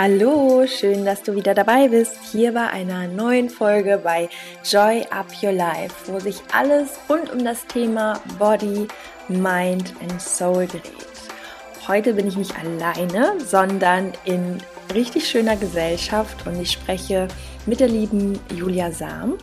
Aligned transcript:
Hallo, 0.00 0.64
schön, 0.66 1.04
dass 1.04 1.24
du 1.24 1.34
wieder 1.34 1.54
dabei 1.54 1.88
bist, 1.88 2.16
hier 2.30 2.52
bei 2.52 2.68
einer 2.68 3.08
neuen 3.08 3.50
Folge 3.50 4.00
bei 4.02 4.28
Joy 4.64 5.04
Up 5.10 5.26
Your 5.42 5.50
Life, 5.50 5.94
wo 6.06 6.20
sich 6.20 6.36
alles 6.52 6.90
rund 7.10 7.32
um 7.32 7.44
das 7.44 7.66
Thema 7.66 8.20
Body, 8.38 8.86
Mind 9.26 9.92
and 10.00 10.22
Soul 10.22 10.68
dreht. 10.68 10.84
Heute 11.88 12.14
bin 12.14 12.28
ich 12.28 12.36
nicht 12.36 12.54
alleine, 12.56 13.40
sondern 13.44 14.12
in 14.24 14.58
richtig 14.94 15.28
schöner 15.28 15.56
Gesellschaft 15.56 16.46
und 16.46 16.62
ich 16.62 16.70
spreche 16.70 17.26
mit 17.66 17.80
der 17.80 17.88
lieben 17.88 18.38
Julia 18.54 18.92
Sam. 18.92 19.36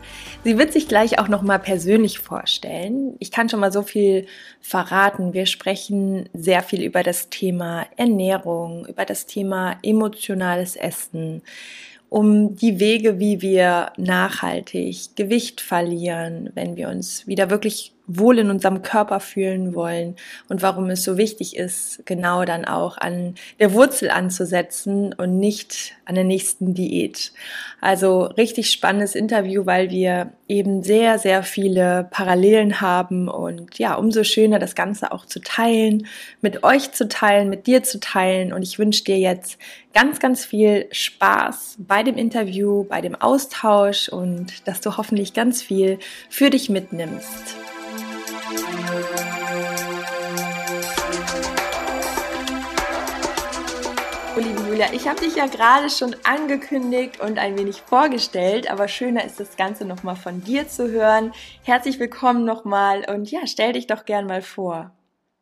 Sie 0.45 0.59
wird 0.59 0.71
sich 0.73 0.87
gleich 0.87 1.17
auch 1.17 1.27
noch 1.27 1.41
mal 1.41 1.57
persönlich 1.57 2.19
vorstellen. 2.19 3.15
Ich 3.17 3.31
kann 3.31 3.49
schon 3.49 3.59
mal 3.59 3.71
so 3.71 3.81
viel 3.81 4.27
verraten. 4.61 5.33
Wir 5.33 5.47
sprechen 5.47 6.29
sehr 6.33 6.61
viel 6.61 6.83
über 6.83 7.01
das 7.01 7.29
Thema 7.31 7.87
Ernährung, 7.97 8.85
über 8.85 9.05
das 9.05 9.25
Thema 9.25 9.79
emotionales 9.81 10.75
Essen, 10.75 11.41
um 12.09 12.55
die 12.55 12.79
Wege, 12.79 13.17
wie 13.17 13.41
wir 13.41 13.91
nachhaltig 13.97 15.15
Gewicht 15.15 15.61
verlieren, 15.61 16.51
wenn 16.53 16.75
wir 16.75 16.89
uns 16.89 17.25
wieder 17.25 17.49
wirklich 17.49 17.94
wohl 18.07 18.39
in 18.39 18.49
unserem 18.49 18.81
Körper 18.81 19.19
fühlen 19.19 19.73
wollen 19.73 20.15
und 20.49 20.61
warum 20.61 20.89
es 20.89 21.03
so 21.03 21.17
wichtig 21.17 21.55
ist, 21.55 22.05
genau 22.05 22.45
dann 22.45 22.65
auch 22.65 22.97
an 22.97 23.35
der 23.59 23.73
Wurzel 23.73 24.09
anzusetzen 24.09 25.13
und 25.13 25.39
nicht 25.39 25.95
an 26.05 26.15
der 26.15 26.23
nächsten 26.23 26.73
Diät. 26.73 27.31
Also 27.81 28.23
richtig 28.23 28.71
spannendes 28.71 29.15
Interview, 29.15 29.65
weil 29.65 29.89
wir 29.89 30.31
eben 30.47 30.83
sehr, 30.83 31.17
sehr 31.17 31.43
viele 31.43 32.07
Parallelen 32.11 32.79
haben 32.81 33.27
und 33.27 33.77
ja, 33.79 33.95
umso 33.95 34.23
schöner 34.23 34.59
das 34.59 34.75
Ganze 34.75 35.11
auch 35.11 35.25
zu 35.25 35.39
teilen, 35.39 36.07
mit 36.41 36.63
euch 36.63 36.91
zu 36.91 37.07
teilen, 37.07 37.49
mit 37.49 37.67
dir 37.67 37.83
zu 37.83 37.99
teilen 37.99 38.53
und 38.53 38.61
ich 38.61 38.77
wünsche 38.77 39.03
dir 39.03 39.17
jetzt 39.17 39.57
ganz, 39.93 40.19
ganz 40.19 40.45
viel 40.45 40.87
Spaß 40.91 41.77
bei 41.79 42.03
dem 42.03 42.17
Interview, 42.17 42.83
bei 42.83 43.01
dem 43.01 43.15
Austausch 43.15 44.09
und 44.09 44.67
dass 44.67 44.81
du 44.81 44.97
hoffentlich 44.97 45.33
ganz 45.33 45.63
viel 45.63 45.97
für 46.29 46.49
dich 46.49 46.69
mitnimmst. 46.69 47.74
Oh, 54.37 54.39
liebe 54.39 54.61
Julia, 54.69 54.87
ich 54.93 55.07
habe 55.07 55.21
dich 55.21 55.35
ja 55.35 55.45
gerade 55.45 55.89
schon 55.89 56.15
angekündigt 56.23 57.21
und 57.21 57.39
ein 57.39 57.57
wenig 57.57 57.77
vorgestellt, 57.81 58.69
aber 58.69 58.87
schöner 58.87 59.25
ist 59.25 59.39
das 59.39 59.55
Ganze 59.55 59.85
nochmal 59.85 60.17
von 60.17 60.43
dir 60.43 60.67
zu 60.67 60.91
hören. 60.91 61.31
Herzlich 61.63 61.99
willkommen 61.99 62.43
nochmal 62.43 63.05
und 63.09 63.31
ja, 63.31 63.47
stell 63.47 63.73
dich 63.73 63.87
doch 63.87 64.03
gern 64.03 64.25
mal 64.25 64.41
vor. 64.41 64.91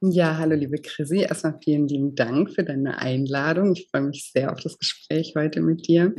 Ja, 0.01 0.37
hallo 0.37 0.55
liebe 0.55 0.77
Chrissy. 0.79 1.21
Erstmal 1.21 1.57
vielen 1.63 1.87
lieben 1.87 2.13
Dank 2.13 2.51
für 2.51 2.63
deine 2.63 2.99
Einladung. 2.99 3.73
Ich 3.73 3.87
freue 3.89 4.01
mich 4.01 4.31
sehr 4.31 4.51
auf 4.51 4.59
das 4.59 4.77
Gespräch 4.77 5.33
heute 5.35 5.61
mit 5.61 5.87
dir. 5.87 6.13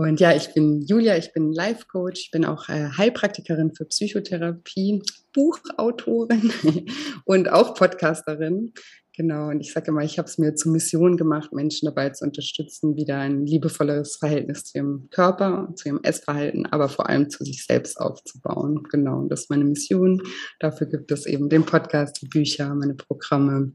Und 0.00 0.20
ja, 0.20 0.32
ich 0.32 0.54
bin 0.54 0.82
Julia, 0.82 1.16
ich 1.16 1.32
bin 1.32 1.52
Life 1.52 1.86
Coach, 1.90 2.20
ich 2.20 2.30
bin 2.30 2.44
auch 2.44 2.68
äh, 2.68 2.88
Heilpraktikerin 2.96 3.74
für 3.74 3.84
Psychotherapie, 3.84 5.02
Buchautorin 5.34 6.52
und 7.24 7.50
auch 7.50 7.74
Podcasterin. 7.74 8.72
Genau, 9.16 9.48
und 9.48 9.60
ich 9.60 9.72
sage 9.72 9.90
immer, 9.90 10.04
ich 10.04 10.16
habe 10.16 10.28
es 10.28 10.38
mir 10.38 10.54
zur 10.54 10.70
Mission 10.70 11.16
gemacht, 11.16 11.52
Menschen 11.52 11.86
dabei 11.86 12.10
zu 12.10 12.24
unterstützen, 12.24 12.94
wieder 12.94 13.18
ein 13.18 13.44
liebevolles 13.44 14.18
Verhältnis 14.18 14.62
zu 14.62 14.78
ihrem 14.78 15.08
Körper, 15.10 15.72
zu 15.74 15.88
ihrem 15.88 16.00
Essverhalten, 16.04 16.66
aber 16.66 16.88
vor 16.88 17.08
allem 17.08 17.28
zu 17.28 17.42
sich 17.42 17.66
selbst 17.66 18.00
aufzubauen. 18.00 18.84
Genau, 18.92 19.18
und 19.18 19.30
das 19.30 19.42
ist 19.42 19.50
meine 19.50 19.64
Mission. 19.64 20.22
Dafür 20.60 20.86
gibt 20.86 21.10
es 21.10 21.26
eben 21.26 21.48
den 21.48 21.66
Podcast, 21.66 22.22
die 22.22 22.28
Bücher, 22.28 22.72
meine 22.72 22.94
Programme 22.94 23.72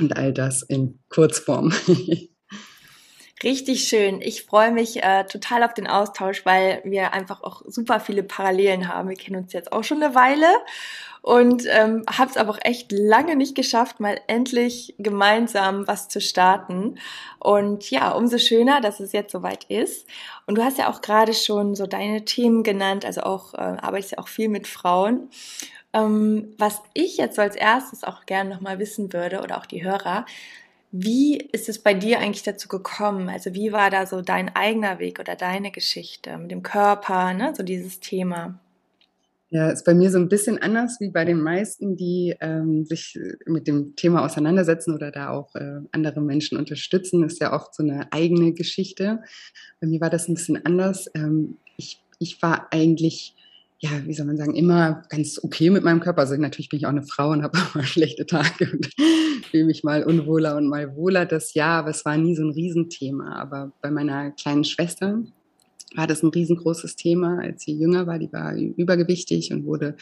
und 0.00 0.16
all 0.16 0.32
das 0.32 0.62
in 0.62 0.98
Kurzform. 1.08 1.72
Richtig 3.42 3.88
schön. 3.88 4.20
Ich 4.20 4.44
freue 4.44 4.70
mich 4.70 5.02
äh, 5.02 5.24
total 5.24 5.64
auf 5.64 5.74
den 5.74 5.88
Austausch, 5.88 6.46
weil 6.46 6.80
wir 6.84 7.12
einfach 7.12 7.42
auch 7.42 7.62
super 7.66 7.98
viele 7.98 8.22
Parallelen 8.22 8.86
haben. 8.86 9.08
Wir 9.08 9.16
kennen 9.16 9.42
uns 9.42 9.52
jetzt 9.52 9.72
auch 9.72 9.82
schon 9.82 10.00
eine 10.02 10.14
Weile 10.14 10.46
und 11.22 11.64
ähm, 11.68 12.04
habe 12.08 12.30
es 12.30 12.36
aber 12.36 12.50
auch 12.50 12.58
echt 12.62 12.92
lange 12.92 13.34
nicht 13.34 13.56
geschafft, 13.56 13.98
mal 13.98 14.20
endlich 14.26 14.94
gemeinsam 14.98 15.88
was 15.88 16.08
zu 16.08 16.20
starten. 16.20 16.98
Und 17.40 17.90
ja, 17.90 18.12
umso 18.12 18.38
schöner, 18.38 18.80
dass 18.80 19.00
es 19.00 19.12
jetzt 19.12 19.32
soweit 19.32 19.64
ist. 19.64 20.06
Und 20.46 20.56
du 20.56 20.64
hast 20.64 20.78
ja 20.78 20.88
auch 20.88 21.00
gerade 21.00 21.34
schon 21.34 21.74
so 21.74 21.86
deine 21.86 22.24
Themen 22.24 22.62
genannt, 22.62 23.04
also 23.04 23.22
auch 23.22 23.54
äh, 23.54 23.58
arbeitest 23.58 24.12
ja 24.12 24.18
auch 24.18 24.28
viel 24.28 24.48
mit 24.48 24.68
Frauen. 24.68 25.30
Ähm, 25.92 26.54
was 26.58 26.80
ich 26.94 27.18
jetzt 27.18 27.36
so 27.36 27.42
als 27.42 27.54
erstes 27.54 28.02
auch 28.02 28.24
gerne 28.26 28.50
nochmal 28.50 28.78
wissen 28.78 29.12
würde 29.12 29.42
oder 29.42 29.58
auch 29.58 29.66
die 29.66 29.84
Hörer, 29.84 30.26
wie 30.92 31.38
ist 31.38 31.70
es 31.70 31.78
bei 31.78 31.94
dir 31.94 32.18
eigentlich 32.18 32.42
dazu 32.42 32.68
gekommen? 32.68 33.30
Also 33.30 33.54
wie 33.54 33.72
war 33.72 33.88
da 33.88 34.04
so 34.04 34.20
dein 34.20 34.54
eigener 34.54 34.98
Weg 34.98 35.18
oder 35.18 35.36
deine 35.36 35.70
Geschichte 35.70 36.36
mit 36.36 36.50
dem 36.50 36.62
Körper, 36.62 37.32
ne? 37.32 37.54
so 37.56 37.62
dieses 37.62 37.98
Thema? 37.98 38.60
Ja, 39.48 39.70
ist 39.70 39.84
bei 39.84 39.94
mir 39.94 40.10
so 40.10 40.18
ein 40.18 40.28
bisschen 40.28 40.58
anders 40.58 40.98
wie 41.00 41.10
bei 41.10 41.24
den 41.24 41.40
meisten, 41.40 41.96
die 41.96 42.34
ähm, 42.40 42.84
sich 42.84 43.18
mit 43.46 43.66
dem 43.66 43.96
Thema 43.96 44.24
auseinandersetzen 44.24 44.94
oder 44.94 45.10
da 45.10 45.30
auch 45.30 45.54
äh, 45.54 45.80
andere 45.92 46.20
Menschen 46.20 46.56
unterstützen. 46.56 47.22
Ist 47.24 47.40
ja 47.40 47.52
oft 47.52 47.74
so 47.74 47.82
eine 47.82 48.10
eigene 48.12 48.52
Geschichte. 48.52 49.22
Bei 49.80 49.86
mir 49.86 50.00
war 50.00 50.08
das 50.08 50.28
ein 50.28 50.34
bisschen 50.34 50.64
anders. 50.64 51.10
Ähm, 51.14 51.56
ich, 51.76 52.02
ich 52.18 52.40
war 52.40 52.68
eigentlich 52.70 53.34
ja, 53.82 53.90
wie 54.06 54.14
soll 54.14 54.26
man 54.26 54.36
sagen, 54.36 54.54
immer 54.54 55.02
ganz 55.08 55.42
okay 55.42 55.68
mit 55.68 55.82
meinem 55.82 55.98
Körper. 55.98 56.20
Also 56.20 56.36
natürlich 56.36 56.68
bin 56.68 56.78
ich 56.78 56.86
auch 56.86 56.90
eine 56.90 57.02
Frau 57.02 57.30
und 57.30 57.42
habe 57.42 57.58
auch 57.58 57.74
mal 57.74 57.84
schlechte 57.84 58.26
Tage 58.26 58.70
und 58.70 58.88
fühle 59.50 59.64
mich 59.64 59.82
mal 59.82 60.04
unwohler 60.04 60.56
und 60.56 60.68
mal 60.68 60.94
wohler. 60.94 61.26
Das 61.26 61.54
ja, 61.54 61.80
aber 61.80 61.90
es 61.90 62.04
war 62.04 62.16
nie 62.16 62.36
so 62.36 62.44
ein 62.44 62.52
Riesenthema. 62.52 63.34
Aber 63.34 63.72
bei 63.82 63.90
meiner 63.90 64.30
kleinen 64.30 64.62
Schwester 64.62 65.20
war 65.96 66.06
das 66.06 66.22
ein 66.22 66.30
riesengroßes 66.30 66.94
Thema, 66.94 67.40
als 67.40 67.64
sie 67.64 67.72
jünger 67.72 68.06
war. 68.06 68.20
Die 68.20 68.32
war 68.32 68.54
übergewichtig 68.54 69.52
und 69.52 69.64
wurde 69.64 69.96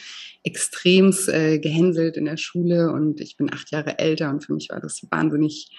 extremst 0.45 1.31
äh, 1.31 1.59
gehänselt 1.59 2.19
in 2.19 2.27
der 2.27 2.37
Schule. 2.37 2.93
Und 2.93 3.23
ich 3.23 3.39
bin 3.39 3.51
acht 3.51 3.71
Jahre 3.71 3.99
älter 3.99 4.29
und 4.29 4.45
für 4.45 4.53
mich 4.53 4.69
war 4.69 4.81
das 4.81 5.07
wahnsinnig 5.11 5.71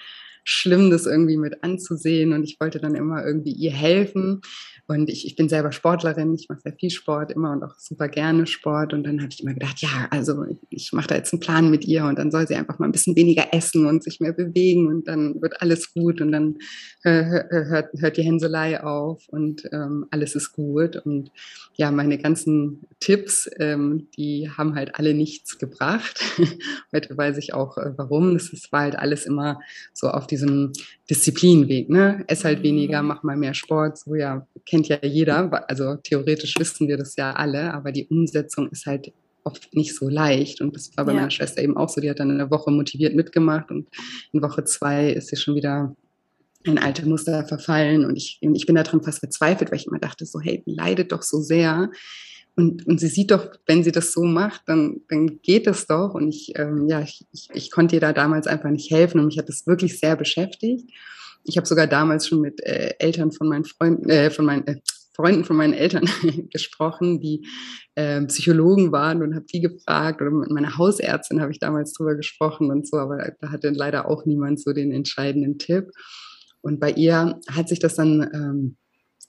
schlimm, 0.44 0.90
das 0.90 1.06
irgendwie 1.06 1.38
mit 1.38 1.64
anzusehen. 1.64 2.34
Und 2.34 2.44
ich 2.44 2.60
wollte 2.60 2.80
dann 2.80 2.96
immer 2.96 3.26
irgendwie 3.26 3.52
ihr 3.52 3.72
helfen. 3.72 4.42
Und 4.88 5.10
ich, 5.10 5.26
ich 5.26 5.36
bin 5.36 5.48
selber 5.48 5.72
Sportlerin, 5.72 6.34
ich 6.34 6.50
mache 6.50 6.62
sehr 6.62 6.74
viel 6.74 6.90
Sport 6.90 7.32
immer 7.32 7.52
und 7.52 7.64
auch 7.64 7.80
super 7.80 8.10
gerne 8.10 8.46
Sport. 8.46 8.94
Und 8.94 9.04
dann 9.04 9.22
habe 9.22 9.30
ich 9.32 9.42
immer 9.42 9.54
gedacht, 9.54 9.82
ja, 9.82 10.08
also 10.10 10.46
ich 10.70 10.92
mache 10.92 11.08
da 11.08 11.16
jetzt 11.16 11.32
einen 11.34 11.40
Plan 11.40 11.72
mit 11.72 11.86
ihr 11.86 12.06
und 12.06 12.20
dann 12.20 12.32
soll 12.32 12.48
sie 12.48 12.56
einfach 12.56 12.80
mal 12.80 12.88
ein 12.88 12.92
bisschen 12.92 13.16
weniger 13.16 13.54
essen 13.54 13.86
und 13.86 14.04
sich 14.04 14.20
mehr 14.20 14.34
bewegen 14.34 14.88
und 14.88 15.08
dann 15.08 15.42
wird 15.42 15.62
alles 15.62 15.94
gut 15.94 16.20
und 16.20 16.32
dann 16.32 16.58
äh, 17.04 17.24
hört, 17.24 17.94
hört 17.98 18.18
die 18.18 18.24
Hänselei 18.24 18.84
auf 18.84 19.28
und 19.30 19.64
ähm, 19.72 20.08
alles 20.12 20.36
ist 20.36 20.52
gut. 20.52 20.98
Und 20.98 21.32
ja, 21.76 21.92
meine 21.92 22.18
ganzen 22.18 22.86
Tipps, 23.00 23.50
ähm, 23.60 24.08
die 24.18 24.50
haben 24.50 24.76
halt 24.76 24.96
alle 24.96 25.14
nichts 25.14 25.58
gebracht. 25.58 26.22
Heute 26.92 27.18
weiß 27.18 27.38
ich 27.38 27.54
auch, 27.54 27.78
äh, 27.78 27.94
warum. 27.98 28.34
Das 28.34 28.50
ist, 28.50 28.72
war 28.72 28.82
halt 28.82 28.98
alles 28.98 29.26
immer 29.26 29.60
so 29.94 30.10
auf 30.10 30.28
diesem 30.32 30.72
Disziplinweg. 31.10 31.90
Ne? 31.90 32.24
Ess 32.28 32.44
halt 32.44 32.64
weniger, 32.64 33.04
mach 33.04 33.24
mal 33.24 33.38
mehr 33.38 33.54
Sport. 33.54 34.00
So 34.00 34.16
ja, 34.16 34.48
kennt 34.66 34.88
ja 34.88 34.98
jeder. 35.04 35.70
Also 35.70 35.96
theoretisch 35.98 36.56
wissen 36.58 36.88
wir 36.88 36.98
das 36.98 37.16
ja 37.16 37.34
alle, 37.34 37.74
aber 37.74 37.92
die 37.92 38.08
Umsetzung 38.08 38.70
ist 38.70 38.86
halt 38.86 39.14
oft 39.44 39.74
nicht 39.76 39.96
so 39.96 40.10
leicht. 40.10 40.62
Und 40.62 40.76
das 40.76 40.96
war 40.96 41.06
bei 41.06 41.12
ja. 41.12 41.20
meiner 41.20 41.32
Schwester 41.32 41.62
eben 41.62 41.78
auch 41.78 41.90
so. 41.90 42.02
Die 42.02 42.10
hat 42.10 42.20
dann 42.20 42.30
in 42.30 42.38
der 42.38 42.52
Woche 42.52 42.72
motiviert 42.72 43.16
mitgemacht 43.16 43.70
und 43.72 43.88
in 44.32 44.42
Woche 44.42 44.64
zwei 44.64 45.12
ist 45.12 45.28
sie 45.28 45.36
schon 45.36 45.56
wieder 45.56 45.96
in 46.64 46.78
alte 46.78 47.08
Muster 47.08 47.46
verfallen. 47.46 48.06
Und 48.06 48.16
ich, 48.16 48.38
ich 48.42 48.66
bin 48.66 48.76
daran 48.76 49.02
fast 49.02 49.20
verzweifelt, 49.20 49.72
weil 49.72 49.80
ich 49.80 49.88
immer 49.88 50.00
dachte, 50.00 50.26
so, 50.26 50.40
hey, 50.40 50.62
leidet 50.66 51.12
doch 51.12 51.24
so 51.24 51.42
sehr. 51.42 51.90
Und, 52.56 52.86
und 52.86 53.00
sie 53.00 53.08
sieht 53.08 53.32
doch, 53.32 53.48
wenn 53.66 53.84
sie 53.84 53.92
das 53.92 54.12
so 54.12 54.24
macht, 54.24 54.62
dann, 54.68 55.02
dann 55.10 55.40
geht 55.42 55.68
es 55.68 55.88
doch. 55.88 56.14
Und 56.14 56.30
ich, 56.30 56.54
ähm, 56.56 56.88
ja, 56.88 57.02
ich, 57.02 57.26
ich, 57.32 57.50
ich 57.54 57.72
konnte 57.72 57.96
ihr 57.96 58.02
da 58.02 58.14
damals 58.14 58.48
einfach 58.48 58.70
nicht 58.70 58.92
helfen 58.92 59.20
und 59.20 59.28
mich 59.28 59.38
hat 59.38 59.50
das 59.50 59.68
wirklich 59.68 60.00
sehr 60.00 60.16
beschäftigt. 60.16 60.90
Ich 61.44 61.58
habe 61.58 61.68
sogar 61.68 61.88
damals 61.88 62.28
schon 62.28 62.42
mit 62.42 62.62
äh, 62.64 62.94
Eltern 63.00 63.32
von 63.32 63.48
meinen 63.48 63.66
Freunden, 63.66 64.10
äh, 64.10 64.30
von 64.30 64.46
meinen 64.46 64.68
äh, 64.68 64.76
Freunden 65.14 65.44
von 65.44 65.58
meinen 65.58 65.74
Eltern 65.74 66.06
gesprochen, 66.52 67.20
die 67.20 67.46
äh, 67.96 68.22
Psychologen 68.26 68.92
waren 68.92 69.22
und 69.22 69.36
habe 69.36 69.46
die 69.46 69.62
gefragt 69.62 70.22
oder 70.22 70.32
mit 70.32 70.50
meiner 70.52 70.78
Hausärztin 70.78 71.42
habe 71.42 71.52
ich 71.52 71.60
damals 71.60 71.94
drüber 71.94 72.16
gesprochen 72.16 72.72
und 72.72 72.88
so, 72.88 72.98
aber 72.98 73.34
da 73.40 73.52
hatte 73.52 73.70
leider 73.70 74.08
auch 74.08 74.26
niemand 74.26 74.62
so 74.62 74.74
den 74.74 74.92
entscheidenden 74.92 75.58
Tipp. 75.58 75.92
Und 76.62 76.80
bei 76.80 76.92
ihr 76.92 77.40
hat 77.50 77.70
sich 77.70 77.80
das 77.80 77.96
dann 77.96 78.30
ähm, 78.34 78.78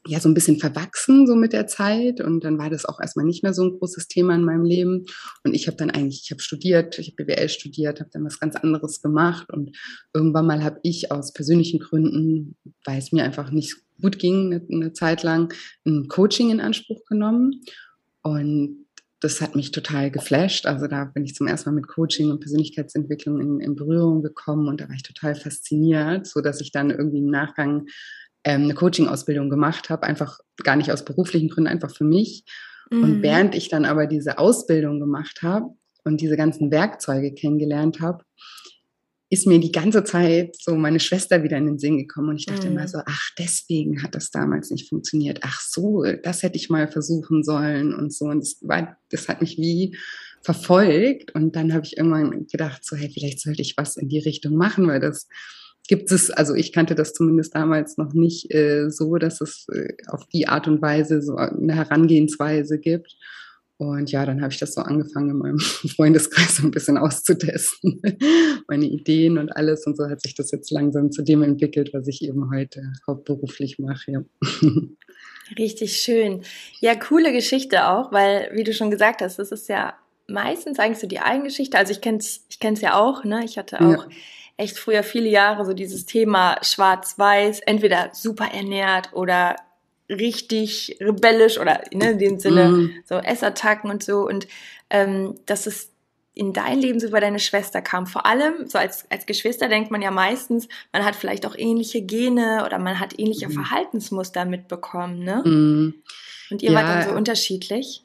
ja 0.07 0.19
so 0.21 0.29
ein 0.29 0.35
bisschen 0.35 0.59
verwachsen 0.59 1.27
so 1.27 1.37
mit 1.37 1.53
der 1.53 1.67
Zeit. 1.67 2.21
Und 2.21 2.45
dann 2.45 2.59
war 2.59 2.71
das 2.71 2.85
auch 2.85 3.01
erstmal 3.01 3.27
nicht 3.27 3.43
mehr 3.43 3.55
so 3.55 3.63
ein 3.63 3.79
großes 3.79 4.09
Thema 4.09 4.35
in 4.35 4.45
meinem 4.45 4.65
Leben. 4.65 5.05
Und 5.45 5.55
ich 5.55 5.67
habe 5.67 5.77
dann 5.77 5.91
eigentlich 5.91 6.23
ich 6.25 6.31
habe 6.31 6.43
studiert 6.43 6.99
ich 6.99 7.09
habe 7.09 7.25
BWL 7.25 7.49
studiert 7.49 8.01
habe 8.01 8.11
dann 8.13 8.25
was 8.25 8.41
ganz 8.41 8.57
anderes 8.57 9.01
gemacht. 9.01 9.53
Und 9.53 9.77
irgendwann 10.13 10.47
mal 10.47 10.63
habe 10.65 10.81
ich 10.83 11.13
aus 11.13 11.33
persönlichen 11.33 11.81
Gründen 11.81 12.57
weil 12.85 12.99
es 12.99 13.13
mir 13.13 13.25
einfach 13.25 13.51
nicht 13.51 13.77
gut 14.01 14.19
ging 14.19 14.47
eine, 14.53 14.67
eine 14.71 14.93
Zeit 14.93 15.23
lang 15.23 15.53
ein 15.87 16.09
Coaching 16.09 16.51
in 16.51 16.61
Anspruch 16.61 17.05
genommen. 17.07 17.63
Und 18.23 18.87
das 19.21 19.41
hat 19.41 19.55
mich 19.55 19.71
total 19.71 20.11
geflasht. 20.11 20.67
Also 20.67 20.89
da 20.89 21.05
bin 21.05 21.25
ich 21.25 21.35
zum 21.35 21.47
ersten 21.47 21.71
Mal 21.71 21.77
mit 21.77 21.87
Coaching 21.87 22.31
und 22.31 22.41
Persönlichkeitsentwicklung 22.41 23.41
in, 23.41 23.61
in 23.61 23.77
Berührung 23.77 24.23
gekommen. 24.23 24.69
Und 24.69 24.81
da 24.81 24.89
war 24.89 24.97
ich 24.97 25.05
total 25.05 25.37
fasziniert, 25.37 26.27
so 26.27 26.41
dass 26.41 26.61
ich 26.61 26.73
dann 26.73 26.91
irgendwie 26.91 27.19
im 27.19 27.31
Nachgang 27.31 27.87
ähm, 28.45 28.65
eine 28.65 28.75
Coaching-Ausbildung 28.75 29.51
gemacht 29.51 29.91
habe, 29.91 30.05
einfach 30.05 30.39
gar 30.63 30.77
nicht 30.77 30.93
aus 30.93 31.05
beruflichen 31.05 31.49
Gründen, 31.49 31.69
einfach 31.69 31.95
für 31.95 32.05
mich. 32.05 32.45
Mhm. 32.91 33.03
Und 33.03 33.23
während 33.23 33.55
ich 33.55 33.69
dann 33.69 33.85
aber 33.85 34.07
diese 34.07 34.39
Ausbildung 34.39 35.01
gemacht 35.01 35.43
habe 35.43 35.67
und 36.05 36.21
diese 36.21 36.37
ganzen 36.37 36.71
Werkzeuge 36.71 37.33
kennengelernt 37.33 38.01
habe, 38.01 38.25
ist 39.33 39.47
mir 39.47 39.59
die 39.59 39.73
ganze 39.73 40.05
Zeit 40.05 40.57
so 40.61 40.77
meine 40.77 41.01
Schwester 41.01 41.43
wieder 41.43 41.57
in 41.57 41.65
den 41.65 41.79
Sinn 41.79 41.97
gekommen 41.97 42.29
und 42.29 42.37
ich 42.37 42.45
dachte 42.45 42.67
mhm. 42.67 42.77
immer 42.77 42.87
so, 42.87 42.99
ach, 43.07 43.31
deswegen 43.39 44.03
hat 44.03 44.15
das 44.15 44.31
damals 44.31 44.71
nicht 44.71 44.91
funktioniert. 44.91 45.39
Ach 45.41 45.59
so, 45.59 46.05
das 46.23 46.43
hätte 46.43 46.57
ich 46.57 46.69
mal 46.69 46.87
versuchen 46.87 47.43
sollen 47.43 47.95
und 47.95 48.13
so. 48.13 48.27
Und 48.27 48.41
das 48.41 48.59
war, 48.61 48.99
das 49.09 49.29
hat 49.29 49.41
mich 49.41 49.57
wie 49.57 49.97
verfolgt 50.43 51.35
und 51.35 51.57
dann 51.57 51.73
habe 51.73 51.87
ich 51.87 51.97
irgendwann 51.97 52.47
gedacht, 52.47 52.85
so, 52.85 52.95
hey, 52.95 53.11
vielleicht 53.11 53.41
sollte 53.41 53.63
ich 53.63 53.75
was 53.79 53.97
in 53.97 54.11
die 54.11 54.19
Richtung 54.19 54.55
machen, 54.55 54.87
weil 54.87 55.01
das 55.01 55.29
gibt 55.93 56.11
es, 56.11 56.31
also 56.31 56.55
ich 56.55 56.73
kannte 56.73 56.95
das 56.95 57.13
zumindest 57.13 57.55
damals 57.55 57.99
noch 57.99 58.15
nicht 58.15 58.51
äh, 58.51 58.89
so, 58.89 59.17
dass 59.17 59.43
es 59.43 59.67
äh, 59.71 59.93
auf 60.09 60.25
die 60.27 60.49
Art 60.49 60.67
und 60.67 60.81
Weise 60.81 61.21
so 61.21 61.37
eine 61.37 61.75
Herangehensweise 61.75 62.79
gibt. 62.79 63.15
Und 63.77 64.11
ja, 64.11 64.25
dann 64.25 64.41
habe 64.41 64.51
ich 64.51 64.59
das 64.59 64.73
so 64.73 64.81
angefangen, 64.81 65.29
in 65.29 65.37
meinem 65.37 65.59
Freundeskreis 65.97 66.57
so 66.57 66.63
ein 66.63 66.71
bisschen 66.71 66.97
auszutesten, 66.97 68.01
meine 68.69 68.87
Ideen 68.87 69.37
und 69.37 69.55
alles. 69.55 69.87
Und 69.87 69.99
so 69.99 70.09
hat 70.09 70.23
sich 70.23 70.35
das 70.35 70.51
jetzt 70.51 70.71
langsam 70.71 71.13
zu 71.13 71.21
dem 71.21 71.43
entwickelt, 71.43 71.91
was 71.93 72.09
ich 72.09 72.23
eben 72.23 72.51
heute 72.51 72.91
hauptberuflich 73.07 73.79
mache. 73.79 74.13
Ja. 74.13 74.25
Richtig 75.59 76.01
schön. 76.01 76.41
Ja, 76.81 76.95
coole 76.95 77.35
Geschichte 77.35 77.87
auch, 77.89 78.13
weil, 78.13 78.49
wie 78.55 78.65
du 78.65 78.73
schon 78.73 78.91
gesagt 78.91 79.21
hast, 79.21 79.39
das 79.39 79.53
ist 79.53 79.69
ja 79.69 79.93
meistens 80.27 80.79
eigentlich 80.79 81.01
so 81.01 81.07
die 81.07 81.21
Eigengeschichte. 81.21 81.77
Also 81.77 81.93
ich 81.93 82.01
kenne 82.01 82.17
es 82.17 82.47
ich 82.49 82.61
kenn's 82.61 82.81
ja 82.81 82.99
auch, 82.99 83.25
ne? 83.25 83.45
Ich 83.45 83.59
hatte 83.59 83.79
auch 83.83 84.05
ja. 84.05 84.09
Echt 84.63 84.79
früher 84.79 85.03
viele 85.03 85.29
Jahre 85.29 85.65
so 85.65 85.73
dieses 85.73 86.07
Thema 86.07 86.57
schwarz-weiß, 86.63 87.61
entweder 87.61 88.11
super 88.13 88.49
ernährt 88.53 89.13
oder 89.13 89.57
richtig 90.09 90.97
rebellisch 91.01 91.59
oder 91.59 91.83
ne, 91.93 92.13
in 92.13 92.19
dem 92.19 92.39
Sinne 92.39 92.69
mm. 92.69 92.91
so 93.05 93.17
Essattacken 93.17 93.91
und 93.91 94.03
so 94.03 94.27
und 94.27 94.47
ähm, 94.91 95.35
dass 95.47 95.67
es 95.67 95.91
in 96.35 96.53
dein 96.53 96.81
Leben 96.81 96.99
so 96.99 97.09
über 97.09 97.21
deine 97.21 97.39
Schwester 97.39 97.83
kam. 97.83 98.07
Vor 98.07 98.25
allem, 98.25 98.67
so 98.67 98.79
als, 98.79 99.05
als 99.11 99.27
Geschwister 99.27 99.69
denkt 99.69 99.91
man 99.91 100.01
ja 100.01 100.11
meistens, 100.11 100.67
man 100.93 101.05
hat 101.05 101.15
vielleicht 101.15 101.45
auch 101.45 101.55
ähnliche 101.57 102.01
Gene 102.03 102.63
oder 102.65 102.79
man 102.79 103.01
hat 103.01 103.19
ähnliche 103.19 103.49
mm. 103.49 103.53
Verhaltensmuster 103.53 104.45
mitbekommen, 104.45 105.25
ne? 105.25 105.43
Mm. 105.45 105.95
Und 106.51 106.63
ihr 106.63 106.71
ja. 106.71 106.79
wart 106.79 106.89
dann 106.89 107.09
so 107.09 107.15
unterschiedlich? 107.17 108.05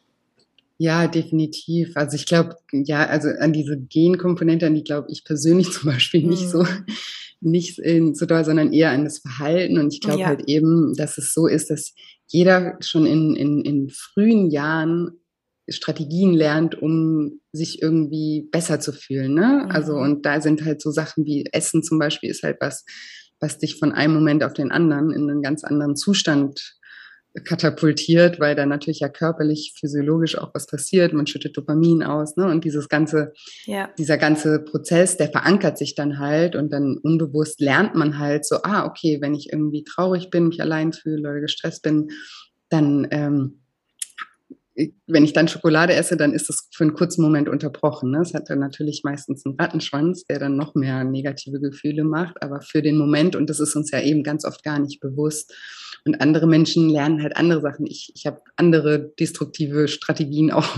Ja, 0.77 1.07
definitiv. 1.07 1.91
Also 1.95 2.15
ich 2.15 2.25
glaube, 2.25 2.55
ja, 2.71 3.05
also 3.07 3.29
an 3.39 3.51
diese 3.51 3.79
Genkomponente, 3.79 4.67
an 4.67 4.75
die 4.75 4.83
glaube 4.83 5.07
ich 5.09 5.23
persönlich 5.23 5.71
zum 5.71 5.91
Beispiel 5.91 6.23
nicht 6.23 6.49
so 6.49 6.65
nicht 7.39 7.77
in, 7.79 8.15
so 8.15 8.25
doll, 8.25 8.43
sondern 8.45 8.73
eher 8.73 8.91
an 8.91 9.03
das 9.03 9.19
Verhalten. 9.19 9.77
Und 9.77 9.93
ich 9.93 10.01
glaube 10.01 10.21
ja. 10.21 10.27
halt 10.27 10.43
eben, 10.47 10.93
dass 10.95 11.17
es 11.17 11.33
so 11.33 11.47
ist, 11.47 11.69
dass 11.69 11.93
jeder 12.27 12.77
schon 12.81 13.05
in, 13.05 13.35
in, 13.35 13.61
in 13.61 13.89
frühen 13.89 14.49
Jahren 14.49 15.11
Strategien 15.69 16.33
lernt, 16.33 16.81
um 16.81 17.41
sich 17.51 17.81
irgendwie 17.81 18.47
besser 18.51 18.79
zu 18.79 18.93
fühlen. 18.93 19.33
Ne? 19.33 19.63
Mhm. 19.65 19.71
Also, 19.71 19.93
und 19.93 20.25
da 20.25 20.41
sind 20.41 20.63
halt 20.63 20.81
so 20.81 20.91
Sachen 20.91 21.25
wie 21.25 21.45
Essen 21.51 21.83
zum 21.83 21.99
Beispiel 21.99 22.29
ist 22.29 22.43
halt 22.43 22.57
was, 22.59 22.85
was 23.39 23.59
dich 23.59 23.77
von 23.77 23.91
einem 23.91 24.13
Moment 24.13 24.43
auf 24.43 24.53
den 24.53 24.71
anderen 24.71 25.11
in 25.11 25.29
einen 25.29 25.41
ganz 25.41 25.63
anderen 25.63 25.95
Zustand 25.95 26.77
katapultiert, 27.43 28.39
weil 28.39 28.55
da 28.55 28.65
natürlich 28.65 28.99
ja 28.99 29.09
körperlich, 29.09 29.73
physiologisch 29.79 30.37
auch 30.37 30.53
was 30.53 30.67
passiert. 30.67 31.13
Man 31.13 31.27
schüttet 31.27 31.57
Dopamin 31.57 32.03
aus, 32.03 32.35
ne? 32.37 32.45
Und 32.45 32.63
dieses 32.63 32.89
ganze, 32.89 33.33
ja. 33.65 33.89
dieser 33.97 34.17
ganze 34.17 34.59
Prozess, 34.59 35.17
der 35.17 35.29
verankert 35.29 35.77
sich 35.77 35.95
dann 35.95 36.19
halt 36.19 36.55
und 36.55 36.71
dann 36.71 36.97
unbewusst 36.97 37.59
lernt 37.59 37.95
man 37.95 38.19
halt 38.19 38.45
so, 38.45 38.57
ah, 38.63 38.85
okay, 38.85 39.19
wenn 39.21 39.35
ich 39.35 39.51
irgendwie 39.51 39.83
traurig 39.83 40.29
bin, 40.29 40.47
mich 40.47 40.61
allein 40.61 40.93
fühle 40.93 41.29
oder 41.29 41.39
gestresst 41.39 41.83
bin, 41.83 42.09
dann, 42.69 43.07
ähm, 43.11 43.61
wenn 45.07 45.23
ich 45.23 45.33
dann 45.33 45.47
Schokolade 45.47 45.93
esse, 45.93 46.17
dann 46.17 46.33
ist 46.33 46.49
das 46.49 46.69
für 46.73 46.83
einen 46.83 46.93
kurzen 46.93 47.23
Moment 47.23 47.49
unterbrochen. 47.49 48.11
Ne? 48.11 48.19
Das 48.19 48.33
hat 48.33 48.49
dann 48.49 48.59
natürlich 48.59 49.01
meistens 49.03 49.45
einen 49.45 49.55
Rattenschwanz, 49.59 50.25
der 50.25 50.39
dann 50.39 50.55
noch 50.55 50.75
mehr 50.75 51.03
negative 51.03 51.59
Gefühle 51.59 52.03
macht, 52.03 52.41
aber 52.43 52.61
für 52.61 52.81
den 52.81 52.97
Moment, 52.97 53.35
und 53.35 53.49
das 53.49 53.59
ist 53.59 53.75
uns 53.75 53.91
ja 53.91 54.01
eben 54.01 54.23
ganz 54.23 54.45
oft 54.45 54.63
gar 54.63 54.79
nicht 54.79 54.99
bewusst, 54.99 55.53
und 56.07 56.21
andere 56.21 56.47
Menschen 56.47 56.89
lernen 56.89 57.21
halt 57.21 57.35
andere 57.35 57.61
Sachen. 57.61 57.85
Ich, 57.85 58.13
ich 58.15 58.25
habe 58.25 58.39
andere 58.55 59.13
destruktive 59.19 59.87
Strategien 59.89 60.51
auch 60.53 60.77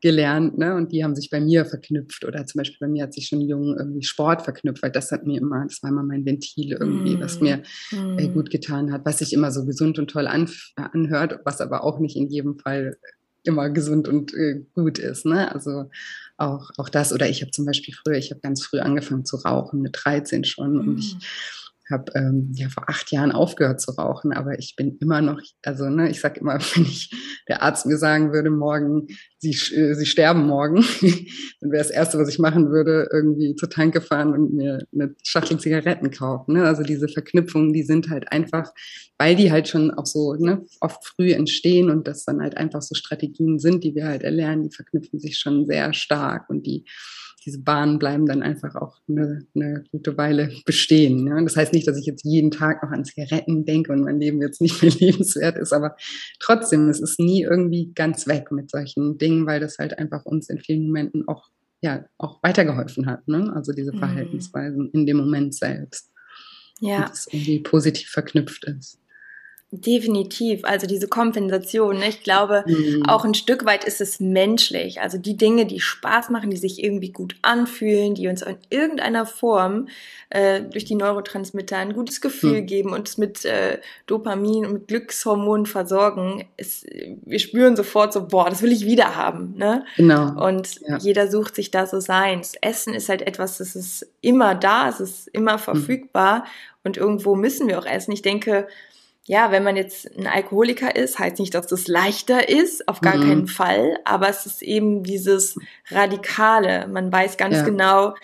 gelernt, 0.00 0.58
ne? 0.58 0.74
Und 0.76 0.92
die 0.92 1.02
haben 1.02 1.16
sich 1.16 1.30
bei 1.30 1.40
mir 1.40 1.64
verknüpft. 1.64 2.24
Oder 2.24 2.46
zum 2.46 2.58
Beispiel 2.58 2.78
bei 2.78 2.88
mir 2.88 3.04
hat 3.04 3.14
sich 3.14 3.26
schon 3.26 3.40
jung 3.40 3.74
irgendwie 3.76 4.02
Sport 4.02 4.42
verknüpft, 4.42 4.82
weil 4.82 4.92
das 4.92 5.10
hat 5.10 5.26
mir 5.26 5.40
immer, 5.40 5.64
das 5.66 5.82
war 5.82 5.90
immer 5.90 6.02
mein 6.02 6.24
Ventil 6.24 6.76
irgendwie, 6.78 7.16
mm. 7.16 7.20
was 7.20 7.40
mir 7.40 7.62
äh, 7.92 8.28
gut 8.28 8.50
getan 8.50 8.92
hat, 8.92 9.04
was 9.04 9.18
sich 9.18 9.32
immer 9.32 9.50
so 9.50 9.64
gesund 9.64 9.98
und 9.98 10.08
toll 10.08 10.26
an, 10.26 10.48
anhört, 10.76 11.40
was 11.44 11.60
aber 11.60 11.82
auch 11.82 11.98
nicht 11.98 12.16
in 12.16 12.28
jedem 12.28 12.58
Fall 12.58 12.98
immer 13.44 13.70
gesund 13.70 14.08
und 14.08 14.34
äh, 14.34 14.64
gut 14.74 14.98
ist. 14.98 15.26
Ne? 15.26 15.52
Also 15.52 15.90
auch, 16.36 16.70
auch 16.76 16.88
das. 16.88 17.12
Oder 17.12 17.28
ich 17.28 17.42
habe 17.42 17.52
zum 17.52 17.64
Beispiel 17.64 17.94
früher, 17.94 18.16
ich 18.16 18.30
habe 18.30 18.40
ganz 18.40 18.64
früh 18.64 18.80
angefangen 18.80 19.24
zu 19.24 19.36
rauchen, 19.36 19.80
mit 19.80 19.96
13 20.02 20.44
schon. 20.44 20.74
Mm. 20.74 20.80
Und 20.80 20.98
ich 20.98 21.16
habe 21.90 22.12
ähm, 22.14 22.52
ja 22.54 22.68
vor 22.68 22.88
acht 22.88 23.12
Jahren 23.12 23.32
aufgehört 23.32 23.80
zu 23.80 23.92
rauchen, 23.92 24.32
aber 24.32 24.58
ich 24.58 24.74
bin 24.76 24.96
immer 25.00 25.20
noch, 25.20 25.40
also 25.62 25.88
ne, 25.88 26.10
ich 26.10 26.20
sag 26.20 26.38
immer, 26.38 26.54
wenn 26.74 26.84
ich 26.84 27.10
der 27.48 27.62
Arzt 27.62 27.86
mir 27.86 27.98
sagen 27.98 28.32
würde, 28.32 28.50
morgen, 28.50 29.08
sie, 29.38 29.50
äh, 29.50 29.94
sie 29.94 30.06
sterben 30.06 30.46
morgen, 30.46 30.76
dann 31.60 31.70
wäre 31.70 31.82
das 31.82 31.90
Erste, 31.90 32.18
was 32.18 32.28
ich 32.28 32.38
machen 32.38 32.70
würde, 32.70 33.08
irgendwie 33.12 33.54
zur 33.54 33.70
Tanke 33.70 34.00
fahren 34.00 34.32
und 34.32 34.54
mir 34.54 34.86
eine 34.92 35.14
Schachtel 35.22 35.58
Zigaretten 35.58 36.10
kaufen. 36.10 36.54
Ne? 36.54 36.64
Also 36.64 36.82
diese 36.82 37.08
Verknüpfungen, 37.08 37.72
die 37.72 37.82
sind 37.82 38.08
halt 38.08 38.32
einfach, 38.32 38.72
weil 39.18 39.36
die 39.36 39.52
halt 39.52 39.68
schon 39.68 39.90
auch 39.90 40.06
so 40.06 40.34
ne, 40.34 40.64
oft 40.80 41.04
früh 41.04 41.32
entstehen 41.32 41.90
und 41.90 42.08
das 42.08 42.24
dann 42.24 42.40
halt 42.40 42.56
einfach 42.56 42.82
so 42.82 42.94
Strategien 42.94 43.58
sind, 43.58 43.84
die 43.84 43.94
wir 43.94 44.06
halt 44.06 44.22
erlernen, 44.22 44.64
die 44.64 44.74
verknüpfen 44.74 45.18
sich 45.18 45.38
schon 45.38 45.66
sehr 45.66 45.92
stark 45.92 46.48
und 46.48 46.66
die 46.66 46.84
diese 47.44 47.62
Bahnen 47.62 47.98
bleiben 47.98 48.26
dann 48.26 48.42
einfach 48.42 48.74
auch 48.74 48.98
eine, 49.08 49.46
eine 49.54 49.84
gute 49.90 50.16
Weile 50.16 50.50
bestehen. 50.64 51.26
Ja? 51.26 51.40
Das 51.42 51.56
heißt 51.56 51.72
nicht, 51.72 51.86
dass 51.86 51.98
ich 51.98 52.06
jetzt 52.06 52.24
jeden 52.24 52.50
Tag 52.50 52.82
noch 52.82 52.90
an 52.90 53.04
Zigaretten 53.04 53.64
denke 53.64 53.92
und 53.92 54.02
mein 54.02 54.20
Leben 54.20 54.40
jetzt 54.40 54.60
nicht 54.60 54.82
mehr 54.82 54.90
lebenswert 54.98 55.58
ist, 55.58 55.72
aber 55.72 55.96
trotzdem, 56.40 56.88
es 56.88 57.00
ist 57.00 57.20
nie 57.20 57.42
irgendwie 57.42 57.92
ganz 57.94 58.26
weg 58.26 58.50
mit 58.50 58.70
solchen 58.70 59.18
Dingen, 59.18 59.46
weil 59.46 59.60
das 59.60 59.78
halt 59.78 59.98
einfach 59.98 60.24
uns 60.24 60.48
in 60.48 60.58
vielen 60.58 60.86
Momenten 60.86 61.28
auch, 61.28 61.50
ja, 61.82 62.04
auch 62.18 62.42
weitergeholfen 62.42 63.06
hat. 63.06 63.26
Ne? 63.28 63.52
Also 63.54 63.72
diese 63.72 63.92
mhm. 63.92 63.98
Verhaltensweisen 63.98 64.90
in 64.92 65.06
dem 65.06 65.18
Moment 65.18 65.54
selbst. 65.54 66.10
Ja. 66.80 67.02
Und 67.02 67.10
das 67.10 67.26
irgendwie 67.26 67.60
positiv 67.60 68.08
verknüpft 68.08 68.64
ist. 68.64 68.98
Definitiv, 69.76 70.64
also 70.64 70.86
diese 70.86 71.08
Kompensation. 71.08 71.98
Ne? 71.98 72.08
Ich 72.08 72.22
glaube, 72.22 72.62
mhm. 72.66 73.04
auch 73.08 73.24
ein 73.24 73.34
Stück 73.34 73.64
weit 73.64 73.84
ist 73.84 74.00
es 74.00 74.20
menschlich. 74.20 75.00
Also 75.00 75.18
die 75.18 75.36
Dinge, 75.36 75.66
die 75.66 75.80
Spaß 75.80 76.30
machen, 76.30 76.50
die 76.50 76.56
sich 76.56 76.82
irgendwie 76.84 77.10
gut 77.10 77.34
anfühlen, 77.42 78.14
die 78.14 78.28
uns 78.28 78.42
in 78.42 78.56
irgendeiner 78.70 79.26
Form 79.26 79.88
äh, 80.30 80.60
durch 80.62 80.84
die 80.84 80.94
Neurotransmitter 80.94 81.76
ein 81.76 81.92
gutes 81.92 82.20
Gefühl 82.20 82.62
mhm. 82.62 82.66
geben 82.66 82.92
und 82.92 83.00
uns 83.00 83.18
mit 83.18 83.44
äh, 83.44 83.80
Dopamin 84.06 84.64
und 84.64 84.72
mit 84.72 84.88
Glückshormonen 84.88 85.66
versorgen. 85.66 86.44
Es, 86.56 86.86
wir 87.24 87.40
spüren 87.40 87.74
sofort 87.74 88.12
so, 88.12 88.28
boah, 88.28 88.48
das 88.48 88.62
will 88.62 88.70
ich 88.70 88.86
wieder 88.86 89.16
haben. 89.16 89.54
Ne? 89.56 89.84
Genau. 89.96 90.46
Und 90.46 90.80
ja. 90.82 90.98
jeder 90.98 91.28
sucht 91.28 91.56
sich 91.56 91.72
da 91.72 91.86
so 91.86 91.98
seins. 91.98 92.54
Essen 92.60 92.94
ist 92.94 93.08
halt 93.08 93.22
etwas, 93.22 93.58
das 93.58 93.74
ist 93.74 94.06
immer 94.20 94.54
da, 94.54 94.88
es 94.88 95.00
ist 95.00 95.26
immer 95.28 95.54
mhm. 95.54 95.58
verfügbar 95.58 96.38
mhm. 96.38 96.44
und 96.84 96.96
irgendwo 96.96 97.34
müssen 97.34 97.66
wir 97.66 97.78
auch 97.78 97.86
essen. 97.86 98.12
Ich 98.12 98.22
denke, 98.22 98.68
ja, 99.26 99.50
wenn 99.50 99.62
man 99.64 99.76
jetzt 99.76 100.16
ein 100.18 100.26
Alkoholiker 100.26 100.94
ist, 100.94 101.18
heißt 101.18 101.38
nicht, 101.38 101.54
dass 101.54 101.66
das 101.66 101.88
leichter 101.88 102.48
ist, 102.48 102.88
auf 102.88 103.00
gar 103.00 103.16
mhm. 103.16 103.28
keinen 103.28 103.46
Fall, 103.46 103.98
aber 104.04 104.28
es 104.28 104.44
ist 104.44 104.62
eben 104.62 105.02
dieses 105.02 105.58
Radikale. 105.88 106.86
Man 106.88 107.10
weiß 107.10 107.38
ganz 107.38 107.56
ja. 107.56 107.64
genau, 107.64 108.14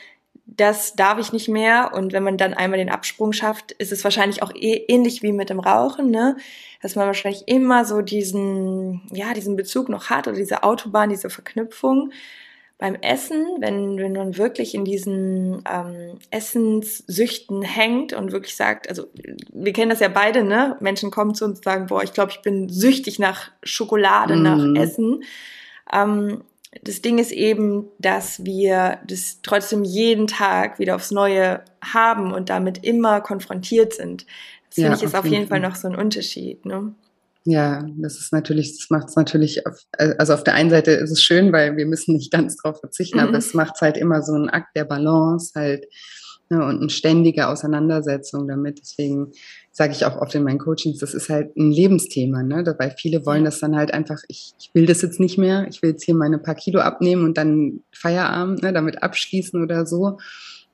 das 0.45 0.95
darf 0.95 1.19
ich 1.19 1.33
nicht 1.33 1.49
mehr. 1.49 1.93
Und 1.95 2.13
wenn 2.13 2.23
man 2.23 2.37
dann 2.37 2.53
einmal 2.53 2.79
den 2.79 2.91
Absprung 2.91 3.33
schafft, 3.33 3.73
ist 3.73 3.93
es 3.93 4.05
wahrscheinlich 4.05 4.43
auch 4.43 4.55
eh 4.55 4.85
ähnlich 4.89 5.23
wie 5.23 5.33
mit 5.33 5.49
dem 5.49 5.61
Rauchen, 5.61 6.11
ne? 6.11 6.37
Dass 6.83 6.97
man 6.97 7.07
wahrscheinlich 7.07 7.45
immer 7.47 7.85
so 7.85 8.03
diesen, 8.03 9.03
ja, 9.11 9.33
diesen 9.33 9.57
Bezug 9.57 9.89
noch 9.89 10.11
hat 10.11 10.29
oder 10.29 10.37
diese 10.37 10.65
Autobahn, 10.65 11.11
diese 11.11 11.31
Verknüpfung 11.31 12.13
beim 12.81 12.95
Essen, 12.95 13.47
wenn, 13.61 13.99
wenn 13.99 14.15
man 14.15 14.39
wirklich 14.39 14.75
in 14.75 14.87
diesen 14.87 15.63
ähm, 15.71 16.19
Essenssüchten 16.31 17.63
hängt 17.63 18.15
und 18.15 18.33
wirklich 18.33 18.57
sagt, 18.57 18.89
also 18.89 19.07
wir 19.53 19.73
kennen 19.75 19.91
das 19.91 20.01
ja 20.01 20.09
beide, 20.09 20.43
ne? 20.43 20.77
Menschen 20.81 21.11
kommen 21.11 21.35
zu 21.35 21.45
uns 21.45 21.59
und 21.59 21.65
sagen, 21.65 21.87
boah, 21.87 22.03
ich 22.03 22.15
glaube, 22.15 22.33
ich 22.33 22.41
bin 22.41 22.71
süchtig 22.71 23.19
nach 23.19 23.51
Schokolade, 23.63 24.35
mhm. 24.35 24.43
nach 24.43 24.83
Essen. 24.83 25.23
Ähm, 25.93 26.43
das 26.83 27.03
Ding 27.03 27.19
ist 27.19 27.33
eben, 27.33 27.89
dass 27.99 28.45
wir 28.45 29.01
das 29.07 29.41
trotzdem 29.43 29.85
jeden 29.85 30.27
Tag 30.27 30.79
wieder 30.79 30.95
aufs 30.95 31.11
Neue 31.11 31.63
haben 31.83 32.33
und 32.33 32.49
damit 32.49 32.83
immer 32.85 33.21
konfrontiert 33.21 33.93
sind. 33.93 34.25
Das 34.71 34.77
ja, 34.77 34.85
finde 34.85 34.99
ich 34.99 35.03
ist 35.05 35.15
auf 35.15 35.27
jeden 35.27 35.49
Fall 35.49 35.61
noch 35.61 35.75
so 35.75 35.89
ein 35.89 35.97
Unterschied. 35.97 36.65
Ne? 36.65 36.95
Ja, 37.45 37.87
das 37.97 38.19
ist 38.19 38.33
natürlich, 38.33 38.77
das 38.77 38.91
macht 38.91 39.09
es 39.09 39.17
natürlich, 39.17 39.67
auf, 39.67 39.83
also 39.97 40.35
auf 40.35 40.45
der 40.45 40.55
einen 40.55 40.71
Seite 40.71 40.91
ist 40.91 41.11
es 41.11 41.23
schön, 41.23 41.53
weil 41.53 41.77
wir 41.77 41.87
müssen 41.87 42.15
nicht 42.15 42.31
ganz 42.31 42.57
drauf 42.57 42.81
verzichten, 42.81 43.19
mhm. 43.19 43.25
aber 43.25 43.39
es 43.39 43.55
macht 43.55 43.77
es 43.77 43.81
halt 43.81 43.97
immer 43.97 44.23
so 44.23 44.35
ein 44.35 44.51
Akt 44.51 44.77
der 44.77 44.85
Balance 44.85 45.53
halt 45.55 45.87
ne, 46.51 46.65
und 46.65 46.81
eine 46.81 46.91
ständige 46.91 47.49
Auseinandersetzung 47.49 48.47
damit. 48.47 48.81
Deswegen 48.81 49.33
sage 49.73 49.93
ich 49.93 50.05
auch 50.05 50.21
oft 50.21 50.35
in 50.35 50.43
meinen 50.43 50.59
Coachings, 50.59 50.99
das 50.99 51.15
ist 51.15 51.31
halt 51.31 51.57
ein 51.57 51.71
Lebensthema, 51.71 52.43
ne? 52.43 52.63
Dabei 52.63 52.91
viele 52.91 53.25
wollen 53.25 53.45
das 53.45 53.61
dann 53.61 53.77
halt 53.77 53.95
einfach, 53.95 54.21
ich, 54.29 54.53
ich 54.59 54.71
will 54.75 54.85
das 54.85 55.01
jetzt 55.01 55.21
nicht 55.21 55.39
mehr, 55.39 55.67
ich 55.71 55.81
will 55.81 55.91
jetzt 55.91 56.05
hier 56.05 56.15
meine 56.15 56.39
paar 56.39 56.57
Kilo 56.57 56.81
abnehmen 56.81 57.25
und 57.25 57.39
dann 57.39 57.81
Feierabend, 57.93 58.63
ne, 58.63 58.73
damit 58.73 59.03
abschließen 59.03 59.63
oder 59.63 59.87
so. 59.87 60.19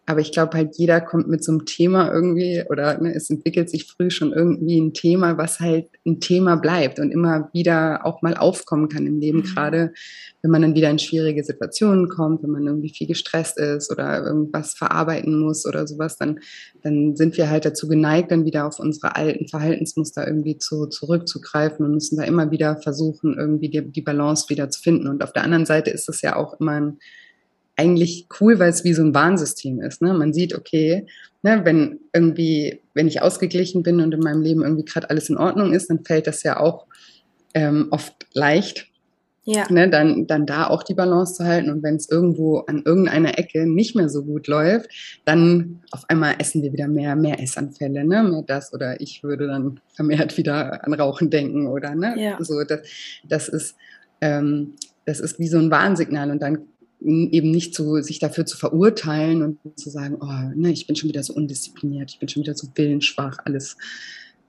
Aber 0.08 0.20
ich 0.20 0.30
glaube 0.30 0.56
halt, 0.56 0.76
jeder 0.76 1.00
kommt 1.00 1.28
mit 1.28 1.42
so 1.42 1.50
einem 1.50 1.64
Thema 1.64 2.12
irgendwie 2.12 2.62
oder 2.70 3.00
ne, 3.00 3.12
es 3.12 3.28
entwickelt 3.28 3.68
sich 3.68 3.86
früh 3.86 4.08
schon 4.10 4.32
irgendwie 4.32 4.80
ein 4.80 4.94
Thema, 4.94 5.36
was 5.36 5.58
halt 5.58 5.88
ein 6.06 6.20
Thema 6.20 6.54
bleibt 6.54 7.00
und 7.00 7.10
immer 7.10 7.50
wieder 7.52 8.06
auch 8.06 8.22
mal 8.22 8.36
aufkommen 8.36 8.88
kann 8.88 9.04
im 9.04 9.18
Leben, 9.18 9.38
mhm. 9.38 9.42
gerade 9.42 9.92
wenn 10.42 10.52
man 10.52 10.62
dann 10.62 10.76
wieder 10.76 10.90
in 10.90 11.00
schwierige 11.00 11.42
Situationen 11.42 12.08
kommt, 12.08 12.44
wenn 12.44 12.50
man 12.50 12.66
irgendwie 12.68 12.90
viel 12.90 13.08
gestresst 13.08 13.58
ist 13.58 13.90
oder 13.90 14.24
irgendwas 14.24 14.74
verarbeiten 14.74 15.40
muss 15.40 15.66
oder 15.66 15.88
sowas, 15.88 16.18
dann, 16.18 16.38
dann 16.84 17.16
sind 17.16 17.36
wir 17.36 17.50
halt 17.50 17.64
dazu 17.64 17.88
geneigt, 17.88 18.30
dann 18.30 18.44
wieder 18.44 18.64
auf 18.64 18.78
unsere 18.78 19.16
alten 19.16 19.48
Verhaltensmuster 19.48 20.24
irgendwie 20.24 20.56
zu, 20.56 20.86
zurückzugreifen 20.86 21.84
und 21.84 21.94
müssen 21.94 22.16
da 22.16 22.22
immer 22.22 22.52
wieder 22.52 22.76
versuchen, 22.76 23.36
irgendwie 23.36 23.70
die, 23.70 23.90
die 23.90 24.02
Balance 24.02 24.48
wieder 24.48 24.70
zu 24.70 24.80
finden. 24.80 25.08
Und 25.08 25.24
auf 25.24 25.32
der 25.32 25.42
anderen 25.42 25.66
Seite 25.66 25.90
ist 25.90 26.08
es 26.08 26.22
ja 26.22 26.36
auch 26.36 26.60
immer 26.60 26.80
ein 26.80 26.98
eigentlich 27.76 28.26
cool, 28.40 28.58
weil 28.58 28.70
es 28.70 28.84
wie 28.84 28.94
so 28.94 29.02
ein 29.02 29.14
Warnsystem 29.14 29.80
ist. 29.80 30.02
Ne? 30.02 30.14
Man 30.14 30.32
sieht, 30.32 30.54
okay, 30.54 31.06
ne, 31.42 31.60
wenn 31.64 32.00
irgendwie, 32.12 32.80
wenn 32.94 33.06
ich 33.06 33.22
ausgeglichen 33.22 33.82
bin 33.82 34.00
und 34.00 34.12
in 34.12 34.20
meinem 34.20 34.42
Leben 34.42 34.62
irgendwie 34.62 34.84
gerade 34.84 35.10
alles 35.10 35.28
in 35.28 35.36
Ordnung 35.36 35.72
ist, 35.72 35.90
dann 35.90 36.04
fällt 36.04 36.26
das 36.26 36.42
ja 36.42 36.58
auch 36.58 36.86
ähm, 37.54 37.88
oft 37.90 38.26
leicht. 38.32 38.88
Ja. 39.48 39.64
Ne, 39.70 39.88
dann, 39.88 40.26
dann 40.26 40.44
da 40.44 40.66
auch 40.66 40.82
die 40.82 40.94
Balance 40.94 41.34
zu 41.34 41.44
halten. 41.44 41.70
Und 41.70 41.84
wenn 41.84 41.94
es 41.94 42.10
irgendwo 42.10 42.58
an 42.66 42.82
irgendeiner 42.84 43.38
Ecke 43.38 43.64
nicht 43.64 43.94
mehr 43.94 44.08
so 44.08 44.24
gut 44.24 44.48
läuft, 44.48 44.90
dann 45.24 45.82
auf 45.92 46.02
einmal 46.08 46.34
essen 46.40 46.64
wir 46.64 46.72
wieder 46.72 46.88
mehr, 46.88 47.14
mehr 47.14 47.40
Essanfälle, 47.40 48.04
ne? 48.04 48.24
Mehr 48.24 48.42
das 48.44 48.74
oder 48.74 49.00
ich 49.00 49.22
würde 49.22 49.46
dann 49.46 49.78
vermehrt 49.94 50.36
wieder 50.36 50.84
an 50.84 50.92
Rauchen 50.94 51.30
denken 51.30 51.68
oder 51.68 51.94
ne? 51.94 52.16
Ja. 52.18 52.38
So, 52.42 52.64
das, 52.64 52.80
das 53.22 53.48
ist, 53.48 53.76
ähm, 54.20 54.74
das 55.04 55.20
ist 55.20 55.38
wie 55.38 55.46
so 55.46 55.58
ein 55.58 55.70
Warnsignal. 55.70 56.32
Und 56.32 56.42
dann 56.42 56.66
eben 57.00 57.50
nicht 57.50 57.74
zu, 57.74 58.02
sich 58.02 58.18
dafür 58.18 58.46
zu 58.46 58.56
verurteilen 58.56 59.42
und 59.42 59.58
zu 59.78 59.90
sagen, 59.90 60.16
oh, 60.20 60.54
ne, 60.54 60.70
ich 60.70 60.86
bin 60.86 60.96
schon 60.96 61.08
wieder 61.08 61.22
so 61.22 61.34
undiszipliniert, 61.34 62.10
ich 62.10 62.18
bin 62.18 62.28
schon 62.28 62.42
wieder 62.42 62.54
so 62.54 62.68
willensschwach, 62.74 63.38
alles 63.44 63.76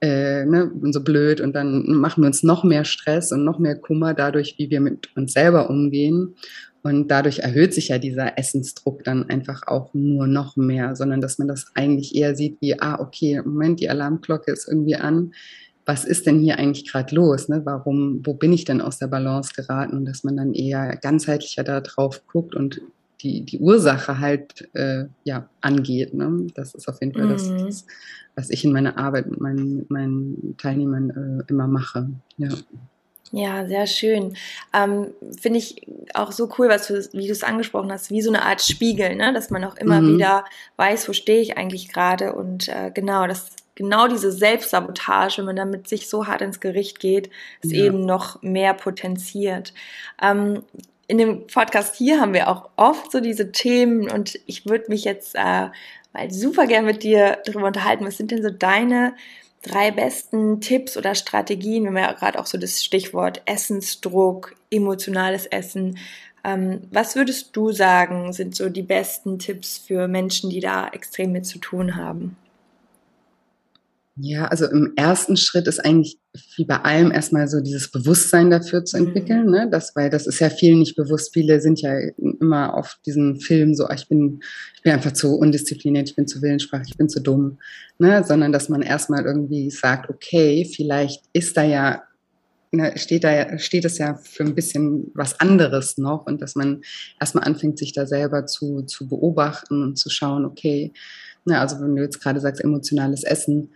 äh, 0.00 0.44
ne, 0.44 0.70
und 0.70 0.92
so 0.92 1.02
blöd 1.02 1.40
und 1.40 1.54
dann 1.54 1.84
machen 1.92 2.22
wir 2.22 2.28
uns 2.28 2.42
noch 2.42 2.64
mehr 2.64 2.84
Stress 2.84 3.32
und 3.32 3.44
noch 3.44 3.58
mehr 3.58 3.76
Kummer 3.76 4.14
dadurch, 4.14 4.54
wie 4.58 4.70
wir 4.70 4.80
mit 4.80 5.14
uns 5.16 5.32
selber 5.32 5.70
umgehen. 5.70 6.34
Und 6.82 7.08
dadurch 7.08 7.40
erhöht 7.40 7.74
sich 7.74 7.88
ja 7.88 7.98
dieser 7.98 8.38
Essensdruck 8.38 9.02
dann 9.02 9.28
einfach 9.28 9.66
auch 9.66 9.92
nur 9.94 10.28
noch 10.28 10.56
mehr, 10.56 10.94
sondern 10.94 11.20
dass 11.20 11.38
man 11.38 11.48
das 11.48 11.66
eigentlich 11.74 12.14
eher 12.14 12.36
sieht 12.36 12.60
wie, 12.60 12.80
ah, 12.80 13.00
okay, 13.00 13.42
Moment, 13.44 13.80
die 13.80 13.90
Alarmglocke 13.90 14.52
ist 14.52 14.68
irgendwie 14.68 14.96
an 14.96 15.32
was 15.88 16.04
ist 16.04 16.26
denn 16.26 16.38
hier 16.38 16.58
eigentlich 16.58 16.86
gerade 16.86 17.14
los? 17.14 17.48
Ne? 17.48 17.62
Warum, 17.64 18.20
wo 18.22 18.34
bin 18.34 18.52
ich 18.52 18.66
denn 18.66 18.82
aus 18.82 18.98
der 18.98 19.06
Balance 19.06 19.54
geraten? 19.56 20.04
Dass 20.04 20.22
man 20.22 20.36
dann 20.36 20.52
eher 20.52 20.94
ganzheitlicher 20.96 21.64
da 21.64 21.80
drauf 21.80 22.26
guckt 22.26 22.54
und 22.54 22.82
die, 23.22 23.40
die 23.40 23.58
Ursache 23.58 24.20
halt 24.20 24.68
äh, 24.74 25.06
ja, 25.24 25.48
angeht. 25.62 26.12
Ne? 26.12 26.46
Das 26.54 26.74
ist 26.74 26.88
auf 26.88 27.00
jeden 27.00 27.14
Fall 27.14 27.24
mhm. 27.24 27.30
das, 27.30 27.48
das, 27.48 27.86
was 28.34 28.50
ich 28.50 28.66
in 28.66 28.72
meiner 28.72 28.98
Arbeit 28.98 29.28
mit 29.28 29.40
meinen, 29.40 29.76
mit 29.76 29.90
meinen 29.90 30.56
Teilnehmern 30.58 31.40
äh, 31.40 31.50
immer 31.50 31.66
mache. 31.66 32.10
Ja. 32.36 32.50
Ja, 33.30 33.66
sehr 33.66 33.86
schön. 33.86 34.34
Ähm, 34.74 35.08
Finde 35.38 35.58
ich 35.58 35.86
auch 36.14 36.32
so 36.32 36.50
cool, 36.58 36.68
was 36.68 36.86
du, 36.86 36.94
wie 37.12 37.26
du 37.26 37.32
es 37.32 37.44
angesprochen 37.44 37.92
hast, 37.92 38.10
wie 38.10 38.22
so 38.22 38.30
eine 38.30 38.42
Art 38.42 38.62
Spiegel, 38.62 39.16
ne? 39.16 39.32
dass 39.32 39.50
man 39.50 39.64
auch 39.64 39.76
immer 39.76 40.00
mhm. 40.00 40.14
wieder 40.14 40.44
weiß, 40.76 41.08
wo 41.08 41.12
stehe 41.14 41.40
ich 41.40 41.56
eigentlich 41.56 41.88
gerade 41.88 42.34
und 42.34 42.68
äh, 42.68 42.90
genau, 42.92 43.26
das 43.26 43.50
genau 43.78 44.08
diese 44.08 44.32
Selbstsabotage, 44.32 45.38
wenn 45.38 45.46
man 45.46 45.56
damit 45.56 45.88
sich 45.88 46.08
so 46.08 46.26
hart 46.26 46.42
ins 46.42 46.58
Gericht 46.58 46.98
geht, 46.98 47.30
es 47.62 47.70
ja. 47.70 47.84
eben 47.84 48.04
noch 48.04 48.42
mehr 48.42 48.74
potenziert. 48.74 49.72
Ähm, 50.20 50.64
in 51.06 51.16
dem 51.16 51.46
Podcast 51.46 51.94
hier 51.94 52.20
haben 52.20 52.34
wir 52.34 52.48
auch 52.48 52.68
oft 52.76 53.12
so 53.12 53.20
diese 53.20 53.52
Themen 53.52 54.10
und 54.10 54.38
ich 54.46 54.66
würde 54.66 54.86
mich 54.88 55.04
jetzt 55.04 55.36
äh, 55.36 55.68
mal 56.12 56.30
super 56.30 56.66
gern 56.66 56.84
mit 56.84 57.04
dir 57.04 57.38
darüber 57.46 57.68
unterhalten. 57.68 58.04
Was 58.04 58.16
sind 58.16 58.32
denn 58.32 58.42
so 58.42 58.50
deine 58.50 59.14
drei 59.62 59.92
besten 59.92 60.60
Tipps 60.60 60.96
oder 60.96 61.14
Strategien? 61.14 61.84
Wir 61.84 61.90
haben 61.90 61.96
ja 61.96 62.12
gerade 62.12 62.38
auch 62.40 62.46
so 62.46 62.58
das 62.58 62.84
Stichwort 62.84 63.42
Essensdruck, 63.46 64.56
emotionales 64.72 65.46
Essen. 65.46 65.98
Ähm, 66.42 66.80
was 66.90 67.14
würdest 67.14 67.54
du 67.56 67.70
sagen, 67.70 68.32
sind 68.32 68.56
so 68.56 68.68
die 68.68 68.82
besten 68.82 69.38
Tipps 69.38 69.78
für 69.78 70.08
Menschen, 70.08 70.50
die 70.50 70.60
da 70.60 70.88
extrem 70.88 71.30
mit 71.30 71.46
zu 71.46 71.58
tun 71.58 71.94
haben? 71.94 72.36
Ja, 74.20 74.46
also 74.46 74.66
im 74.66 74.94
ersten 74.96 75.36
Schritt 75.36 75.68
ist 75.68 75.84
eigentlich 75.84 76.18
wie 76.56 76.64
bei 76.64 76.80
allem 76.80 77.12
erstmal 77.12 77.46
so 77.46 77.60
dieses 77.60 77.90
Bewusstsein 77.90 78.50
dafür 78.50 78.84
zu 78.84 78.96
entwickeln, 78.96 79.46
mhm. 79.46 79.50
ne? 79.50 79.68
Das, 79.70 79.94
weil 79.94 80.10
das 80.10 80.26
ist 80.26 80.40
ja 80.40 80.50
vielen 80.50 80.80
nicht 80.80 80.96
bewusst. 80.96 81.32
Viele 81.32 81.60
sind 81.60 81.80
ja 81.80 81.92
immer 82.40 82.74
auf 82.74 82.98
diesen 83.06 83.40
Film 83.40 83.74
so, 83.74 83.86
ah, 83.86 83.94
ich 83.94 84.08
bin, 84.08 84.40
ich 84.74 84.82
bin 84.82 84.92
einfach 84.92 85.12
zu 85.12 85.36
undiszipliniert, 85.36 86.08
ich 86.08 86.16
bin 86.16 86.26
zu 86.26 86.42
willenssprach, 86.42 86.82
ich 86.86 86.96
bin 86.96 87.08
zu 87.08 87.20
dumm, 87.20 87.58
ne? 87.98 88.24
Sondern 88.24 88.50
dass 88.50 88.68
man 88.68 88.82
erstmal 88.82 89.24
irgendwie 89.24 89.70
sagt, 89.70 90.10
okay, 90.10 90.64
vielleicht 90.64 91.22
ist 91.32 91.56
da 91.56 91.62
ja 91.62 92.02
ne, 92.72 92.92
steht 92.96 93.24
da 93.24 93.58
steht 93.58 93.84
es 93.84 93.98
ja 93.98 94.14
für 94.14 94.44
ein 94.44 94.54
bisschen 94.54 95.10
was 95.14 95.38
anderes 95.40 95.98
noch 95.98 96.26
und 96.26 96.42
dass 96.42 96.54
man 96.54 96.82
erstmal 97.20 97.44
anfängt, 97.44 97.78
sich 97.78 97.92
da 97.92 98.06
selber 98.06 98.46
zu, 98.46 98.82
zu 98.82 99.08
beobachten 99.08 99.82
und 99.82 99.96
zu 99.96 100.10
schauen, 100.10 100.44
okay, 100.44 100.92
ne, 101.44 101.60
also 101.60 101.80
wenn 101.80 101.96
du 101.96 102.02
jetzt 102.02 102.20
gerade 102.20 102.40
sagst, 102.40 102.62
emotionales 102.62 103.24
Essen, 103.24 103.70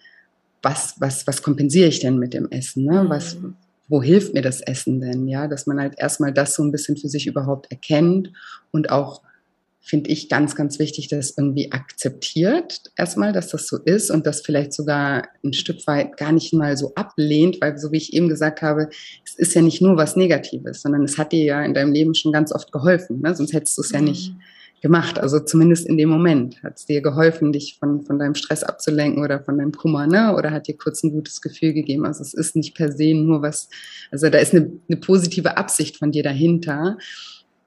was, 0.63 0.95
was, 0.99 1.27
was 1.27 1.43
kompensiere 1.43 1.89
ich 1.89 2.01
denn 2.01 2.19
mit 2.19 2.35
dem 2.35 2.51
Essen? 2.51 2.85
Ne? 2.85 3.05
Was, 3.09 3.37
mhm. 3.37 3.55
wo 3.89 4.03
hilft 4.03 4.35
mir 4.35 4.43
das 4.43 4.61
Essen 4.61 5.01
denn? 5.01 5.29
Ja, 5.29 5.49
dass 5.49 5.67
man 5.67 5.81
halt 5.81 5.95
erstmal 5.99 6.33
das 6.33 6.55
so 6.55 6.63
ein 6.63 6.73
bisschen 6.73 6.97
für 6.97 7.09
sich 7.09 7.27
überhaupt 7.27 7.71
erkennt 7.71 8.33
und 8.71 8.91
auch 8.91 9.23
finde 9.85 10.11
ich 10.11 10.29
ganz, 10.29 10.55
ganz 10.55 10.79
wichtig, 10.79 11.09
das 11.09 11.37
irgendwie 11.37 11.73
akzeptiert 11.73 12.93
erstmal, 12.97 13.33
dass 13.33 13.49
das 13.49 13.67
so 13.67 13.79
ist 13.79 14.13
und 14.13 14.29
das 14.29 14.41
vielleicht 14.43 14.73
sogar 14.73 15.27
ein 15.45 15.53
Stück 15.53 15.85
weit 15.89 16.17
gar 16.17 16.31
nicht 16.31 16.55
mal 16.55 16.77
so 16.77 16.95
ablehnt, 16.95 17.61
weil 17.61 17.77
so 17.79 17.91
wie 17.91 17.97
ich 17.97 18.13
eben 18.13 18.29
gesagt 18.29 18.63
habe, 18.63 18.89
es 19.25 19.35
ist 19.35 19.55
ja 19.55 19.61
nicht 19.61 19.83
nur 19.83 19.97
was 19.97 20.15
Negatives, 20.15 20.83
sondern 20.83 21.03
es 21.03 21.19
hat 21.19 21.33
dir 21.33 21.45
ja 21.45 21.65
in 21.65 21.75
deinem 21.75 21.93
Leben 21.93 22.15
schon 22.15 22.31
ganz 22.31 22.53
oft 22.53 22.71
geholfen, 22.71 23.23
ne? 23.23 23.35
sonst 23.35 23.53
hättest 23.53 23.77
du 23.77 23.83
es 23.83 23.91
ja 23.91 24.01
nicht 24.01 24.33
mhm 24.35 24.41
gemacht. 24.83 25.19
Also 25.19 25.39
zumindest 25.39 25.87
in 25.87 25.97
dem 25.97 26.09
Moment 26.09 26.63
hat 26.63 26.77
es 26.77 26.87
dir 26.87 27.01
geholfen, 27.01 27.53
dich 27.53 27.77
von, 27.79 28.03
von 28.03 28.19
deinem 28.19 28.35
Stress 28.35 28.65
abzulenken 28.65 29.23
oder 29.23 29.41
von 29.41 29.57
deinem 29.57 29.73
Kummer, 29.73 30.07
ne? 30.07 30.35
Oder 30.37 30.51
hat 30.51 30.67
dir 30.67 30.77
kurz 30.77 31.03
ein 31.05 31.13
gutes 31.13 31.41
Gefühl 31.41 31.73
gegeben. 31.73 32.05
Also 32.05 32.21
es 32.23 32.35
ist 32.35 32.57
nicht 32.57 32.75
per 32.75 32.91
se 32.91 33.15
nur 33.15 33.41
was, 33.43 33.69
also 34.11 34.29
da 34.29 34.39
ist 34.39 34.55
eine, 34.55 34.71
eine 34.89 34.99
positive 34.99 35.57
Absicht 35.57 35.99
von 35.99 36.11
dir 36.11 36.25
dahinter. 36.25 36.99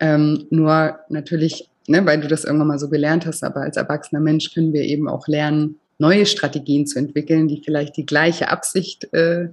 Ähm, 0.02 0.46
nur 0.50 1.00
natürlich, 1.08 1.70
ne, 1.88 2.06
weil 2.06 2.20
du 2.20 2.28
das 2.28 2.44
irgendwann 2.44 2.68
mal 2.68 2.80
so 2.80 2.90
gelernt 2.90 3.26
hast, 3.26 3.46
aber 3.46 3.62
als 3.62 3.78
erwachsener 3.78 4.20
Mensch 4.20 4.54
können 4.54 4.74
wir 4.74 4.82
eben 4.82 5.08
auch 5.08 5.28
lernen, 5.30 5.80
neue 5.98 6.26
Strategien 6.26 6.86
zu 6.86 7.00
entwickeln, 7.00 7.48
die 7.48 7.62
vielleicht 7.64 7.96
die 7.96 8.06
gleiche 8.06 8.50
Absicht 8.50 9.14
äh, 9.14 9.48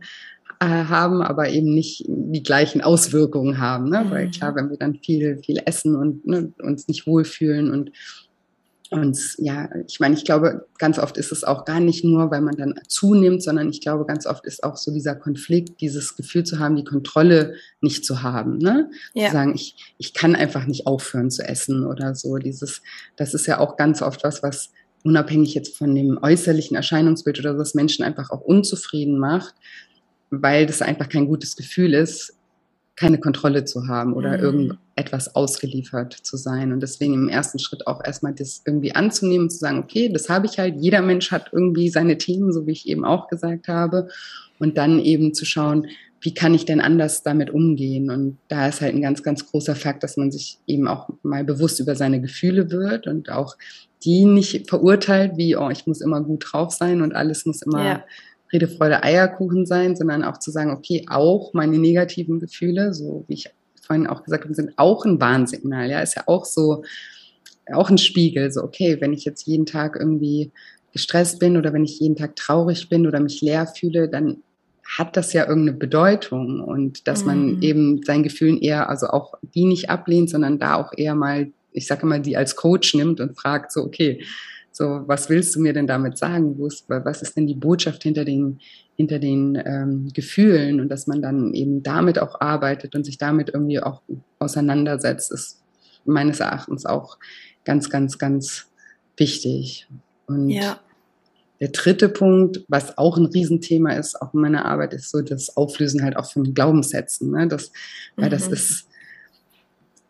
haben, 0.68 1.22
aber 1.22 1.48
eben 1.48 1.74
nicht 1.74 2.04
die 2.06 2.42
gleichen 2.42 2.80
Auswirkungen 2.80 3.58
haben. 3.58 3.88
Ne? 3.88 4.04
Mhm. 4.04 4.10
Weil 4.10 4.30
klar, 4.30 4.54
wenn 4.54 4.70
wir 4.70 4.76
dann 4.76 4.96
viel, 4.96 5.38
viel 5.44 5.60
essen 5.64 5.96
und 5.96 6.26
ne, 6.26 6.52
uns 6.62 6.88
nicht 6.88 7.06
wohlfühlen 7.06 7.70
und 7.70 7.92
uns, 8.92 9.36
ja, 9.38 9.70
ich 9.88 10.00
meine, 10.00 10.14
ich 10.14 10.24
glaube, 10.24 10.66
ganz 10.78 10.98
oft 10.98 11.16
ist 11.16 11.32
es 11.32 11.44
auch 11.44 11.64
gar 11.64 11.80
nicht 11.80 12.04
nur, 12.04 12.30
weil 12.30 12.42
man 12.42 12.56
dann 12.56 12.74
zunimmt, 12.88 13.42
sondern 13.42 13.70
ich 13.70 13.80
glaube, 13.80 14.04
ganz 14.04 14.26
oft 14.26 14.44
ist 14.44 14.62
auch 14.62 14.76
so 14.76 14.92
dieser 14.92 15.14
Konflikt, 15.14 15.80
dieses 15.80 16.14
Gefühl 16.14 16.44
zu 16.44 16.58
haben, 16.58 16.76
die 16.76 16.84
Kontrolle 16.84 17.54
nicht 17.80 18.04
zu 18.04 18.22
haben. 18.22 18.58
Ne? 18.58 18.90
Ja. 19.14 19.28
Zu 19.28 19.32
sagen, 19.32 19.54
ich, 19.54 19.94
ich 19.98 20.12
kann 20.12 20.36
einfach 20.36 20.66
nicht 20.66 20.86
aufhören 20.86 21.30
zu 21.30 21.42
essen 21.42 21.86
oder 21.86 22.14
so. 22.14 22.36
Dieses, 22.36 22.82
das 23.16 23.32
ist 23.32 23.46
ja 23.46 23.58
auch 23.58 23.76
ganz 23.76 24.02
oft 24.02 24.24
was, 24.24 24.42
was 24.42 24.70
unabhängig 25.04 25.54
jetzt 25.54 25.76
von 25.76 25.94
dem 25.94 26.18
äußerlichen 26.20 26.76
Erscheinungsbild 26.76 27.40
oder 27.40 27.54
so, 27.54 27.58
was 27.58 27.74
Menschen 27.74 28.04
einfach 28.04 28.30
auch 28.30 28.42
unzufrieden 28.42 29.18
macht, 29.18 29.54
weil 30.32 30.66
das 30.66 30.80
einfach 30.80 31.08
kein 31.08 31.26
gutes 31.26 31.56
Gefühl 31.56 31.92
ist, 31.92 32.34
keine 32.96 33.18
Kontrolle 33.18 33.64
zu 33.64 33.88
haben 33.88 34.14
oder 34.14 34.36
mhm. 34.36 34.42
irgendetwas 34.42 35.34
ausgeliefert 35.34 36.12
zu 36.12 36.36
sein. 36.36 36.72
Und 36.72 36.80
deswegen 36.80 37.14
im 37.14 37.28
ersten 37.28 37.58
Schritt 37.58 37.86
auch 37.86 38.02
erstmal 38.04 38.34
das 38.34 38.62
irgendwie 38.66 38.94
anzunehmen 38.94 39.44
und 39.44 39.50
zu 39.50 39.58
sagen, 39.58 39.78
okay, 39.78 40.10
das 40.10 40.28
habe 40.28 40.46
ich 40.46 40.58
halt. 40.58 40.76
Jeder 40.78 41.02
Mensch 41.02 41.30
hat 41.30 41.50
irgendwie 41.52 41.90
seine 41.90 42.18
Themen, 42.18 42.52
so 42.52 42.66
wie 42.66 42.72
ich 42.72 42.88
eben 42.88 43.04
auch 43.04 43.28
gesagt 43.28 43.68
habe. 43.68 44.08
Und 44.58 44.78
dann 44.78 44.98
eben 45.00 45.34
zu 45.34 45.44
schauen, 45.44 45.88
wie 46.20 46.34
kann 46.34 46.54
ich 46.54 46.64
denn 46.64 46.80
anders 46.80 47.22
damit 47.22 47.50
umgehen? 47.50 48.10
Und 48.10 48.38
da 48.48 48.68
ist 48.68 48.80
halt 48.80 48.94
ein 48.94 49.02
ganz, 49.02 49.22
ganz 49.22 49.50
großer 49.50 49.74
Fakt, 49.74 50.02
dass 50.02 50.16
man 50.16 50.30
sich 50.30 50.58
eben 50.66 50.86
auch 50.86 51.08
mal 51.22 51.44
bewusst 51.44 51.80
über 51.80 51.96
seine 51.96 52.20
Gefühle 52.20 52.70
wird 52.70 53.06
und 53.06 53.30
auch 53.30 53.56
die 54.04 54.24
nicht 54.24 54.68
verurteilt, 54.68 55.32
wie, 55.36 55.56
oh, 55.56 55.70
ich 55.70 55.86
muss 55.86 56.00
immer 56.00 56.20
gut 56.20 56.44
drauf 56.46 56.72
sein 56.72 57.02
und 57.02 57.14
alles 57.14 57.44
muss 57.44 57.62
immer 57.62 57.84
ja 57.84 58.04
Friede, 58.52 58.68
Freude, 58.68 59.02
Eierkuchen 59.02 59.64
sein, 59.64 59.96
sondern 59.96 60.22
auch 60.22 60.36
zu 60.36 60.50
sagen, 60.50 60.72
okay, 60.72 61.06
auch 61.08 61.54
meine 61.54 61.78
negativen 61.78 62.38
Gefühle, 62.38 62.92
so 62.92 63.24
wie 63.26 63.34
ich 63.34 63.50
vorhin 63.80 64.06
auch 64.06 64.24
gesagt 64.24 64.44
habe, 64.44 64.54
sind 64.54 64.74
auch 64.76 65.06
ein 65.06 65.18
Warnsignal. 65.22 65.88
Ja, 65.88 66.00
ist 66.00 66.16
ja 66.16 66.24
auch 66.26 66.44
so, 66.44 66.84
auch 67.72 67.88
ein 67.88 67.96
Spiegel. 67.96 68.52
So, 68.52 68.62
okay, 68.62 68.98
wenn 69.00 69.14
ich 69.14 69.24
jetzt 69.24 69.46
jeden 69.46 69.64
Tag 69.64 69.96
irgendwie 69.98 70.52
gestresst 70.92 71.38
bin 71.38 71.56
oder 71.56 71.72
wenn 71.72 71.84
ich 71.84 71.98
jeden 71.98 72.14
Tag 72.14 72.36
traurig 72.36 72.90
bin 72.90 73.06
oder 73.06 73.20
mich 73.20 73.40
leer 73.40 73.66
fühle, 73.66 74.10
dann 74.10 74.42
hat 74.84 75.16
das 75.16 75.32
ja 75.32 75.48
irgendeine 75.48 75.78
Bedeutung 75.78 76.60
und 76.60 77.08
dass 77.08 77.22
mhm. 77.22 77.26
man 77.26 77.62
eben 77.62 78.02
seinen 78.02 78.22
Gefühlen 78.22 78.58
eher, 78.58 78.90
also 78.90 79.06
auch 79.06 79.32
die 79.54 79.64
nicht 79.64 79.88
ablehnt, 79.88 80.28
sondern 80.28 80.58
da 80.58 80.74
auch 80.74 80.92
eher 80.94 81.14
mal, 81.14 81.50
ich 81.72 81.86
sage 81.86 82.04
mal, 82.04 82.20
die 82.20 82.36
als 82.36 82.54
Coach 82.54 82.92
nimmt 82.92 83.18
und 83.18 83.34
fragt 83.34 83.72
so, 83.72 83.80
okay, 83.82 84.22
so, 84.72 85.02
was 85.06 85.28
willst 85.28 85.54
du 85.54 85.60
mir 85.60 85.74
denn 85.74 85.86
damit 85.86 86.16
sagen? 86.16 86.58
Was 86.58 87.22
ist 87.22 87.36
denn 87.36 87.46
die 87.46 87.54
Botschaft 87.54 88.02
hinter 88.02 88.24
den, 88.24 88.58
hinter 88.96 89.18
den 89.18 89.62
ähm, 89.64 90.08
Gefühlen? 90.14 90.80
Und 90.80 90.88
dass 90.88 91.06
man 91.06 91.20
dann 91.20 91.52
eben 91.52 91.82
damit 91.82 92.18
auch 92.18 92.40
arbeitet 92.40 92.94
und 92.94 93.04
sich 93.04 93.18
damit 93.18 93.50
irgendwie 93.52 93.80
auch 93.80 94.02
auseinandersetzt, 94.38 95.30
ist 95.30 95.62
meines 96.04 96.40
Erachtens 96.40 96.86
auch 96.86 97.18
ganz, 97.64 97.90
ganz, 97.90 98.18
ganz 98.18 98.66
wichtig. 99.18 99.86
Und 100.26 100.48
ja. 100.48 100.80
der 101.60 101.68
dritte 101.68 102.08
Punkt, 102.08 102.64
was 102.68 102.96
auch 102.96 103.18
ein 103.18 103.26
Riesenthema 103.26 103.92
ist, 103.92 104.20
auch 104.22 104.32
in 104.32 104.40
meiner 104.40 104.64
Arbeit, 104.64 104.94
ist 104.94 105.10
so 105.10 105.20
das 105.20 105.54
Auflösen 105.56 106.02
halt 106.02 106.16
auch 106.16 106.32
von 106.32 106.54
Glaubenssätzen. 106.54 107.30
Ne? 107.30 107.46
Das, 107.46 107.72
weil 108.16 108.28
mhm. 108.28 108.32
das 108.32 108.48
ist 108.48 108.88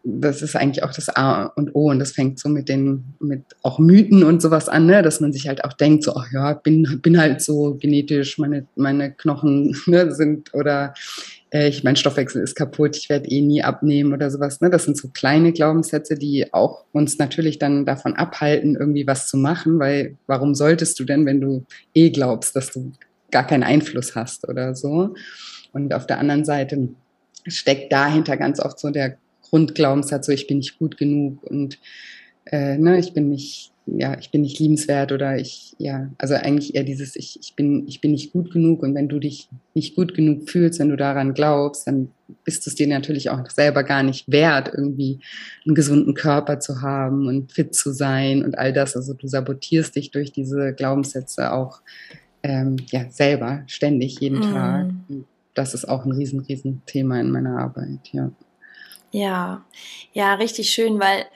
das 0.05 0.43
ist 0.43 0.57
eigentlich 0.57 0.83
auch 0.83 0.93
das 0.93 1.09
A 1.09 1.45
und 1.45 1.75
O 1.75 1.91
und 1.91 2.01
das 2.01 2.13
fängt 2.13 2.39
so 2.39 2.49
mit 2.49 2.69
den, 2.69 3.15
mit 3.21 3.43
auch 3.63 3.79
Mythen 3.79 4.25
und 4.25 4.43
sowas 4.43 4.69
an, 4.69 4.87
ne? 4.87 5.03
dass 5.03 5.21
man 5.21 5.33
sich 5.33 5.47
halt 5.47 5.65
auch 5.65 5.75
denkt, 5.75 6.03
so, 6.03 6.15
ach 6.17 6.27
ja, 6.33 6.55
bin, 6.55 7.01
bin 7.03 7.21
halt 7.21 7.41
so 7.41 7.77
genetisch, 7.81 8.39
meine, 8.39 8.67
meine 8.75 9.13
Knochen 9.13 9.77
ne, 9.87 10.13
sind 10.13 10.53
oder 10.55 10.95
äh, 11.53 11.69
ich, 11.69 11.85
mein 11.85 11.95
Stoffwechsel 11.95 12.43
ist 12.43 12.57
kaputt, 12.57 12.97
ich 12.97 13.09
werde 13.09 13.29
eh 13.29 13.43
nie 13.43 13.63
abnehmen 13.63 14.13
oder 14.13 14.31
sowas. 14.31 14.61
Ne? 14.61 14.71
Das 14.71 14.85
sind 14.85 14.97
so 14.97 15.09
kleine 15.09 15.53
Glaubenssätze, 15.53 16.17
die 16.17 16.53
auch 16.53 16.85
uns 16.93 17.19
natürlich 17.19 17.59
dann 17.61 17.87
davon 17.87 18.15
abhalten, 18.15 18.75
irgendwie 18.75 19.07
was 19.07 19.29
zu 19.29 19.37
machen, 19.37 19.79
weil 19.79 20.17
warum 20.27 20.57
solltest 20.57 20.99
du 20.99 21.05
denn, 21.05 21.27
wenn 21.27 21.41
du 21.41 21.65
eh 21.95 22.11
glaubst, 22.11 22.57
dass 22.57 22.73
du 22.73 22.93
gar 23.31 23.47
keinen 23.47 23.63
Einfluss 23.63 24.17
hast 24.17 24.49
oder 24.49 24.75
so? 24.75 25.15
Und 25.73 25.95
auf 25.95 26.07
der 26.07 26.19
anderen 26.19 26.45
Seite 26.45 26.89
steckt 27.47 27.93
dahinter 27.93 28.37
ganz 28.37 28.61
oft 28.61 28.79
so 28.79 28.91
der 28.91 29.17
Grundglaubenssatz, 29.53 30.27
so 30.27 30.33
ich 30.33 30.47
bin 30.47 30.59
nicht 30.59 30.79
gut 30.79 30.97
genug 30.97 31.43
und 31.43 31.79
äh, 32.47 32.79
ne, 32.79 32.99
ich 32.99 33.13
bin 33.13 33.29
nicht, 33.29 33.71
ja, 33.85 34.17
ich 34.19 34.31
bin 34.31 34.41
nicht 34.41 34.59
liebenswert 34.59 35.13
oder 35.13 35.37
ich, 35.37 35.75
ja, 35.79 36.11
also 36.17 36.35
eigentlich 36.35 36.75
eher 36.75 36.85
dieses, 36.85 37.17
ich, 37.17 37.39
ich 37.41 37.55
bin, 37.55 37.87
ich 37.87 38.01
bin 38.01 38.13
nicht 38.13 38.33
gut 38.33 38.51
genug 38.51 38.83
und 38.83 38.95
wenn 38.95 39.09
du 39.09 39.19
dich 39.19 39.51
nicht 39.75 39.95
gut 39.95 40.15
genug 40.15 40.49
fühlst, 40.49 40.81
wenn 40.81 40.89
du 40.89 40.97
daran 40.97 41.35
glaubst, 41.35 41.87
dann 41.87 42.09
bist 42.45 42.65
du 42.65 42.71
es 42.71 42.77
dir 42.77 42.87
natürlich 42.87 43.29
auch 43.29 43.49
selber 43.51 43.85
gar 43.85 44.03
nicht 44.03 44.33
wert, 44.33 44.73
irgendwie 44.75 45.21
einen 45.67 45.75
gesunden 45.75 46.15
Körper 46.15 46.59
zu 46.59 46.81
haben 46.81 47.27
und 47.27 47.53
fit 47.53 47.75
zu 47.75 47.93
sein 47.93 48.43
und 48.43 48.57
all 48.57 48.73
das. 48.73 48.97
Also 48.97 49.13
du 49.13 49.29
sabotierst 49.29 49.95
dich 49.97 50.11
durch 50.13 50.33
diese 50.33 50.73
Glaubenssätze 50.73 51.53
auch 51.53 51.83
ähm, 52.43 52.77
ja, 52.91 53.11
selber, 53.11 53.65
ständig, 53.67 54.19
jeden 54.21 54.39
mm. 54.39 54.53
Tag. 54.55 54.91
Das 55.53 55.75
ist 55.75 55.85
auch 55.87 56.07
ein 56.07 56.13
riesen, 56.13 56.41
riesen 56.41 56.81
Thema 56.87 57.21
in 57.21 57.31
meiner 57.31 57.59
Arbeit, 57.59 58.01
ja. 58.13 58.33
Ja, 59.15 59.63
ja, 60.15 60.35
richtig 60.35 60.71
schön, 60.73 60.99
weil 60.99 61.27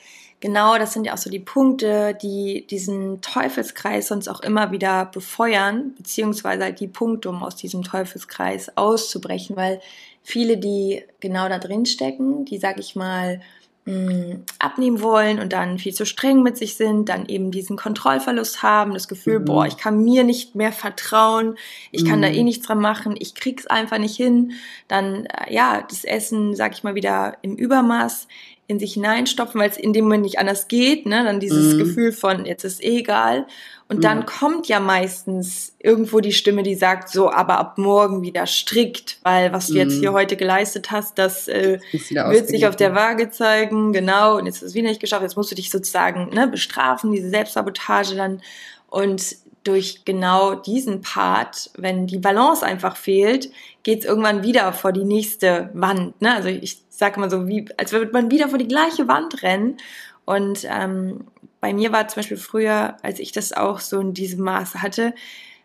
genau 0.41 0.79
das 0.79 0.95
sind 0.95 1.05
ja 1.07 1.13
auch 1.13 1.19
so 1.19 1.29
die 1.29 1.39
Punkte, 1.41 2.17
die 2.23 2.67
diesen 2.67 3.21
Teufelskreis 3.21 4.09
sonst 4.09 4.29
auch 4.29 4.41
immer 4.41 4.73
wieder 4.73 5.05
befeuern, 5.07 5.95
beziehungsweise 5.95 6.65
halt 6.65 6.81
die 6.81 6.89
Punkte, 6.89 7.29
um 7.29 7.43
aus 7.43 7.55
diesem 7.57 7.83
Teufelskreis 7.83 8.75
auszubrechen, 8.79 9.57
weil 9.57 9.81
viele, 10.23 10.57
die 10.57 11.05
genau 11.21 11.49
da 11.51 11.59
drin 11.59 11.85
stecken, 11.85 12.47
die, 12.47 12.57
sag 12.59 12.79
ich 12.81 12.97
mal, 12.97 13.43
mh, 13.87 14.41
abnehmen 14.59 15.01
wollen 15.01 15.39
und 15.39 15.53
dann 15.53 15.79
viel 15.79 15.95
zu 15.95 16.05
streng 16.05 16.43
mit 16.43 16.57
sich 16.57 16.77
sind, 16.77 17.09
dann 17.09 17.27
eben 17.27 17.51
diesen 17.51 17.77
Kontrollverlust 17.77 18.63
haben, 18.63 18.93
das 18.93 19.09
Gefühl, 19.09 19.41
mhm. 19.41 19.45
boah, 19.47 19.67
ich 19.67 19.77
kann 19.77 20.03
mir 20.03 20.25
nicht 20.25 20.55
mehr 20.55 20.73
vertrauen, 20.73 21.57
ich 21.93 22.05
mhm. 22.05 22.09
kann 22.09 22.23
da 22.23 22.29
eh 22.29 22.41
mhm. 22.41 22.45
nichts 22.45 22.67
dran 22.67 22.81
machen, 22.81 23.15
ich 23.19 23.35
krieg's 23.35 23.67
einfach 23.67 23.99
nicht 23.99 24.17
hin, 24.17 24.53
dann 24.89 25.27
äh, 25.27 25.55
ja, 25.55 25.83
das 25.89 26.05
Essen, 26.05 26.55
sag 26.55 26.75
ich 26.75 26.83
mal 26.83 26.95
wieder 26.95 27.39
im 27.43 27.57
Übermaß 27.57 28.27
in 28.69 28.79
sich 28.79 28.95
hineinstopfen, 28.95 29.61
weil 29.61 29.71
es 29.71 29.77
in 29.77 29.93
dem 29.93 30.05
Moment 30.05 30.25
nicht 30.25 30.39
anders 30.39 30.67
geht, 30.69 31.07
ne? 31.07 31.23
Dann 31.25 31.41
dieses 31.41 31.75
mhm. 31.75 31.79
Gefühl 31.79 32.13
von 32.13 32.47
jetzt 32.47 32.65
ist 32.65 32.83
eh 32.83 32.99
egal. 32.99 33.47
Und 33.89 34.03
dann 34.03 34.21
mhm. 34.21 34.27
kommt 34.27 34.67
ja 34.67 34.81
meistens 34.81 35.77
irgendwo 35.79 36.19
die 36.19 36.33
Stimme, 36.33 36.65
die 36.65 36.75
sagt, 36.75 37.09
so, 37.09 37.31
aber 37.31 37.59
ab 37.59 37.79
morgen 37.79 38.23
wieder 38.23 38.47
strikt, 38.47 39.19
weil 39.23 39.53
was 39.53 39.69
du 39.69 39.75
mhm. 39.75 39.79
jetzt 39.79 39.95
hier 40.01 40.13
heute 40.13 40.37
geleistet 40.37 40.91
hast, 40.91 41.19
das 41.19 41.47
äh, 41.47 41.79
wird 41.93 42.49
sich 42.49 42.67
auf 42.67 42.75
der 42.75 42.97
Waage 42.97 43.31
zeigen, 43.31 43.93
genau, 43.93 44.39
und 44.39 44.47
jetzt 44.47 44.57
ist 44.57 44.71
es 44.71 44.75
wieder 44.75 44.89
nicht 44.89 45.01
geschafft, 45.01 45.23
jetzt 45.23 45.37
musst 45.37 45.53
du 45.53 45.55
dich 45.55 45.71
sozusagen 45.71 46.31
ne, 46.35 46.49
bestrafen, 46.49 47.13
diese 47.13 47.31
Selbstsabotage 47.31 48.17
dann. 48.17 48.43
Und 48.89 49.37
durch 49.67 50.05
genau 50.05 50.55
diesen 50.55 51.01
Part, 51.01 51.71
wenn 51.77 52.07
die 52.07 52.19
Balance 52.19 52.65
einfach 52.65 52.97
fehlt, 52.97 53.51
geht 53.83 54.01
es 54.01 54.05
irgendwann 54.05 54.43
wieder 54.43 54.73
vor 54.73 54.93
die 54.93 55.05
nächste 55.05 55.71
Wand. 55.75 56.21
Ne? 56.21 56.35
Also 56.35 56.49
ich 56.49 56.83
sage 56.89 57.21
mal 57.21 57.31
so, 57.31 57.47
wie, 57.47 57.67
als 57.77 57.93
würde 57.93 58.13
man 58.13 58.31
wieder 58.31 58.49
vor 58.49 58.59
die 58.59 58.69
gleiche 58.69 59.09
Wand 59.09 59.43
rennen. 59.43 59.77
Und 60.25 60.67
ähm, 60.69 61.27
bei 61.61 61.73
mir 61.73 61.93
war 61.93 62.09
zum 62.09 62.21
Beispiel 62.21 62.37
früher, 62.37 62.97
als 63.03 63.19
ich 63.19 63.33
das 63.33 63.53
auch 63.53 63.81
so 63.81 64.01
in 64.01 64.15
diesem 64.15 64.45
Maße 64.45 64.83
hatte, 64.83 65.15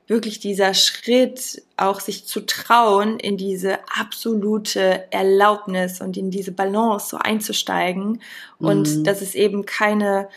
wirklich 0.07 0.39
dieser 0.39 0.73
Schritt, 0.73 1.63
auch 1.77 1.99
sich 1.99 2.25
zu 2.25 2.45
trauen, 2.45 3.17
in 3.17 3.37
diese 3.37 3.79
absolute 3.87 5.05
Erlaubnis 5.11 6.01
und 6.01 6.17
in 6.17 6.31
diese 6.31 6.51
Balance 6.51 7.09
so 7.09 7.17
einzusteigen. 7.17 8.21
Und 8.59 8.97
mhm. 8.97 9.03
das 9.03 9.21
ist 9.21 9.35
eben 9.35 9.65
keine, 9.65 10.27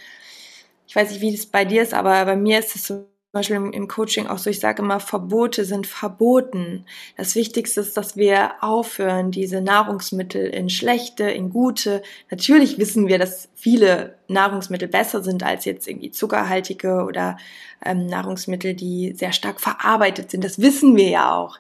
ich 0.87 0.95
weiß 0.95 1.11
nicht, 1.11 1.21
wie 1.21 1.35
das 1.35 1.47
bei 1.47 1.65
dir 1.65 1.83
ist, 1.83 1.93
aber 1.93 2.25
bei 2.25 2.37
mir 2.37 2.61
ist 2.61 2.77
es 2.77 2.87
so 2.87 3.07
Beispiel 3.35 3.57
im, 3.57 3.89
Coaching 3.89 4.27
auch 4.27 4.39
so, 4.39 4.49
ich 4.49 4.61
sage 4.61 4.83
immer, 4.83 5.01
Verbote 5.01 5.65
sind 5.65 5.87
verboten. 5.87 6.87
Das 7.17 7.35
Wichtigste 7.35 7.83
ist, 7.83 7.97
dass 7.97 8.17
wir 8.17 8.53
aufhören, 8.63 9.31
diese 9.31 9.61
Nahrungsmittel 9.61 10.47
in 10.47 10.71
schlechte, 10.71 11.25
in 11.25 11.51
gute. 11.51 12.03
Natürlich 12.31 12.79
wissen 12.79 13.07
wir, 13.07 13.19
dass 13.19 13.49
viele 13.55 14.17
Nahrungsmittel 14.29 14.89
besser 14.89 15.23
sind 15.23 15.43
als 15.43 15.65
jetzt 15.67 15.87
irgendwie 15.87 16.11
zuckerhaltige 16.11 17.05
oder 17.05 17.37
ähm, 17.85 18.07
Nahrungsmittel, 18.07 18.75
die 18.75 19.13
sehr 19.13 19.33
stark 19.33 19.61
verarbeitet 19.61 20.31
sind. 20.31 20.43
Das 20.43 20.61
wissen 20.61 20.97
wir 20.97 21.09
ja 21.09 21.35
auch. 21.35 21.59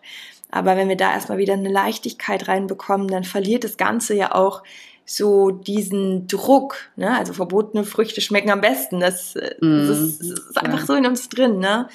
Aber 0.50 0.76
wenn 0.76 0.88
wir 0.88 0.96
da 0.96 1.12
erstmal 1.12 1.38
wieder 1.38 1.54
eine 1.54 1.68
Leichtigkeit 1.68 2.46
reinbekommen, 2.46 3.08
dann 3.08 3.24
verliert 3.24 3.64
das 3.64 3.76
Ganze 3.76 4.14
ja 4.14 4.34
auch 4.34 4.62
so 5.06 5.50
diesen 5.50 6.26
Druck, 6.26 6.76
ne? 6.96 7.16
Also 7.16 7.32
verbotene 7.32 7.84
Früchte 7.84 8.20
schmecken 8.20 8.50
am 8.50 8.60
besten. 8.60 9.00
Das, 9.00 9.34
mm, 9.34 9.86
das, 9.88 9.98
ist, 9.98 10.20
das 10.20 10.28
ist, 10.28 10.58
einfach 10.58 10.80
ja. 10.80 10.86
so 10.86 10.94
in 10.94 11.06
uns 11.06 11.28
drin, 11.28 11.58
ne? 11.58 11.88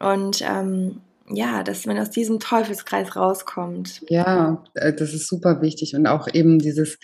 Und 0.00 0.42
ähm, 0.42 1.00
ja, 1.30 1.62
dass 1.62 1.86
man 1.86 1.98
aus 1.98 2.10
diesem 2.10 2.40
Teufelskreis 2.40 3.14
rauskommt. 3.16 4.02
Ja, 4.08 4.62
äh, 4.74 4.92
das 4.92 5.14
ist 5.14 5.28
super 5.28 5.62
wichtig. 5.62 5.94
Und 5.94 6.06
auch 6.06 6.28
eben 6.32 6.58
dieses, 6.58 6.98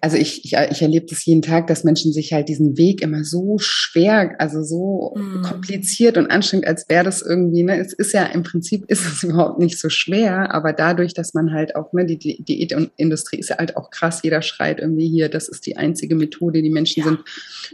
also 0.00 0.16
ich, 0.16 0.44
ich, 0.44 0.54
ich 0.54 0.82
erlebe 0.82 1.06
das 1.08 1.24
jeden 1.24 1.40
Tag, 1.40 1.68
dass 1.68 1.84
Menschen 1.84 2.12
sich 2.12 2.32
halt 2.32 2.48
diesen 2.48 2.76
Weg 2.76 3.00
immer 3.00 3.22
so 3.22 3.58
schwer, 3.58 4.34
also 4.40 4.64
so 4.64 5.14
mm. 5.16 5.42
kompliziert 5.42 6.18
und 6.18 6.28
anstrengend, 6.32 6.66
als 6.66 6.88
wäre 6.88 7.04
das 7.04 7.22
irgendwie, 7.22 7.62
ne, 7.62 7.78
es 7.78 7.92
ist 7.92 8.12
ja 8.12 8.24
im 8.24 8.42
Prinzip 8.42 8.84
ist 8.88 9.06
es 9.06 9.22
überhaupt 9.24 9.60
nicht 9.60 9.78
so 9.78 9.88
schwer, 9.88 10.52
aber 10.52 10.72
dadurch, 10.72 11.14
dass 11.14 11.32
man 11.32 11.52
halt 11.52 11.76
auch, 11.76 11.92
ne, 11.92 12.06
die, 12.06 12.18
die 12.18 12.42
Diätindustrie 12.42 13.38
ist 13.38 13.50
ja 13.50 13.58
halt 13.58 13.76
auch 13.76 13.90
krass, 13.90 14.20
jeder 14.24 14.42
schreit 14.42 14.80
irgendwie 14.80 15.08
hier, 15.08 15.28
das 15.28 15.48
ist 15.48 15.64
die 15.66 15.76
einzige 15.76 16.16
Methode, 16.16 16.60
die 16.60 16.70
Menschen 16.70 17.00
ja. 17.00 17.08
sind 17.08 17.20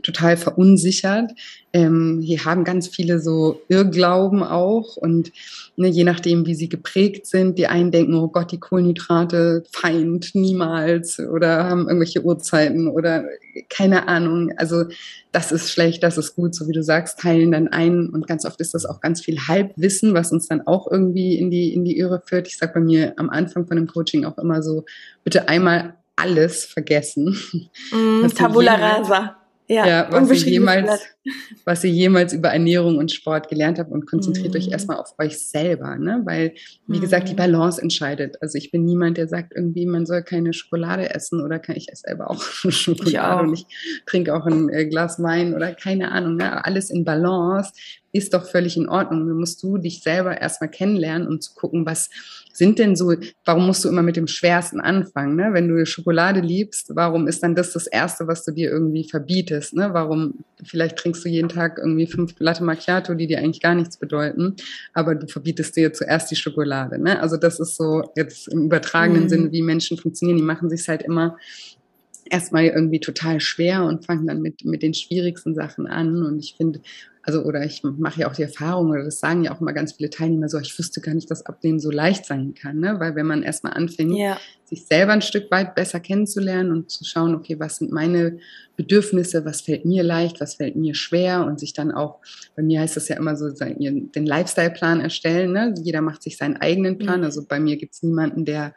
total 0.03 0.37
verunsichert. 0.37 1.33
Ähm, 1.75 2.21
hier 2.23 2.45
haben 2.45 2.65
ganz 2.65 2.89
viele 2.89 3.19
so 3.19 3.63
Irrglauben 3.69 4.43
auch 4.43 4.97
und 4.97 5.33
ne, 5.77 5.89
je 5.89 6.05
nachdem, 6.05 6.45
wie 6.45 6.55
sie 6.55 6.69
geprägt 6.69 7.27
sind, 7.27 7.59
die 7.59 7.67
einen 7.67 7.91
denken, 7.91 8.15
oh 8.15 8.29
Gott, 8.29 8.53
die 8.53 8.61
Kohlenhydrate, 8.61 9.65
Feind, 9.73 10.35
niemals 10.35 11.19
oder 11.19 11.65
haben 11.65 11.89
irgendwelche 11.89 12.23
Uhrzeiten 12.23 12.89
oder 12.89 13.25
keine 13.71 14.07
Ahnung. 14.07 14.53
Also 14.57 14.85
das 15.33 15.51
ist 15.51 15.71
schlecht, 15.71 16.03
das 16.03 16.19
ist 16.19 16.37
gut, 16.37 16.55
so 16.55 16.69
wie 16.69 16.73
du 16.73 16.83
sagst, 16.83 17.21
teilen 17.21 17.53
dann 17.53 17.69
ein 17.69 18.11
und 18.11 18.27
ganz 18.27 18.45
oft 18.45 18.61
ist 18.61 18.75
das 18.75 18.85
auch 18.85 19.01
ganz 19.01 19.23
viel 19.23 19.39
Halbwissen, 19.49 20.13
was 20.13 20.31
uns 20.31 20.49
dann 20.49 20.67
auch 20.67 20.91
irgendwie 20.91 21.39
in 21.39 21.51
die, 21.51 21.73
in 21.73 21.85
die 21.85 21.97
Irre 21.97 22.23
führt. 22.25 22.49
Ich 22.49 22.59
sage 22.59 22.73
bei 22.75 22.81
mir 22.81 23.15
am 23.17 23.31
Anfang 23.31 23.67
von 23.67 23.77
dem 23.77 23.87
Coaching 23.87 24.27
auch 24.27 24.37
immer 24.37 24.63
so, 24.63 24.85
bitte 25.25 25.49
einmal 25.49 25.95
alles 26.17 26.67
vergessen. 26.67 27.37
Mm, 27.93 28.27
Tabula 28.37 28.75
rasa. 28.75 29.42
Ja, 29.73 29.87
ja 29.87 30.09
was, 30.11 30.45
ihr 30.45 30.53
jemals, 30.53 31.09
was 31.65 31.83
ihr 31.85 31.91
jemals 31.91 32.33
über 32.33 32.51
Ernährung 32.51 32.99
und 32.99 33.11
Sport 33.11 33.49
gelernt 33.49 33.79
habt 33.79 33.91
und 33.91 34.07
konzentriert 34.07 34.53
mhm. 34.53 34.61
euch 34.61 34.69
erstmal 34.69 34.99
auf 34.99 35.15
euch 35.19 35.39
selber, 35.39 35.97
ne? 35.97 36.21
Weil, 36.25 36.55
wie 36.87 36.99
mhm. 36.99 37.01
gesagt, 37.01 37.29
die 37.29 37.33
mhm. 37.33 37.39
Balance 37.39 37.81
entscheidet. 37.81 38.37
Also 38.43 38.59
ich 38.59 38.71
bin 38.71 38.85
niemand, 38.85 39.17
der 39.17 39.29
sagt 39.29 39.53
irgendwie, 39.57 39.87
man 39.87 40.05
soll 40.05 40.23
keine 40.23 40.53
Schokolade 40.53 41.15
essen 41.15 41.43
oder 41.43 41.59
kann 41.59 41.77
ich 41.77 41.91
esse 41.91 42.03
selber 42.07 42.31
auch 42.31 42.43
Schokolade 42.71 43.11
ich 43.11 43.21
auch. 43.21 43.43
und 43.43 43.55
ich 43.55 43.67
trinke 44.07 44.35
auch 44.35 44.47
ein 44.47 44.69
äh, 44.69 44.87
Glas 44.87 45.23
Wein 45.23 45.55
oder 45.55 45.73
keine 45.73 46.13
Ahnung, 46.13 46.37
ne? 46.37 46.65
Alles 46.65 46.91
in 46.91 47.05
Balance 47.05 47.73
ist 48.13 48.35
doch 48.35 48.45
völlig 48.47 48.77
in 48.77 48.89
Ordnung. 48.89 49.27
Dann 49.27 49.39
musst 49.39 49.63
du 49.63 49.79
dich 49.79 50.03
selber 50.03 50.41
erstmal 50.41 50.71
kennenlernen, 50.71 51.27
um 51.27 51.41
zu 51.41 51.55
gucken, 51.55 51.87
was 51.87 52.11
sind 52.53 52.79
denn 52.79 52.95
so, 52.95 53.15
warum 53.47 53.67
musst 53.67 53.85
du 53.85 53.89
immer 53.89 54.03
mit 54.03 54.17
dem 54.17 54.27
Schwersten 54.27 54.81
anfangen? 54.81 55.37
Ne? 55.37 55.51
Wenn 55.53 55.69
du 55.69 55.85
Schokolade 55.87 56.41
liebst, 56.41 56.95
warum 56.95 57.27
ist 57.27 57.43
dann 57.43 57.55
das 57.55 57.73
das 57.73 57.87
Erste, 57.87 58.29
was 58.29 58.45
du 58.45 58.53
dir 58.53 58.71
irgendwie 58.71 59.09
verbietest? 59.09 59.75
Ne? 59.75 59.89
Warum, 59.93 60.45
vielleicht 60.63 60.97
trinkst 60.97 61.25
du 61.25 61.31
jeden 61.31 61.49
Tag 61.49 61.79
irgendwie 61.79 62.07
fünf 62.07 62.35
Latte 62.39 62.63
Macchiato, 62.63 63.15
die 63.15 63.27
dir 63.27 63.39
eigentlich 63.39 63.63
gar 63.63 63.75
nichts 63.75 63.97
bedeuten, 63.97 64.57
aber 64.93 65.15
du 65.15 65.27
verbietest 65.27 65.77
dir 65.77 65.95
zuerst 65.95 66.31
die 66.31 66.37
Schokolade. 66.37 66.99
Ne? 66.99 67.19
Also 67.21 67.39
das 67.39 67.59
ist 67.59 67.77
so 67.77 68.03
jetzt 68.17 68.49
im 68.49 68.67
übertragenen 68.67 69.25
mhm. 69.25 69.29
Sinne, 69.31 69.53
wie 69.53 69.63
Menschen 69.63 69.97
funktionieren. 69.97 70.37
Die 70.37 70.45
machen 70.45 70.69
sich 70.69 70.87
halt 70.89 71.03
immer 71.03 71.39
erstmal 72.31 72.67
irgendwie 72.67 73.01
total 73.01 73.41
schwer 73.41 73.85
und 73.85 74.05
fangen 74.05 74.27
dann 74.27 74.41
mit, 74.41 74.65
mit 74.65 74.83
den 74.83 74.95
schwierigsten 74.95 75.55
Sachen 75.55 75.87
an. 75.87 76.23
Und 76.23 76.39
ich 76.39 76.55
finde, 76.57 76.81
also 77.23 77.43
oder 77.45 77.65
ich 77.65 77.83
mache 77.85 78.21
ja 78.21 78.29
auch 78.29 78.35
die 78.35 78.43
Erfahrung, 78.43 78.91
oder 78.91 79.05
das 79.05 79.21
sagen 79.21 79.45
ja 79.45 79.55
auch 79.55 79.61
immer 79.61 79.73
ganz 79.73 79.93
viele 79.93 80.11
Teilnehmer 80.11 80.49
so, 80.49 80.59
ich 80.59 80.77
wüsste 80.77 81.01
gar 81.01 81.15
nicht, 81.15 81.31
dass 81.31 81.47
Abnehmen 81.47 81.79
so 81.79 81.91
leicht 81.91 82.27
sein 82.27 82.55
kann, 82.55 82.81
ne? 82.81 82.97
weil 82.99 83.15
wenn 83.15 83.27
man 83.27 83.45
erstmal 83.45 83.75
anfängt, 83.75 84.17
ja. 84.17 84.39
sich 84.65 84.87
selber 84.87 85.13
ein 85.13 85.23
Stück 85.23 85.51
weit 85.51 85.75
besser 85.77 86.01
kennenzulernen 86.01 86.73
und 86.73 86.91
zu 86.91 87.05
schauen, 87.05 87.35
okay, 87.35 87.61
was 87.61 87.77
sind 87.77 87.93
meine 87.93 88.39
Bedürfnisse, 88.77 89.45
was 89.45 89.61
fällt 89.61 89.85
mir 89.85 90.03
leicht, 90.03 90.41
was 90.41 90.57
fällt 90.57 90.75
mir 90.75 90.95
schwer 90.95 91.47
und 91.47 91.61
sich 91.61 91.73
dann 91.73 91.93
auch, 91.93 92.19
bei 92.57 92.63
mir 92.63 92.81
heißt 92.81 92.97
das 92.97 93.09
ja 93.09 93.17
immer 93.17 93.37
so, 93.37 93.51
den 93.51 94.27
Lifestyle-Plan 94.27 95.01
erstellen, 95.01 95.53
ne? 95.53 95.75
jeder 95.81 96.01
macht 96.01 96.23
sich 96.23 96.37
seinen 96.37 96.57
eigenen 96.57 96.99
Plan, 96.99 97.21
mhm. 97.21 97.27
also 97.27 97.45
bei 97.47 97.61
mir 97.61 97.77
gibt 97.77 97.95
es 97.95 98.03
niemanden, 98.03 98.45
der 98.45 98.75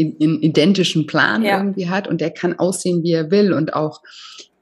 einen 0.00 0.40
identischen 0.40 1.06
Plan 1.06 1.42
ja. 1.42 1.58
irgendwie 1.58 1.88
hat 1.88 2.08
und 2.08 2.20
der 2.20 2.30
kann 2.30 2.58
aussehen, 2.58 3.02
wie 3.02 3.12
er 3.12 3.30
will 3.30 3.52
und 3.52 3.74
auch 3.74 4.00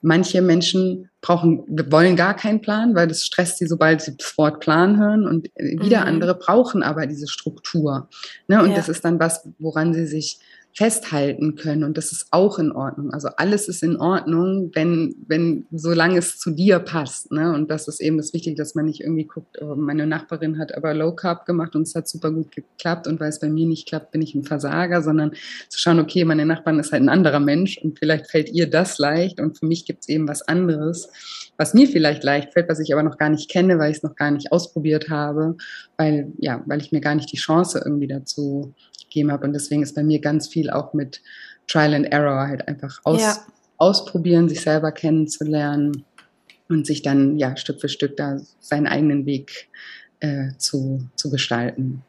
manche 0.02 0.40
Menschen 0.40 1.10
brauchen, 1.20 1.64
wollen 1.90 2.16
gar 2.16 2.34
keinen 2.34 2.60
Plan, 2.60 2.94
weil 2.94 3.06
das 3.06 3.24
stresst 3.24 3.58
sie, 3.58 3.66
sobald 3.66 4.00
sie 4.00 4.16
das 4.16 4.36
Wort 4.38 4.60
Plan 4.60 4.98
hören 4.98 5.26
und 5.26 5.48
wieder 5.56 6.00
mhm. 6.00 6.06
andere 6.06 6.34
brauchen 6.34 6.82
aber 6.82 7.06
diese 7.06 7.28
Struktur. 7.28 8.08
Ne? 8.48 8.62
Und 8.62 8.70
ja. 8.70 8.76
das 8.76 8.88
ist 8.88 9.04
dann 9.04 9.20
was, 9.20 9.46
woran 9.58 9.92
sie 9.92 10.06
sich 10.06 10.38
festhalten 10.72 11.56
können 11.56 11.82
und 11.82 11.96
das 11.96 12.12
ist 12.12 12.28
auch 12.30 12.58
in 12.58 12.70
Ordnung. 12.70 13.12
Also 13.12 13.28
alles 13.36 13.68
ist 13.68 13.82
in 13.82 13.96
Ordnung, 13.96 14.70
wenn, 14.74 15.16
wenn, 15.26 15.66
solange 15.72 16.18
es 16.18 16.38
zu 16.38 16.52
dir 16.52 16.78
passt. 16.78 17.32
Ne? 17.32 17.52
Und 17.52 17.70
das 17.70 17.88
ist 17.88 18.00
eben 18.00 18.16
das 18.16 18.32
Wichtige, 18.32 18.56
dass 18.56 18.74
man 18.74 18.84
nicht 18.86 19.00
irgendwie 19.00 19.24
guckt, 19.24 19.60
oh, 19.60 19.74
meine 19.74 20.06
Nachbarin 20.06 20.58
hat 20.58 20.74
aber 20.76 20.94
Low 20.94 21.12
Carb 21.12 21.44
gemacht 21.44 21.74
und 21.74 21.82
es 21.82 21.94
hat 21.94 22.08
super 22.08 22.30
gut 22.30 22.52
geklappt 22.52 23.08
und 23.08 23.18
weil 23.18 23.30
es 23.30 23.40
bei 23.40 23.48
mir 23.48 23.66
nicht 23.66 23.88
klappt, 23.88 24.12
bin 24.12 24.22
ich 24.22 24.34
ein 24.34 24.44
Versager, 24.44 25.02
sondern 25.02 25.32
zu 25.68 25.78
schauen, 25.78 25.98
okay, 25.98 26.24
meine 26.24 26.46
Nachbarin 26.46 26.78
ist 26.78 26.92
halt 26.92 27.02
ein 27.02 27.08
anderer 27.08 27.40
Mensch 27.40 27.78
und 27.78 27.98
vielleicht 27.98 28.30
fällt 28.30 28.50
ihr 28.50 28.70
das 28.70 28.98
leicht 28.98 29.40
und 29.40 29.58
für 29.58 29.66
mich 29.66 29.86
gibt 29.86 30.02
es 30.02 30.08
eben 30.08 30.28
was 30.28 30.42
anderes, 30.42 31.08
was 31.56 31.74
mir 31.74 31.88
vielleicht 31.88 32.22
leicht 32.22 32.52
fällt, 32.52 32.68
was 32.68 32.78
ich 32.78 32.92
aber 32.92 33.02
noch 33.02 33.18
gar 33.18 33.28
nicht 33.28 33.50
kenne, 33.50 33.78
weil 33.78 33.90
ich 33.90 33.98
es 33.98 34.02
noch 34.02 34.14
gar 34.14 34.30
nicht 34.30 34.52
ausprobiert 34.52 35.10
habe, 35.10 35.56
weil, 35.96 36.32
ja, 36.38 36.62
weil 36.66 36.80
ich 36.80 36.92
mir 36.92 37.00
gar 37.00 37.16
nicht 37.16 37.32
die 37.32 37.36
Chance 37.36 37.82
irgendwie 37.84 38.06
dazu 38.06 38.72
gegeben 39.10 39.30
habe. 39.32 39.44
Und 39.44 39.52
deswegen 39.52 39.82
ist 39.82 39.94
bei 39.94 40.02
mir 40.02 40.20
ganz 40.20 40.48
viel 40.48 40.70
auch 40.70 40.94
mit 40.94 41.20
Trial 41.66 41.94
and 41.94 42.06
Error 42.06 42.48
halt 42.48 42.66
einfach 42.68 43.00
aus, 43.04 43.20
ja. 43.20 43.36
ausprobieren, 43.76 44.48
sich 44.48 44.62
selber 44.62 44.92
kennenzulernen 44.92 46.04
und 46.68 46.86
sich 46.86 47.02
dann 47.02 47.36
ja 47.36 47.56
Stück 47.56 47.80
für 47.80 47.88
Stück 47.88 48.16
da 48.16 48.40
seinen 48.60 48.86
eigenen 48.86 49.26
Weg 49.26 49.68
äh, 50.20 50.50
zu, 50.56 51.08
zu 51.16 51.30
gestalten. 51.30 52.02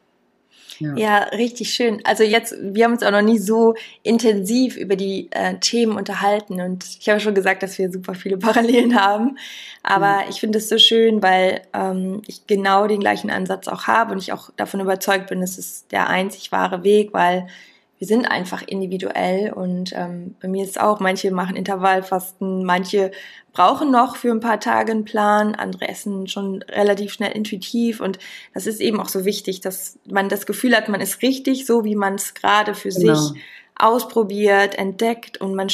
Ja. 0.82 0.96
ja. 0.96 1.17
richtig 1.36 1.74
schön. 1.74 2.02
Also 2.04 2.24
jetzt, 2.24 2.56
wir 2.60 2.86
haben 2.86 2.94
uns 2.94 3.04
auch 3.04 3.12
noch 3.12 3.22
nie 3.22 3.38
so 3.38 3.76
intensiv 4.04 4.76
über 4.78 4.96
die 4.96 5.30
äh, 5.32 5.58
Themen 5.60 5.96
unterhalten 5.96 6.62
und 6.62 6.86
ich 7.00 7.08
habe 7.10 7.20
schon 7.20 7.36
gesagt, 7.36 7.63
dass 7.63 7.78
wir 7.78 7.91
super 7.91 8.15
viele 8.15 8.38
Parallelen 8.39 9.00
haben. 9.00 9.38
Aber 9.84 10.24
mhm. 10.24 10.30
ich 10.30 10.39
finde 10.39 10.58
es 10.58 10.70
so 10.70 10.78
schön, 10.78 11.22
weil 11.22 11.62
ähm, 11.74 12.22
ich 12.28 12.48
genau 12.48 12.88
den 12.88 13.00
gleichen 13.00 13.30
Ansatz 13.30 13.67
auch 13.67 13.88
habe 13.88 14.13
und 14.13 14.20
ich 14.20 14.34
auch 14.34 14.50
davon 14.58 14.80
überzeugt 14.80 15.28
bin, 15.28 15.41
es 15.41 15.58
ist 15.58 15.91
der 15.91 16.10
einzig 16.10 16.52
wahre 16.52 16.84
Weg, 16.84 17.13
weil 17.13 17.48
wir 18.02 18.08
sind 18.08 18.26
einfach 18.26 18.64
individuell 18.66 19.54
und 19.54 19.94
ähm, 19.96 20.34
bei 20.42 20.48
mir 20.48 20.64
ist 20.64 20.72
es 20.72 20.78
auch, 20.80 21.00
manche 21.00 21.30
machen 21.30 21.56
Intervallfasten, 21.56 22.66
manche 22.66 23.12
brauchen 23.54 23.92
noch 23.92 24.16
für 24.16 24.32
ein 24.32 24.40
paar 24.40 24.60
Tage 24.60 24.92
einen 24.92 25.06
Plan, 25.06 25.54
andere 25.54 25.88
essen 25.88 26.26
schon 26.26 26.64
relativ 26.64 27.14
schnell 27.14 27.32
intuitiv 27.32 28.02
und 28.02 28.18
das 28.56 28.66
ist 28.66 28.82
eben 28.82 29.00
auch 29.00 29.08
so 29.08 29.24
wichtig, 29.24 29.62
dass 29.62 30.00
man 30.10 30.30
das 30.30 30.48
Gefühl 30.48 30.76
hat, 30.76 30.90
man 30.90 31.00
ist 31.00 31.22
richtig 31.22 31.68
so, 31.68 31.84
wie 31.84 31.96
man 31.96 32.16
es 32.16 32.34
gerade 32.34 32.74
für 32.74 32.90
genau. 32.90 33.14
sich 33.14 33.40
ausprobiert, 33.76 34.80
entdeckt 34.80 35.40
und 35.40 35.54
man 35.54 35.70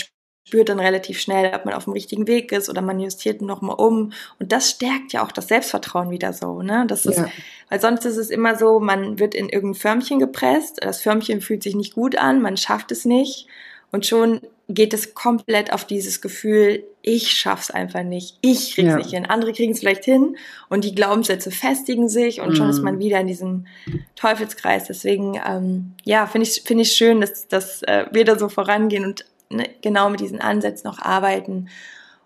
spürt 0.47 0.69
dann 0.69 0.79
relativ 0.79 1.19
schnell, 1.19 1.53
ob 1.53 1.65
man 1.65 1.73
auf 1.73 1.83
dem 1.83 1.93
richtigen 1.93 2.25
Weg 2.25 2.53
ist 2.53 2.69
oder 2.69 2.81
man 2.81 3.01
justiert 3.01 3.41
nochmal 3.41 3.75
um. 3.75 4.13
Und 4.39 4.53
das 4.53 4.69
stärkt 4.69 5.12
ja 5.12 5.25
auch 5.25 5.33
das 5.33 5.49
Selbstvertrauen 5.49 6.10
wieder 6.10 6.31
so, 6.31 6.62
ne? 6.62 6.86
Das 6.88 7.05
ist, 7.05 7.17
ja. 7.17 7.27
weil 7.69 7.81
sonst 7.81 8.05
ist 8.05 8.15
es 8.15 8.29
immer 8.29 8.55
so, 8.55 8.79
man 8.79 9.19
wird 9.19 9.36
in 9.36 9.49
irgendein 9.49 9.81
Förmchen 9.81 10.19
gepresst, 10.19 10.77
das 10.81 11.01
Förmchen 11.01 11.41
fühlt 11.41 11.63
sich 11.63 11.75
nicht 11.75 11.95
gut 11.95 12.17
an, 12.17 12.41
man 12.41 12.55
schafft 12.55 12.93
es 12.93 13.03
nicht 13.03 13.47
und 13.91 14.05
schon 14.05 14.39
geht 14.69 14.93
es 14.93 15.13
komplett 15.15 15.73
auf 15.73 15.83
dieses 15.83 16.21
Gefühl, 16.21 16.86
ich 17.01 17.31
schaff's 17.31 17.69
einfach 17.69 18.03
nicht, 18.03 18.38
ich 18.39 18.75
krieg's 18.75 18.88
ja. 18.88 18.95
nicht 18.97 19.10
hin. 19.10 19.25
Andere 19.25 19.51
kriegen 19.51 19.73
es 19.73 19.79
vielleicht 19.79 20.05
hin 20.05 20.38
und 20.69 20.86
die 20.86 20.95
Glaubenssätze 20.95 21.51
festigen 21.51 22.07
sich 22.07 22.39
und 22.39 22.51
mhm. 22.51 22.55
schon 22.55 22.69
ist 22.69 22.81
man 22.81 22.95
mhm. 22.95 22.99
wieder 22.99 23.19
in 23.19 23.27
diesem 23.27 23.67
Teufelskreis. 24.15 24.86
Deswegen, 24.86 25.41
ähm, 25.45 25.93
ja, 26.05 26.25
finde 26.25 26.47
ich, 26.47 26.63
finde 26.63 26.83
ich 26.83 26.93
schön, 26.93 27.19
dass, 27.19 27.49
dass 27.49 27.83
äh, 27.83 28.05
wir 28.13 28.23
da 28.23 28.39
so 28.39 28.47
vorangehen 28.47 29.03
und 29.03 29.25
ne, 29.49 29.69
genau 29.81 30.10
mit 30.10 30.19
diesen 30.19 30.41
Ansätzen 30.41 30.89
noch 30.89 30.99
arbeiten 30.99 31.69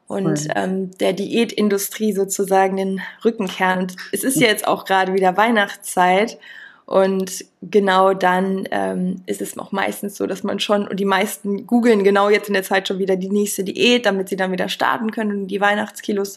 und 0.08 0.48
ähm, 0.56 0.92
der 0.98 1.14
Diätindustrie 1.14 2.12
sozusagen 2.12 2.76
den 2.76 3.02
Rücken 3.24 3.48
kehren. 3.48 3.80
Und 3.80 3.96
es 4.12 4.24
ist 4.24 4.40
ja 4.40 4.48
jetzt 4.48 4.68
auch 4.68 4.86
gerade 4.86 5.14
wieder 5.14 5.38
Weihnachtszeit 5.38 6.38
und 6.92 7.46
genau 7.62 8.14
dann 8.14 8.68
ähm, 8.72 9.22
ist 9.26 9.42
es 9.42 9.58
auch 9.58 9.72
meistens 9.72 10.18
so, 10.18 10.28
dass 10.28 10.44
man 10.44 10.60
schon, 10.60 10.86
und 10.86 11.00
die 11.00 11.06
meisten 11.06 11.66
googeln 11.66 12.04
genau 12.04 12.30
jetzt 12.30 12.50
in 12.50 12.54
der 12.54 12.64
Zeit 12.64 12.90
schon 12.90 13.00
wieder 13.00 13.16
die 13.16 13.30
nächste 13.30 13.64
Diät, 13.64 14.06
damit 14.06 14.28
sie 14.28 14.36
dann 14.36 14.52
wieder 14.52 14.68
starten 14.68 15.12
können, 15.12 15.44
um 15.44 15.48
die 15.48 15.62
Weihnachtskilos 15.62 16.36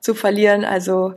zu 0.00 0.14
verlieren. 0.14 0.64
Also 0.64 1.12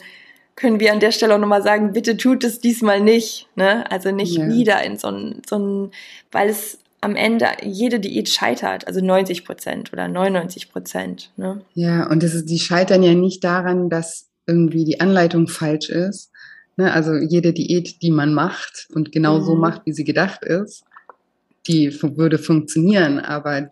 können 0.57 0.81
wir 0.81 0.91
an 0.91 0.99
der 0.99 1.13
Stelle 1.13 1.35
auch 1.35 1.39
nochmal 1.39 1.63
sagen, 1.63 1.93
bitte 1.93 2.17
tut 2.17 2.43
es 2.43 2.59
diesmal 2.59 2.99
nicht. 2.99 3.47
Ne? 3.55 3.89
Also 3.89 4.11
nicht 4.11 4.37
ja. 4.37 4.49
wieder 4.49 4.83
in 4.83 4.97
so 4.97 5.07
ein, 5.07 5.41
so 5.47 5.57
ein, 5.57 5.91
weil 6.33 6.49
es 6.49 6.77
am 7.03 7.15
Ende 7.15 7.47
jede 7.63 7.99
Diät 7.99 8.29
scheitert, 8.29 8.87
also 8.87 9.03
90 9.03 9.45
Prozent 9.45 9.91
oder 9.93 10.07
99 10.07 10.71
Prozent. 10.71 11.31
Ne? 11.37 11.61
Ja, 11.73 12.09
und 12.09 12.23
das 12.23 12.33
ist, 12.33 12.49
die 12.49 12.59
scheitern 12.59 13.03
ja 13.03 13.13
nicht 13.13 13.43
daran, 13.43 13.89
dass 13.89 14.29
irgendwie 14.47 14.85
die 14.85 14.99
Anleitung 14.99 15.47
falsch 15.47 15.89
ist. 15.89 16.31
Ne? 16.77 16.91
Also 16.91 17.15
jede 17.15 17.53
Diät, 17.53 18.01
die 18.01 18.11
man 18.11 18.33
macht 18.33 18.87
und 18.93 19.11
genau 19.11 19.39
mhm. 19.39 19.43
so 19.43 19.55
macht, 19.55 19.85
wie 19.85 19.93
sie 19.93 20.03
gedacht 20.03 20.43
ist, 20.43 20.83
die 21.67 21.93
würde 22.01 22.37
funktionieren, 22.37 23.19
aber 23.19 23.71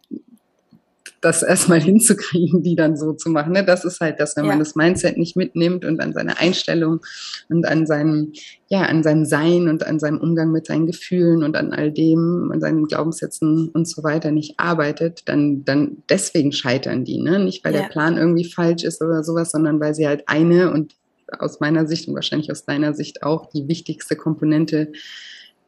das 1.22 1.44
erstmal 1.44 1.80
hinzukriegen, 1.82 2.64
die 2.64 2.76
dann 2.76 2.98
so 2.98 3.14
zu 3.14 3.30
machen. 3.30 3.54
Ne? 3.54 3.64
Das 3.64 3.86
ist 3.86 4.02
halt 4.02 4.20
das, 4.20 4.36
wenn 4.36 4.46
ja. 4.46 4.50
man 4.50 4.60
das 4.60 4.76
Mindset 4.76 5.18
nicht 5.18 5.36
mitnimmt 5.36 5.86
und 5.86 6.02
an 6.02 6.14
seiner 6.14 6.40
Einstellung 6.40 7.02
und 7.50 7.66
an 7.66 7.86
seinem, 7.86 8.34
ja, 8.68 8.82
an 8.82 9.04
seinem 9.04 9.26
Sein 9.26 9.70
und 9.70 9.86
an 9.86 10.00
seinem 10.00 10.20
Umgang 10.20 10.52
mit 10.52 10.66
seinen 10.66 10.88
Gefühlen 10.88 11.44
und 11.44 11.56
an 11.56 11.72
all 11.72 11.92
dem, 11.92 12.50
an 12.52 12.60
seinen 12.60 12.86
Glaubenssätzen 12.86 13.70
und 13.70 13.88
so 13.88 14.04
weiter 14.04 14.32
nicht 14.32 14.60
arbeitet, 14.60 15.30
dann, 15.30 15.64
dann 15.64 15.98
deswegen 16.10 16.52
scheitern 16.52 17.06
die, 17.06 17.22
ne? 17.22 17.40
Nicht 17.40 17.64
weil 17.64 17.74
ja. 17.74 17.82
der 17.82 17.90
Plan 17.90 18.18
irgendwie 18.18 18.46
falsch 18.46 18.84
ist 18.84 19.02
oder 19.02 19.24
sowas, 19.24 19.52
sondern 19.52 19.80
weil 19.80 19.94
sie 19.94 20.08
halt 20.08 20.24
eine 20.28 20.72
und 20.72 20.96
aus 21.40 21.60
meiner 21.60 21.88
Sicht 21.88 22.08
und 22.08 22.16
wahrscheinlich 22.16 22.52
aus 22.52 22.66
deiner 22.66 22.94
Sicht 22.94 23.24
auch 23.24 23.50
die 23.50 23.68
wichtigste 23.68 24.16
Komponente 24.16 24.92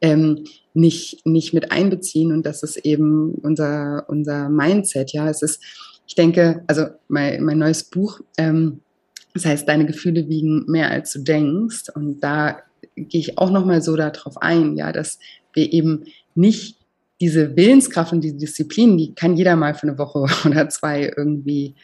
ähm, 0.04 0.44
nicht, 0.74 1.24
nicht 1.24 1.54
mit 1.54 1.72
einbeziehen. 1.72 2.30
Und 2.30 2.44
das 2.44 2.62
ist 2.62 2.76
eben 2.76 3.34
unser, 3.36 4.04
unser 4.08 4.50
Mindset. 4.50 5.12
Ja, 5.12 5.28
es 5.30 5.40
ist, 5.40 5.62
ich 6.06 6.14
denke, 6.14 6.62
also 6.66 6.86
mein, 7.08 7.42
mein 7.42 7.58
neues 7.58 7.84
Buch, 7.84 8.20
ähm, 8.36 8.80
das 9.32 9.46
heißt, 9.46 9.66
deine 9.66 9.86
Gefühle 9.86 10.28
wiegen 10.28 10.66
mehr 10.68 10.90
als 10.90 11.12
du 11.12 11.20
denkst. 11.20 11.84
Und 11.94 12.20
da 12.20 12.58
gehe 12.94 13.20
ich 13.20 13.38
auch 13.38 13.50
nochmal 13.50 13.80
so 13.80 13.96
darauf 13.96 14.36
ein, 14.42 14.76
ja, 14.76 14.92
dass 14.92 15.18
wir 15.54 15.72
eben 15.72 16.04
nicht 16.34 16.76
diese 17.20 17.56
Willenskraft 17.56 18.12
und 18.12 18.20
die 18.20 18.36
Disziplin, 18.36 18.98
die 18.98 19.14
kann 19.14 19.36
jeder 19.36 19.56
mal 19.56 19.74
für 19.74 19.88
eine 19.88 19.98
Woche 19.98 20.26
oder 20.48 20.68
zwei 20.68 21.12
irgendwie 21.16 21.74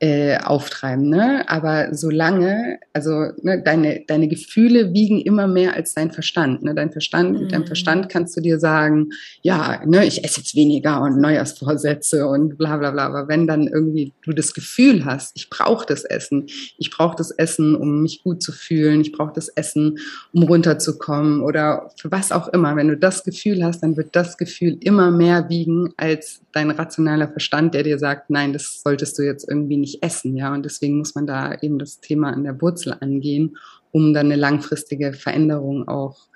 äh, 0.00 0.38
auftreiben. 0.38 1.10
Ne? 1.10 1.46
Aber 1.46 1.94
solange, 1.94 2.78
also 2.94 3.32
ne, 3.42 3.62
deine, 3.62 4.02
deine 4.06 4.28
Gefühle 4.28 4.94
wiegen 4.94 5.20
immer 5.20 5.46
mehr 5.46 5.74
als 5.74 5.92
dein 5.92 6.10
Verstand. 6.10 6.62
Ne? 6.62 6.74
Dein 6.74 6.90
Verstand, 6.90 7.34
mhm. 7.34 7.40
mit 7.40 7.52
deinem 7.52 7.66
Verstand 7.66 8.08
kannst 8.08 8.34
du 8.34 8.40
dir 8.40 8.58
sagen, 8.58 9.10
ja, 9.42 9.82
ne, 9.84 10.06
ich 10.06 10.24
esse 10.24 10.40
jetzt 10.40 10.56
weniger 10.56 11.02
und 11.02 11.20
Neujahrsvorsätze 11.20 12.26
und 12.26 12.56
bla 12.56 12.78
bla 12.78 12.92
bla. 12.92 13.06
Aber 13.06 13.28
wenn 13.28 13.46
dann 13.46 13.66
irgendwie 13.66 14.14
du 14.24 14.32
das 14.32 14.54
Gefühl 14.54 15.04
hast, 15.04 15.32
ich 15.36 15.50
brauche 15.50 15.84
das 15.84 16.04
Essen, 16.04 16.46
ich 16.78 16.90
brauche 16.90 17.16
das 17.16 17.30
Essen, 17.30 17.74
um 17.74 18.00
mich 18.00 18.22
gut 18.22 18.42
zu 18.42 18.52
fühlen, 18.52 19.02
ich 19.02 19.12
brauche 19.12 19.34
das 19.34 19.48
Essen, 19.48 19.98
um 20.32 20.44
runterzukommen 20.44 21.42
oder 21.42 21.90
für 22.00 22.10
was 22.10 22.32
auch 22.32 22.48
immer, 22.48 22.74
wenn 22.74 22.88
du 22.88 22.96
das 22.96 23.22
Gefühl 23.22 23.62
hast, 23.62 23.82
dann 23.82 23.98
wird 23.98 24.16
das 24.16 24.38
Gefühl 24.38 24.78
immer 24.80 25.10
mehr 25.10 25.50
wiegen 25.50 25.92
als 25.98 26.40
dein 26.52 26.70
rationaler 26.70 27.28
Verstand, 27.28 27.74
der 27.74 27.82
dir 27.82 27.98
sagt, 27.98 28.30
nein, 28.30 28.52
das 28.52 28.80
solltest 28.82 29.18
du 29.18 29.22
jetzt 29.22 29.48
irgendwie 29.48 29.76
nicht 29.76 29.89
wenig 29.90 30.02
essen, 30.02 30.36
ja. 30.36 30.52
Und 30.52 30.64
deswegen 30.64 30.98
muss 30.98 31.14
man 31.14 31.26
da 31.26 31.54
eben 31.60 31.78
das 31.78 32.00
Thema 32.00 32.32
an 32.32 32.44
der 32.44 32.60
Wurzel 32.60 32.96
angehen, 33.00 33.56
um 33.92 34.14
dann 34.14 34.26
eine 34.26 34.36
langfristige 34.36 35.12
Veränderung 35.12 35.88
auch 35.88 36.28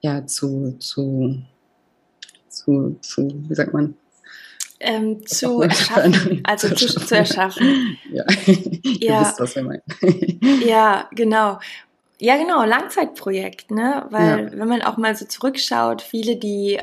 ja 0.00 0.26
zu, 0.26 0.76
zu, 0.78 1.42
zu, 2.48 2.96
zu 3.00 3.44
wie 3.48 3.54
sagt 3.54 3.72
man, 3.72 3.94
ähm, 4.80 5.26
zu 5.26 5.62
erschaffen, 5.62 6.40
also 6.44 6.68
zu, 6.68 6.86
zu, 6.86 7.16
erschaffen. 7.16 7.98
Ja, 8.12 8.24
ja. 9.00 9.20
wisst, 9.22 9.40
was 9.40 9.56
wir 9.56 9.64
meinen. 9.64 9.82
ja, 10.64 11.08
genau. 11.12 11.58
Ja, 12.20 12.36
genau, 12.36 12.64
Langzeitprojekt, 12.64 13.70
ne? 13.70 14.06
Weil 14.10 14.44
ja. 14.44 14.58
wenn 14.58 14.68
man 14.68 14.82
auch 14.82 14.96
mal 14.96 15.14
so 15.14 15.24
zurückschaut, 15.24 16.02
viele, 16.02 16.36
die 16.36 16.78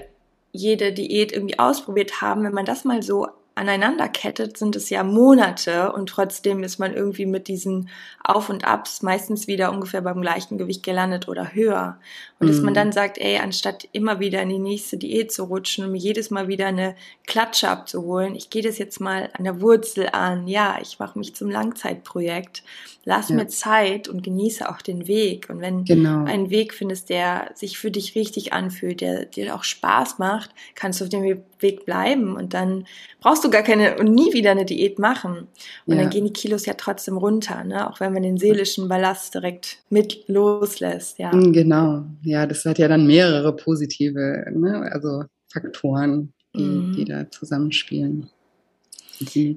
jede 0.52 0.94
Diät 0.94 1.34
irgendwie 1.34 1.60
ausprobiert 1.60 2.22
haben, 2.22 2.44
wenn 2.44 2.54
man 2.54 2.66
das 2.66 2.86
mal 2.86 3.02
so 3.02 3.28
aneinander 3.56 4.10
kettet, 4.10 4.58
sind 4.58 4.76
es 4.76 4.90
ja 4.90 5.04
Monate 5.04 5.94
und 5.94 6.10
trotzdem 6.10 6.62
ist 6.62 6.78
man 6.78 6.94
irgendwie 6.94 7.26
mit 7.26 7.48
diesen 7.48 7.90
Auf 8.22 8.50
und 8.50 8.66
Abs 8.68 9.02
meistens 9.02 9.48
wieder 9.48 9.72
ungefähr 9.72 10.02
beim 10.02 10.22
gleichen 10.22 10.58
Gewicht 10.58 10.84
gelandet 10.84 11.30
oder 11.30 11.54
höher. 11.54 11.98
Und 12.40 12.48
mhm. 12.48 12.52
dass 12.52 12.62
man 12.62 12.74
mhm. 12.74 12.76
dann 12.76 12.92
sagt, 12.92 13.18
ey, 13.18 13.38
anstatt 13.38 13.88
immer 13.94 14.20
wieder 14.20 14.42
in 14.42 14.50
die 14.50 14.60
nächste 14.60 14.98
Diät 14.98 15.32
zu 15.32 15.46
rutschen 15.46 15.86
und 15.86 15.94
mir 15.94 16.00
jedes 16.00 16.32
Mal 16.32 16.50
wieder 16.50 16.68
eine 16.68 16.96
Klatsche 17.26 17.70
abzuholen, 17.70 18.36
ich 18.36 18.50
gehe 18.50 18.62
das 18.62 18.78
jetzt 18.78 19.00
mal 19.00 19.30
an 19.34 19.46
der 19.46 19.62
Wurzel 19.62 20.10
an. 20.12 20.48
Ja, 20.50 20.78
ich 20.82 21.00
mache 21.00 21.18
mich 21.18 21.34
zum 21.34 21.50
Langzeitprojekt. 21.50 22.62
Lass 23.08 23.30
ja. 23.30 23.36
mir 23.36 23.48
Zeit 23.48 24.08
und 24.08 24.24
genieße 24.24 24.68
auch 24.68 24.82
den 24.82 25.08
Weg. 25.08 25.48
Und 25.52 25.62
wenn 25.62 25.86
genau. 25.86 26.24
du 26.24 26.26
einen 26.26 26.50
Weg 26.50 26.74
findest, 26.74 27.10
der 27.12 27.52
sich 27.54 27.78
für 27.78 27.92
dich 27.92 28.16
richtig 28.16 28.52
anfühlt, 28.52 29.00
der 29.00 29.26
dir 29.26 29.54
auch 29.56 29.64
Spaß 29.64 30.18
macht, 30.18 30.50
kannst 30.74 31.00
du 31.00 31.06
auf 31.06 31.10
dem 31.10 31.24
Weg 31.60 31.86
bleiben 31.86 32.36
und 32.36 32.56
dann 32.56 32.86
brauchst 33.22 33.44
du 33.44 33.52
gar 33.52 33.62
keine 33.62 34.00
und 34.00 34.12
nie 34.12 34.34
wieder 34.34 34.50
eine 34.50 34.66
Diät 34.66 34.98
machen. 34.98 35.48
Und 35.86 35.96
ja. 35.96 36.02
dann 36.02 36.10
gehen 36.10 36.26
die 36.26 36.34
Kilos 36.34 36.66
ja 36.66 36.74
trotzdem 36.74 37.18
runter, 37.18 37.64
ne? 37.64 37.88
auch 37.88 38.00
wenn 38.00 38.12
man 38.12 38.24
den 38.24 38.40
seelischen 38.40 38.90
Ballast 38.90 39.36
direkt 39.36 39.84
mit 39.90 40.28
loslässt. 40.28 41.20
Ja. 41.20 41.32
Mm, 41.32 41.54
genau, 41.54 42.06
ja, 42.24 42.48
das 42.48 42.66
hat 42.66 42.80
ja 42.80 42.88
dann 42.88 43.06
mehrere 43.06 43.56
positive, 43.56 44.46
ne? 44.52 44.90
also 44.92 45.26
Faktoren, 45.54 46.34
die, 46.56 46.64
mhm. 46.64 46.94
die 46.96 47.06
da 47.06 47.30
zusammenspielen. 47.30 48.32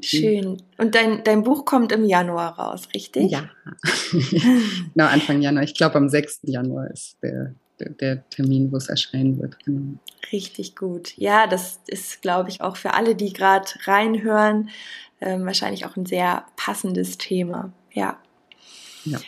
Schön. 0.03 0.62
Und 0.77 0.94
dein, 0.94 1.25
dein 1.25 1.42
Buch 1.42 1.64
kommt 1.64 1.92
im 1.92 2.05
Januar 2.05 2.59
raus, 2.59 2.88
richtig? 2.94 3.31
Ja. 3.31 3.49
genau, 4.94 5.07
Anfang 5.07 5.42
Januar. 5.42 5.64
Ich 5.64 5.75
glaube, 5.75 5.97
am 5.97 6.09
6. 6.09 6.40
Januar 6.44 6.90
ist 6.90 7.16
der, 7.23 7.55
der, 7.81 7.90
der 7.90 8.29
Termin, 8.31 8.71
wo 8.71 8.77
es 8.77 8.88
erscheinen 8.88 9.40
wird. 9.40 9.59
Genau. 9.64 9.99
Richtig 10.33 10.77
gut. 10.77 11.16
Ja, 11.16 11.47
das 11.47 11.81
ist, 11.87 12.23
glaube 12.23 12.51
ich, 12.51 12.61
auch 12.61 12.77
für 12.77 12.94
alle, 12.94 13.14
die 13.14 13.33
gerade 13.33 13.66
reinhören, 13.85 14.71
ähm, 15.21 15.47
wahrscheinlich 15.47 15.87
auch 15.87 15.97
ein 15.97 16.07
sehr 16.07 16.44
passendes 16.57 17.18
Thema. 17.18 17.73
Ja. 17.92 18.18
Ja. 19.05 19.18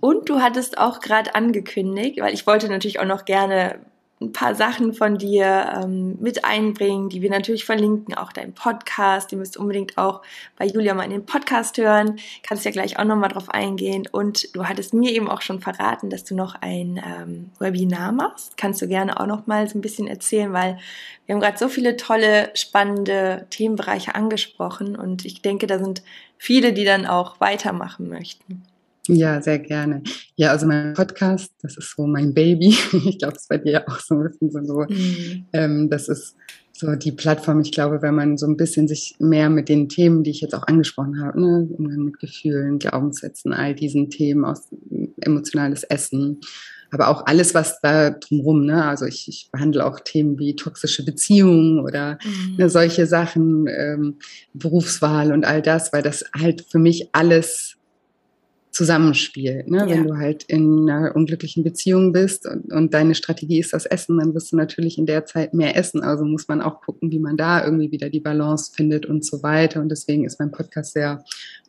Und 0.00 0.28
du 0.28 0.40
hattest 0.40 0.78
auch 0.78 1.00
gerade 1.00 1.34
angekündigt, 1.34 2.20
weil 2.20 2.34
ich 2.34 2.46
wollte 2.46 2.68
natürlich 2.68 2.98
auch 3.00 3.04
noch 3.04 3.24
gerne 3.24 3.78
ein 4.20 4.32
paar 4.32 4.54
Sachen 4.54 4.94
von 4.94 5.16
dir 5.16 5.80
ähm, 5.82 6.18
mit 6.20 6.44
einbringen, 6.44 7.08
die 7.08 7.22
wir 7.22 7.30
natürlich 7.30 7.64
verlinken, 7.64 8.14
auch 8.14 8.32
dein 8.32 8.52
Podcast. 8.52 9.30
Ihr 9.32 9.38
müsst 9.38 9.56
unbedingt 9.56 9.96
auch 9.96 10.22
bei 10.56 10.66
Julia 10.66 10.94
mal 10.94 11.04
in 11.04 11.10
den 11.10 11.26
Podcast 11.26 11.78
hören. 11.78 12.18
Kannst 12.42 12.64
ja 12.64 12.72
gleich 12.72 12.98
auch 12.98 13.04
nochmal 13.04 13.30
drauf 13.30 13.48
eingehen. 13.48 14.08
Und 14.10 14.54
du 14.56 14.64
hattest 14.64 14.92
mir 14.92 15.12
eben 15.12 15.28
auch 15.28 15.42
schon 15.42 15.60
verraten, 15.60 16.10
dass 16.10 16.24
du 16.24 16.34
noch 16.34 16.56
ein 16.60 17.00
ähm, 17.04 17.50
Webinar 17.60 18.10
machst. 18.12 18.56
Kannst 18.56 18.82
du 18.82 18.88
gerne 18.88 19.20
auch 19.20 19.26
noch 19.26 19.46
mal 19.46 19.68
so 19.68 19.78
ein 19.78 19.82
bisschen 19.82 20.08
erzählen, 20.08 20.52
weil 20.52 20.78
wir 21.26 21.34
haben 21.34 21.40
gerade 21.40 21.58
so 21.58 21.68
viele 21.68 21.96
tolle, 21.96 22.50
spannende 22.54 23.46
Themenbereiche 23.50 24.14
angesprochen 24.14 24.96
und 24.96 25.26
ich 25.26 25.42
denke, 25.42 25.66
da 25.66 25.78
sind 25.78 26.02
viele, 26.38 26.72
die 26.72 26.84
dann 26.84 27.06
auch 27.06 27.38
weitermachen 27.38 28.08
möchten. 28.08 28.62
Ja, 29.08 29.40
sehr 29.40 29.58
gerne. 29.58 30.02
Ja, 30.36 30.50
also 30.50 30.66
mein 30.66 30.92
Podcast, 30.92 31.52
das 31.62 31.76
ist 31.76 31.94
so 31.96 32.06
mein 32.06 32.34
Baby. 32.34 32.76
Ich 32.92 33.18
glaube, 33.18 33.34
es 33.34 33.42
ist 33.42 33.48
bei 33.48 33.58
dir 33.58 33.88
auch 33.88 34.00
so 34.00 34.14
ein 34.14 34.30
bisschen 34.38 34.66
so. 34.66 34.84
Mhm. 34.88 35.46
Ähm, 35.52 35.90
das 35.90 36.08
ist 36.08 36.36
so 36.72 36.94
die 36.94 37.12
Plattform. 37.12 37.60
Ich 37.60 37.72
glaube, 37.72 38.02
wenn 38.02 38.14
man 38.14 38.36
so 38.36 38.46
ein 38.46 38.56
bisschen 38.56 38.86
sich 38.86 39.16
mehr 39.18 39.50
mit 39.50 39.68
den 39.68 39.88
Themen, 39.88 40.22
die 40.22 40.30
ich 40.30 40.42
jetzt 40.42 40.54
auch 40.54 40.66
angesprochen 40.66 41.20
habe, 41.20 41.40
ne, 41.40 41.68
mit 41.78 42.18
Gefühlen, 42.20 42.78
Glaubenssätzen, 42.78 43.52
all 43.52 43.74
diesen 43.74 44.10
Themen 44.10 44.44
aus 44.44 44.68
emotionales 45.20 45.84
Essen, 45.84 46.40
aber 46.90 47.08
auch 47.08 47.26
alles, 47.26 47.54
was 47.54 47.80
da 47.80 48.10
drumherum, 48.10 48.64
ne? 48.64 48.84
Also 48.84 49.06
ich, 49.06 49.28
ich 49.28 49.50
behandle 49.52 49.84
auch 49.84 50.00
Themen 50.00 50.38
wie 50.38 50.56
toxische 50.56 51.04
Beziehungen 51.04 51.80
oder 51.80 52.18
mhm. 52.24 52.56
ne, 52.56 52.70
solche 52.70 53.06
Sachen, 53.06 53.66
ähm, 53.68 54.18
Berufswahl 54.54 55.32
und 55.32 55.44
all 55.44 55.62
das, 55.62 55.92
weil 55.92 56.02
das 56.02 56.24
halt 56.38 56.64
für 56.70 56.78
mich 56.78 57.08
alles 57.12 57.77
zusammenspielt. 58.78 59.68
Ne? 59.68 59.78
Ja. 59.78 59.88
Wenn 59.88 60.06
du 60.06 60.16
halt 60.16 60.44
in 60.44 60.88
einer 60.88 61.16
unglücklichen 61.16 61.64
Beziehung 61.64 62.12
bist 62.12 62.46
und, 62.46 62.72
und, 62.72 62.94
deine 62.94 63.16
Strategie 63.16 63.58
ist 63.58 63.72
das 63.72 63.86
Essen, 63.86 64.18
dann 64.18 64.34
wirst 64.34 64.52
du 64.52 64.56
natürlich 64.56 64.98
in 64.98 65.06
der 65.06 65.26
Zeit 65.26 65.52
mehr 65.52 65.76
essen. 65.76 66.00
Also 66.00 66.24
muss 66.24 66.46
man 66.46 66.62
auch 66.62 66.80
gucken, 66.80 67.10
wie 67.10 67.18
man 67.18 67.36
da 67.36 67.64
irgendwie 67.64 67.90
wieder 67.90 68.08
die 68.08 68.20
Balance 68.20 68.70
findet 68.72 69.04
und 69.04 69.24
so 69.24 69.42
weiter. 69.42 69.80
Und 69.80 69.88
deswegen 69.88 70.24
ist 70.24 70.38
mein 70.38 70.52
Podcast 70.52 70.92
sehr 70.92 71.24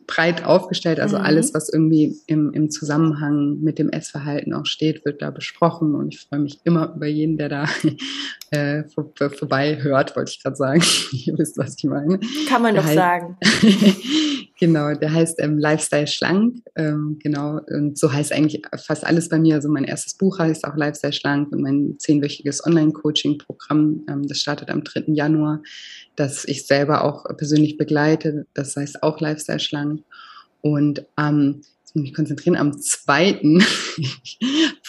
breit 0.06 0.44
aufgestellt. 0.44 1.00
Also 1.00 1.18
mhm. 1.18 1.24
alles, 1.24 1.52
was 1.52 1.68
irgendwie 1.68 2.16
im, 2.28 2.52
im 2.52 2.70
Zusammenhang 2.70 3.58
mit 3.60 3.80
dem 3.80 3.90
Essverhalten 3.90 4.54
auch 4.54 4.66
steht, 4.66 5.04
wird 5.04 5.20
da 5.20 5.32
besprochen. 5.32 5.96
Und 5.96 6.14
ich 6.14 6.20
freue 6.20 6.38
mich 6.38 6.60
immer 6.62 6.94
über 6.94 7.06
jeden, 7.06 7.38
der 7.38 7.48
da 7.48 7.64
äh, 8.52 8.84
vor, 8.84 9.12
vorbei 9.36 9.82
hört, 9.82 10.14
wollte 10.14 10.30
ich 10.30 10.42
gerade 10.44 10.56
sagen. 10.56 10.82
Ihr 11.12 11.36
wisst, 11.38 11.58
was 11.58 11.74
ich 11.76 11.84
meine. 11.84 12.20
Kann 12.48 12.62
man 12.62 12.76
doch 12.76 12.84
halt, 12.84 12.94
sagen. 12.94 13.36
Genau, 14.60 14.92
der 14.92 15.10
heißt 15.10 15.40
ähm, 15.40 15.58
Lifestyle 15.58 16.06
Schlank. 16.06 16.58
Ähm, 16.76 17.18
genau, 17.22 17.60
und 17.70 17.98
so 17.98 18.12
heißt 18.12 18.30
eigentlich 18.30 18.62
fast 18.76 19.06
alles 19.06 19.30
bei 19.30 19.38
mir. 19.38 19.54
Also 19.54 19.70
mein 19.70 19.84
erstes 19.84 20.12
Buch 20.12 20.38
heißt 20.38 20.64
auch 20.64 20.76
Lifestyle 20.76 21.14
Schlank 21.14 21.50
und 21.50 21.62
mein 21.62 21.94
zehnwöchiges 21.98 22.66
Online-Coaching-Programm, 22.66 24.04
ähm, 24.06 24.28
das 24.28 24.38
startet 24.38 24.68
am 24.68 24.84
3. 24.84 25.14
Januar, 25.14 25.62
das 26.14 26.44
ich 26.44 26.66
selber 26.66 27.04
auch 27.04 27.24
persönlich 27.38 27.78
begleite. 27.78 28.46
Das 28.52 28.76
heißt 28.76 29.02
auch 29.02 29.18
Lifestyle 29.18 29.60
Schlank. 29.60 30.02
Und 30.60 31.06
am 31.16 31.62
jetzt 31.90 31.96
muss 31.96 32.04
ich 32.04 32.10
mich 32.10 32.14
konzentrieren, 32.14 32.56
am 32.56 32.78
2., 32.78 33.40
ich 33.96 34.38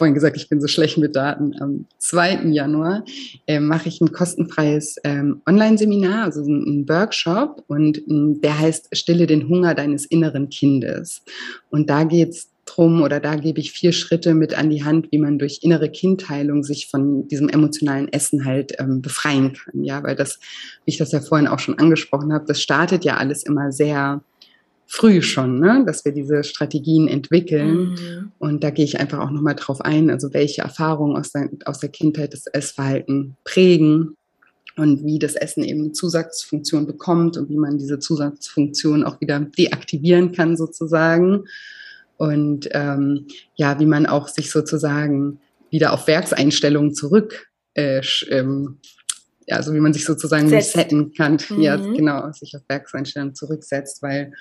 vorhin 0.02 0.16
gesagt, 0.16 0.36
ich 0.36 0.50
bin 0.50 0.60
so 0.60 0.66
schlecht 0.66 0.98
mit 0.98 1.16
Daten, 1.16 1.54
am 1.62 1.86
2. 2.00 2.46
Januar 2.46 3.06
äh, 3.46 3.60
mache 3.60 3.88
ich 3.88 4.02
ein 4.02 4.12
kostenfreies 4.12 4.96
ähm, 5.04 5.44
Online-Seminar, 5.48 6.24
also 6.24 6.42
ein, 6.42 6.90
Workshop 6.90 7.64
und 7.68 8.00
ähm, 8.10 8.42
der 8.42 8.58
heißt 8.58 8.98
Stille 8.98 9.28
den 9.28 9.48
Hunger 9.48 9.76
deines 9.76 10.08
inneren 10.08 10.50
Kindes. 10.50 11.22
Und 11.70 11.92
da 11.92 12.04
geht's 12.04 12.50
drum 12.66 13.04
oder 13.04 13.20
da 13.20 13.36
gebe 13.36 13.60
ich 13.60 13.74
vier 13.74 13.92
Schritte 13.92 14.34
mit 14.34 14.58
an 14.58 14.72
die 14.72 14.84
Hand, 14.84 15.12
wie 15.12 15.20
man 15.20 15.38
durch 15.38 15.60
innere 15.62 15.92
Kindheilung 15.92 16.64
sich 16.64 16.88
von 16.88 17.28
diesem 17.28 17.48
emotionalen 17.48 18.12
Essen 18.12 18.44
halt 18.44 18.74
ähm, 18.80 19.04
befreien 19.04 19.54
kann. 19.54 19.84
Ja, 19.84 20.02
weil 20.02 20.16
das, 20.16 20.40
wie 20.86 20.94
ich 20.94 20.98
das 20.98 21.12
ja 21.12 21.22
vorhin 21.22 21.48
auch 21.48 21.60
schon 21.60 21.78
angesprochen 21.78 22.34
habe, 22.34 22.46
das 22.48 22.60
startet 22.60 23.06
ja 23.06 23.18
alles 23.18 23.44
immer 23.44 23.72
sehr 23.72 24.24
früh 24.92 25.22
schon, 25.22 25.62
ne? 25.62 25.84
dass 25.86 26.04
wir 26.04 26.12
diese 26.12 26.44
Strategien 26.44 27.08
entwickeln. 27.08 27.92
Mhm. 27.92 28.32
Und 28.40 28.62
da 28.62 28.72
gehe 28.72 28.84
ich 28.84 29.00
einfach 29.00 29.20
auch 29.20 29.32
nochmal 29.32 29.56
drauf 29.56 29.80
ein, 29.80 30.10
also 30.10 30.34
welche 30.34 30.64
Erfahrungen 30.64 31.16
aus 31.16 31.32
der, 31.32 31.50
aus 31.64 31.80
der 31.80 31.88
Kindheit 31.88 32.34
das 32.34 32.46
Essverhalten 32.48 33.38
prägen 33.46 34.18
und 34.76 35.06
wie 35.06 35.18
das 35.18 35.36
Essen 35.36 35.64
eben 35.64 35.80
eine 35.80 35.92
Zusatzfunktion 35.94 36.86
bekommt 36.88 37.38
und 37.38 37.50
wie 37.50 37.58
man 37.58 37.78
diese 37.78 38.00
Zusatzfunktion 38.00 39.06
auch 39.06 39.22
wieder 39.22 39.40
deaktivieren 39.40 40.34
kann 40.34 40.58
sozusagen. 40.58 41.46
Und 42.18 42.68
ähm, 42.72 43.28
ja, 43.56 43.80
wie 43.80 43.86
man 43.86 44.06
auch 44.06 44.28
sich 44.28 44.52
sozusagen 44.52 45.40
wieder 45.70 45.94
auf 45.94 46.06
Werkseinstellungen 46.08 46.94
zurück 46.94 47.48
äh, 47.76 48.02
ähm, 48.30 48.80
ja, 49.48 49.56
also 49.56 49.74
wie 49.74 49.80
man 49.80 49.94
sich 49.94 50.04
sozusagen 50.04 50.50
Setzt. 50.50 50.76
resetten 50.76 51.14
kann, 51.14 51.38
mhm. 51.50 51.62
ja, 51.62 51.78
genau, 51.78 52.30
sich 52.34 52.56
auf 52.56 52.64
Werkseinstellungen 52.68 53.36
zurücksetzt, 53.36 54.02
weil 54.02 54.34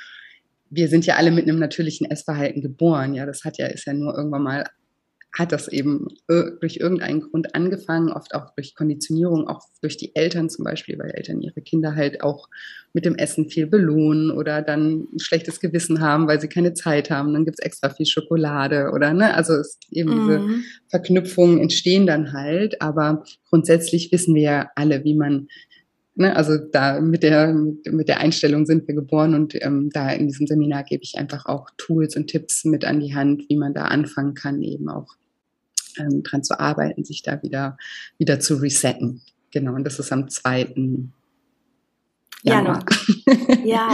wir 0.71 0.89
sind 0.89 1.05
ja 1.05 1.17
alle 1.17 1.33
mit 1.33 1.49
einem 1.49 1.59
natürlichen 1.59 2.11
Essverhalten 2.11 2.63
geboren. 2.63 3.15
Ja, 3.15 3.27
das 3.27 3.45
hat 3.45 3.59
ja, 3.59 3.67
ist 3.67 3.87
ja 3.87 3.93
nur 3.93 4.17
irgendwann 4.17 4.45
mal, 4.45 4.65
hat 5.33 5.53
das 5.53 5.69
eben 5.69 6.09
durch 6.27 6.79
irgendeinen 6.79 7.21
Grund 7.21 7.55
angefangen, 7.55 8.11
oft 8.11 8.35
auch 8.35 8.55
durch 8.57 8.75
Konditionierung, 8.75 9.47
auch 9.47 9.61
durch 9.81 9.97
die 9.97 10.15
Eltern 10.17 10.49
zum 10.49 10.65
Beispiel, 10.65 10.99
weil 10.99 11.11
Eltern 11.11 11.41
ihre 11.41 11.61
Kinder 11.61 11.95
halt 11.95 12.23
auch 12.23 12.49
mit 12.93 13.05
dem 13.05 13.15
Essen 13.15 13.49
viel 13.49 13.67
belohnen 13.67 14.33
oder 14.33 14.63
dann 14.63 15.07
ein 15.13 15.19
schlechtes 15.21 15.61
Gewissen 15.61 16.01
haben, 16.01 16.27
weil 16.27 16.41
sie 16.41 16.49
keine 16.49 16.75
Zeit 16.75 17.11
haben. 17.11 17.33
Dann 17.33 17.45
gibt's 17.45 17.61
extra 17.61 17.91
viel 17.91 18.07
Schokolade 18.07 18.91
oder, 18.93 19.13
ne, 19.13 19.35
also 19.35 19.55
es, 19.55 19.79
eben 19.91 20.11
mhm. 20.11 20.17
diese 20.17 20.65
Verknüpfungen 20.89 21.61
entstehen 21.61 22.07
dann 22.07 22.33
halt, 22.33 22.83
aber 22.83 23.25
grundsätzlich 23.49 24.11
wissen 24.11 24.35
wir 24.35 24.43
ja 24.43 24.71
alle, 24.75 25.05
wie 25.05 25.15
man 25.15 25.47
Ne, 26.17 26.35
also 26.35 26.59
da 26.59 27.01
mit 27.01 27.23
der, 27.23 27.55
mit 27.55 28.09
der 28.09 28.21
Einstellung 28.21 28.67
sind 28.67 28.87
wir 28.89 28.95
geboren 28.95 29.35
und 29.35 29.55
ähm, 29.63 29.91
da 29.93 30.11
in 30.11 30.27
diesem 30.27 30.47
Seminar 30.47 30.83
gebe 30.83 31.03
ich 31.05 31.17
einfach 31.17 31.47
auch 31.47 31.71
Tools 31.77 32.17
und 32.17 32.27
Tipps 32.27 32.65
mit 32.65 32.85
an 32.85 33.01
die 33.01 33.15
Hand, 33.15 33.45
wie 33.49 33.57
man 33.57 33.75
da 33.75 33.85
anfangen 33.85 34.35
kann, 34.35 34.61
eben 34.61 34.89
auch 34.89 35.15
ähm, 35.99 36.23
dran 36.23 36.43
zu 36.43 36.59
arbeiten, 36.59 37.05
sich 37.05 37.23
da 37.23 37.43
wieder, 37.43 37.79
wieder 38.19 38.41
zu 38.41 38.57
resetten. 38.57 39.23
Genau, 39.53 39.75
und 39.75 39.85
das 39.85 39.99
ist 39.99 40.13
am 40.13 40.29
zweiten 40.29 41.13
Januar. 42.43 42.85
Ja, 43.65 43.91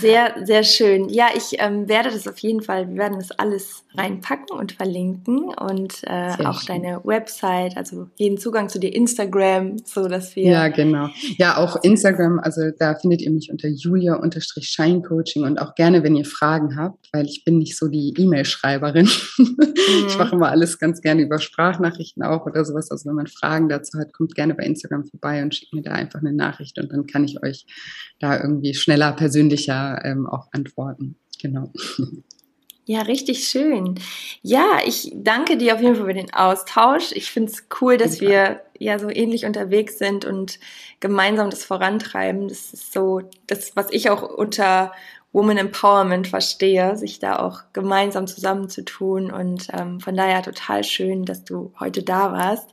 sehr, 0.00 0.34
sehr 0.44 0.62
schön. 0.62 1.08
Ja, 1.08 1.28
ich 1.34 1.58
ähm, 1.58 1.88
werde 1.88 2.10
das 2.10 2.28
auf 2.28 2.38
jeden 2.38 2.62
Fall, 2.62 2.88
wir 2.88 2.96
werden 2.96 3.18
das 3.18 3.32
alles 3.32 3.84
reinpacken 3.96 4.56
und 4.56 4.72
verlinken 4.72 5.48
und 5.54 6.02
äh, 6.04 6.32
auch 6.44 6.60
schön. 6.60 6.82
deine 6.82 7.00
Website, 7.04 7.76
also 7.76 8.08
jeden 8.16 8.38
Zugang 8.38 8.68
zu 8.68 8.78
dir, 8.78 8.94
Instagram, 8.94 9.76
so 9.84 10.08
dass 10.08 10.36
wir. 10.36 10.44
Ja, 10.44 10.68
genau. 10.68 11.08
Ja, 11.38 11.56
auch 11.56 11.82
Instagram, 11.82 12.38
also 12.38 12.70
da 12.78 12.94
findet 12.94 13.22
ihr 13.22 13.30
mich 13.30 13.50
unter 13.50 13.68
julia-scheincoaching 13.68 15.44
und 15.44 15.58
auch 15.58 15.74
gerne, 15.74 16.02
wenn 16.02 16.16
ihr 16.16 16.26
Fragen 16.26 16.76
habt, 16.76 17.08
weil 17.12 17.26
ich 17.26 17.44
bin 17.44 17.58
nicht 17.58 17.76
so 17.76 17.88
die 17.88 18.14
E-Mail-Schreiberin. 18.16 19.08
Mhm. 19.86 20.06
Ich 20.08 20.18
mache 20.18 20.34
immer 20.34 20.48
alles 20.48 20.78
ganz 20.78 21.00
gerne 21.00 21.22
über 21.22 21.38
Sprachnachrichten 21.38 22.22
auch 22.22 22.46
oder 22.46 22.64
sowas. 22.64 22.90
Also 22.90 23.08
wenn 23.08 23.14
man 23.14 23.26
Fragen 23.26 23.68
dazu 23.68 23.98
hat, 23.98 24.12
kommt 24.12 24.34
gerne 24.34 24.54
bei 24.54 24.64
Instagram 24.64 25.04
vorbei 25.04 25.42
und 25.42 25.54
schickt 25.54 25.72
mir 25.72 25.82
da 25.82 25.92
einfach 25.92 26.20
eine 26.20 26.32
Nachricht 26.32 26.78
und 26.78 26.90
dann 26.90 27.05
kann 27.06 27.24
ich 27.24 27.42
euch 27.42 27.66
da 28.18 28.40
irgendwie 28.40 28.74
schneller, 28.74 29.12
persönlicher 29.12 30.04
ähm, 30.04 30.26
auch 30.26 30.48
antworten. 30.52 31.16
Genau. 31.40 31.72
Ja, 32.88 33.02
richtig 33.02 33.48
schön. 33.48 33.96
Ja, 34.42 34.78
ich 34.86 35.10
danke 35.12 35.56
dir 35.56 35.74
auf 35.74 35.80
jeden 35.82 35.96
Fall 35.96 36.06
für 36.06 36.14
den 36.14 36.32
Austausch. 36.32 37.10
Ich 37.12 37.32
finde 37.32 37.50
es 37.50 37.66
cool, 37.80 37.96
dass 37.96 38.20
wir 38.20 38.60
ja 38.78 39.00
so 39.00 39.10
ähnlich 39.10 39.44
unterwegs 39.44 39.98
sind 39.98 40.24
und 40.24 40.60
gemeinsam 41.00 41.50
das 41.50 41.64
vorantreiben. 41.64 42.46
Das 42.46 42.72
ist 42.72 42.92
so 42.92 43.22
das, 43.48 43.74
was 43.74 43.90
ich 43.90 44.08
auch 44.08 44.22
unter 44.22 44.92
Woman 45.32 45.58
Empowerment 45.58 46.28
verstehe, 46.28 46.96
sich 46.96 47.18
da 47.18 47.40
auch 47.40 47.62
gemeinsam 47.72 48.28
zusammenzutun. 48.28 49.32
Und 49.32 49.66
ähm, 49.72 49.98
von 49.98 50.16
daher 50.16 50.42
total 50.42 50.84
schön, 50.84 51.24
dass 51.24 51.42
du 51.42 51.72
heute 51.80 52.04
da 52.04 52.30
warst. 52.30 52.70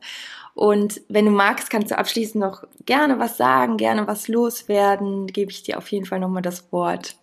Und 0.53 1.01
wenn 1.09 1.25
du 1.25 1.31
magst, 1.31 1.69
kannst 1.69 1.91
du 1.91 1.97
abschließend 1.97 2.43
noch 2.43 2.63
gerne 2.85 3.19
was 3.19 3.37
sagen, 3.37 3.77
gerne 3.77 4.07
was 4.07 4.27
loswerden. 4.27 5.27
Gebe 5.27 5.51
ich 5.51 5.63
dir 5.63 5.77
auf 5.77 5.91
jeden 5.91 6.05
Fall 6.05 6.19
nochmal 6.19 6.43
das 6.43 6.71
Wort. 6.71 7.15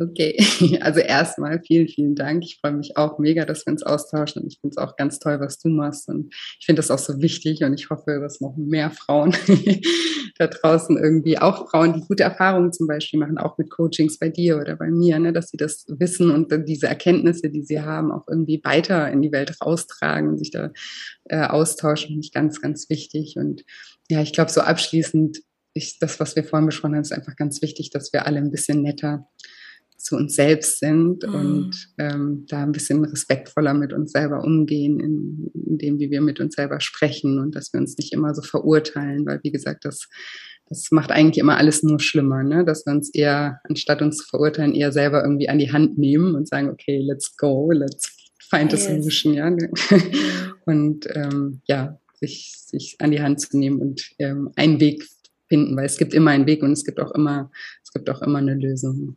Okay, 0.00 0.36
also 0.80 0.98
erstmal 0.98 1.62
vielen, 1.62 1.86
vielen 1.86 2.16
Dank. 2.16 2.42
Ich 2.44 2.58
freue 2.60 2.72
mich 2.72 2.96
auch 2.96 3.20
mega, 3.20 3.44
dass 3.44 3.64
wir 3.64 3.72
uns 3.72 3.84
austauschen 3.84 4.42
und 4.42 4.52
ich 4.52 4.58
finde 4.60 4.74
es 4.74 4.78
auch 4.78 4.96
ganz 4.96 5.20
toll, 5.20 5.38
was 5.38 5.60
du 5.60 5.68
machst 5.68 6.08
und 6.08 6.34
ich 6.58 6.66
finde 6.66 6.80
das 6.80 6.90
auch 6.90 6.98
so 6.98 7.22
wichtig 7.22 7.62
und 7.62 7.74
ich 7.74 7.90
hoffe, 7.90 8.18
dass 8.20 8.40
noch 8.40 8.56
mehr 8.56 8.90
Frauen 8.90 9.36
da 10.38 10.48
draußen 10.48 10.98
irgendwie, 10.98 11.38
auch 11.38 11.70
Frauen, 11.70 11.92
die 11.92 12.00
gute 12.00 12.24
Erfahrungen 12.24 12.72
zum 12.72 12.88
Beispiel 12.88 13.20
machen, 13.20 13.38
auch 13.38 13.56
mit 13.56 13.70
Coachings 13.70 14.18
bei 14.18 14.30
dir 14.30 14.58
oder 14.58 14.74
bei 14.74 14.90
mir, 14.90 15.20
ne, 15.20 15.32
dass 15.32 15.50
sie 15.50 15.56
das 15.56 15.84
wissen 15.86 16.32
und 16.32 16.52
diese 16.66 16.88
Erkenntnisse, 16.88 17.48
die 17.48 17.62
sie 17.62 17.80
haben, 17.80 18.10
auch 18.10 18.26
irgendwie 18.26 18.60
weiter 18.64 19.12
in 19.12 19.22
die 19.22 19.30
Welt 19.30 19.54
raustragen 19.64 20.28
und 20.28 20.38
sich 20.38 20.50
da 20.50 20.72
äh, 21.26 21.46
austauschen, 21.46 22.08
finde 22.08 22.24
ich 22.24 22.32
ganz, 22.32 22.60
ganz 22.60 22.90
wichtig 22.90 23.36
und 23.36 23.64
ja, 24.10 24.20
ich 24.22 24.32
glaube 24.32 24.50
so 24.50 24.60
abschließend, 24.60 25.38
ich, 25.72 25.98
das, 26.00 26.18
was 26.18 26.34
wir 26.34 26.42
vorhin 26.42 26.66
besprochen 26.66 26.94
haben, 26.94 27.02
ist 27.02 27.12
einfach 27.12 27.36
ganz 27.36 27.62
wichtig, 27.62 27.90
dass 27.90 28.12
wir 28.12 28.26
alle 28.26 28.38
ein 28.38 28.50
bisschen 28.50 28.82
netter 28.82 29.28
zu 30.04 30.16
uns 30.16 30.36
selbst 30.36 30.80
sind 30.80 31.26
mhm. 31.26 31.34
und 31.34 31.88
ähm, 31.98 32.44
da 32.48 32.62
ein 32.62 32.72
bisschen 32.72 33.02
respektvoller 33.02 33.72
mit 33.72 33.94
uns 33.94 34.12
selber 34.12 34.44
umgehen, 34.44 35.00
in, 35.00 35.50
in, 35.54 35.78
dem, 35.78 35.98
wie 35.98 36.10
wir 36.10 36.20
mit 36.20 36.40
uns 36.40 36.54
selber 36.54 36.78
sprechen 36.80 37.38
und 37.38 37.56
dass 37.56 37.72
wir 37.72 37.80
uns 37.80 37.96
nicht 37.96 38.12
immer 38.12 38.34
so 38.34 38.42
verurteilen, 38.42 39.24
weil 39.24 39.40
wie 39.42 39.50
gesagt, 39.50 39.86
das, 39.86 40.08
das 40.68 40.90
macht 40.90 41.10
eigentlich 41.10 41.38
immer 41.38 41.56
alles 41.56 41.82
nur 41.82 42.00
schlimmer, 42.00 42.44
ne? 42.44 42.66
dass 42.66 42.84
wir 42.84 42.92
uns 42.92 43.08
eher, 43.14 43.60
anstatt 43.64 44.02
uns 44.02 44.18
zu 44.18 44.26
verurteilen, 44.28 44.74
eher 44.74 44.92
selber 44.92 45.22
irgendwie 45.22 45.48
an 45.48 45.58
die 45.58 45.72
Hand 45.72 45.96
nehmen 45.96 46.34
und 46.34 46.46
sagen, 46.48 46.68
okay, 46.68 46.98
let's 46.98 47.34
go, 47.38 47.72
let's 47.72 48.14
find 48.50 48.74
a 48.74 48.76
solution, 48.76 49.32
ja. 49.32 49.56
und 50.66 51.06
ähm, 51.14 51.62
ja, 51.66 51.98
sich, 52.20 52.52
sich 52.58 52.96
an 52.98 53.10
die 53.10 53.22
Hand 53.22 53.40
zu 53.40 53.56
nehmen 53.56 53.80
und 53.80 54.10
ähm, 54.18 54.50
einen 54.56 54.80
Weg 54.80 55.02
finden, 55.48 55.74
weil 55.78 55.86
es 55.86 55.96
gibt 55.96 56.12
immer 56.12 56.32
einen 56.32 56.46
Weg 56.46 56.62
und 56.62 56.72
es 56.72 56.84
gibt 56.84 57.00
auch 57.00 57.12
immer, 57.12 57.50
es 57.82 57.90
gibt 57.90 58.10
auch 58.10 58.20
immer 58.20 58.38
eine 58.38 58.54
Lösung. 58.54 59.16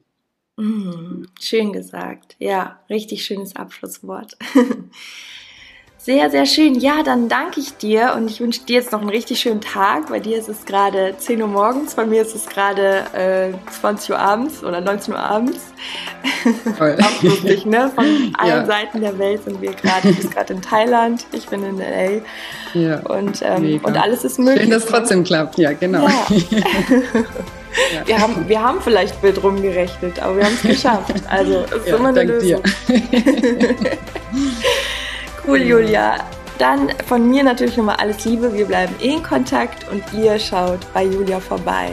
Mhm, 0.57 1.27
schön 1.39 1.71
gesagt. 1.71 2.35
Ja, 2.39 2.79
richtig 2.89 3.23
schönes 3.25 3.55
Abschlusswort. 3.55 4.37
Sehr, 5.99 6.29
sehr 6.29 6.45
schön. 6.45 6.75
Ja, 6.75 7.03
dann 7.03 7.27
danke 7.27 7.59
ich 7.59 7.75
dir 7.75 8.13
und 8.15 8.31
ich 8.31 8.39
wünsche 8.39 8.61
dir 8.61 8.77
jetzt 8.77 8.93
noch 8.93 9.01
einen 9.01 9.09
richtig 9.09 9.41
schönen 9.41 9.59
Tag. 9.59 10.07
Bei 10.07 10.21
dir 10.21 10.37
ist 10.37 10.47
es 10.47 10.63
gerade 10.63 11.15
10 11.17 11.41
Uhr 11.41 11.49
morgens, 11.49 11.95
bei 11.95 12.05
mir 12.05 12.21
ist 12.21 12.33
es 12.33 12.45
gerade 12.45 13.03
äh, 13.11 13.51
20 13.81 14.11
Uhr 14.11 14.17
abends 14.17 14.63
oder 14.63 14.79
19 14.79 15.13
Uhr 15.13 15.19
abends. 15.19 15.59
Auch 16.79 17.21
lustig, 17.23 17.65
ne? 17.65 17.91
Von 17.93 18.05
allen 18.37 18.49
ja. 18.49 18.65
Seiten 18.65 19.01
der 19.01 19.19
Welt 19.19 19.43
sind 19.43 19.61
wir 19.61 19.73
gerade. 19.73 20.07
Du 20.07 20.15
bist 20.15 20.31
gerade 20.31 20.53
in 20.53 20.61
Thailand, 20.61 21.25
ich 21.33 21.45
bin 21.47 21.61
in 21.61 21.77
LA. 21.77 22.21
Ja. 22.73 22.99
Und, 22.99 23.41
ähm, 23.41 23.81
und 23.83 23.97
alles 23.97 24.23
ist 24.23 24.39
möglich. 24.39 24.61
Schön, 24.61 24.71
dass 24.71 24.85
es 24.85 24.89
trotzdem 24.89 25.25
klappt, 25.25 25.57
ja, 25.57 25.73
genau. 25.73 26.07
Ja. 26.07 26.63
Ja. 27.93 28.07
Wir, 28.07 28.19
haben, 28.19 28.47
wir 28.47 28.61
haben 28.61 28.81
vielleicht 28.81 29.21
wild 29.21 29.43
rumgerechnet, 29.43 30.19
aber 30.19 30.37
wir 30.37 30.45
haben 30.45 30.55
es 30.55 30.61
geschafft. 30.61 31.13
Also 31.29 31.65
es 31.65 31.71
ist 31.71 31.87
ja, 31.87 31.95
immer 31.95 32.09
eine 32.09 32.23
Lösung. 32.23 32.61
cool, 35.47 35.61
Julia. 35.61 36.17
Dann 36.57 36.89
von 37.07 37.29
mir 37.29 37.43
natürlich 37.43 37.77
nochmal 37.77 37.97
alles 37.97 38.25
Liebe. 38.25 38.51
Wir 38.53 38.65
bleiben 38.65 38.95
eh 38.99 39.13
in 39.13 39.23
Kontakt 39.23 39.85
und 39.91 40.03
ihr 40.13 40.39
schaut 40.39 40.79
bei 40.93 41.03
Julia 41.03 41.39
vorbei. 41.39 41.91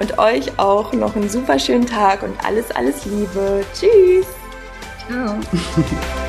Und 0.00 0.18
euch 0.18 0.58
auch 0.58 0.92
noch 0.92 1.16
einen 1.16 1.28
super 1.28 1.58
schönen 1.58 1.86
Tag 1.86 2.22
und 2.22 2.34
alles, 2.44 2.70
alles 2.72 3.06
Liebe. 3.06 3.64
Tschüss. 3.72 4.26
Ciao. 5.08 5.38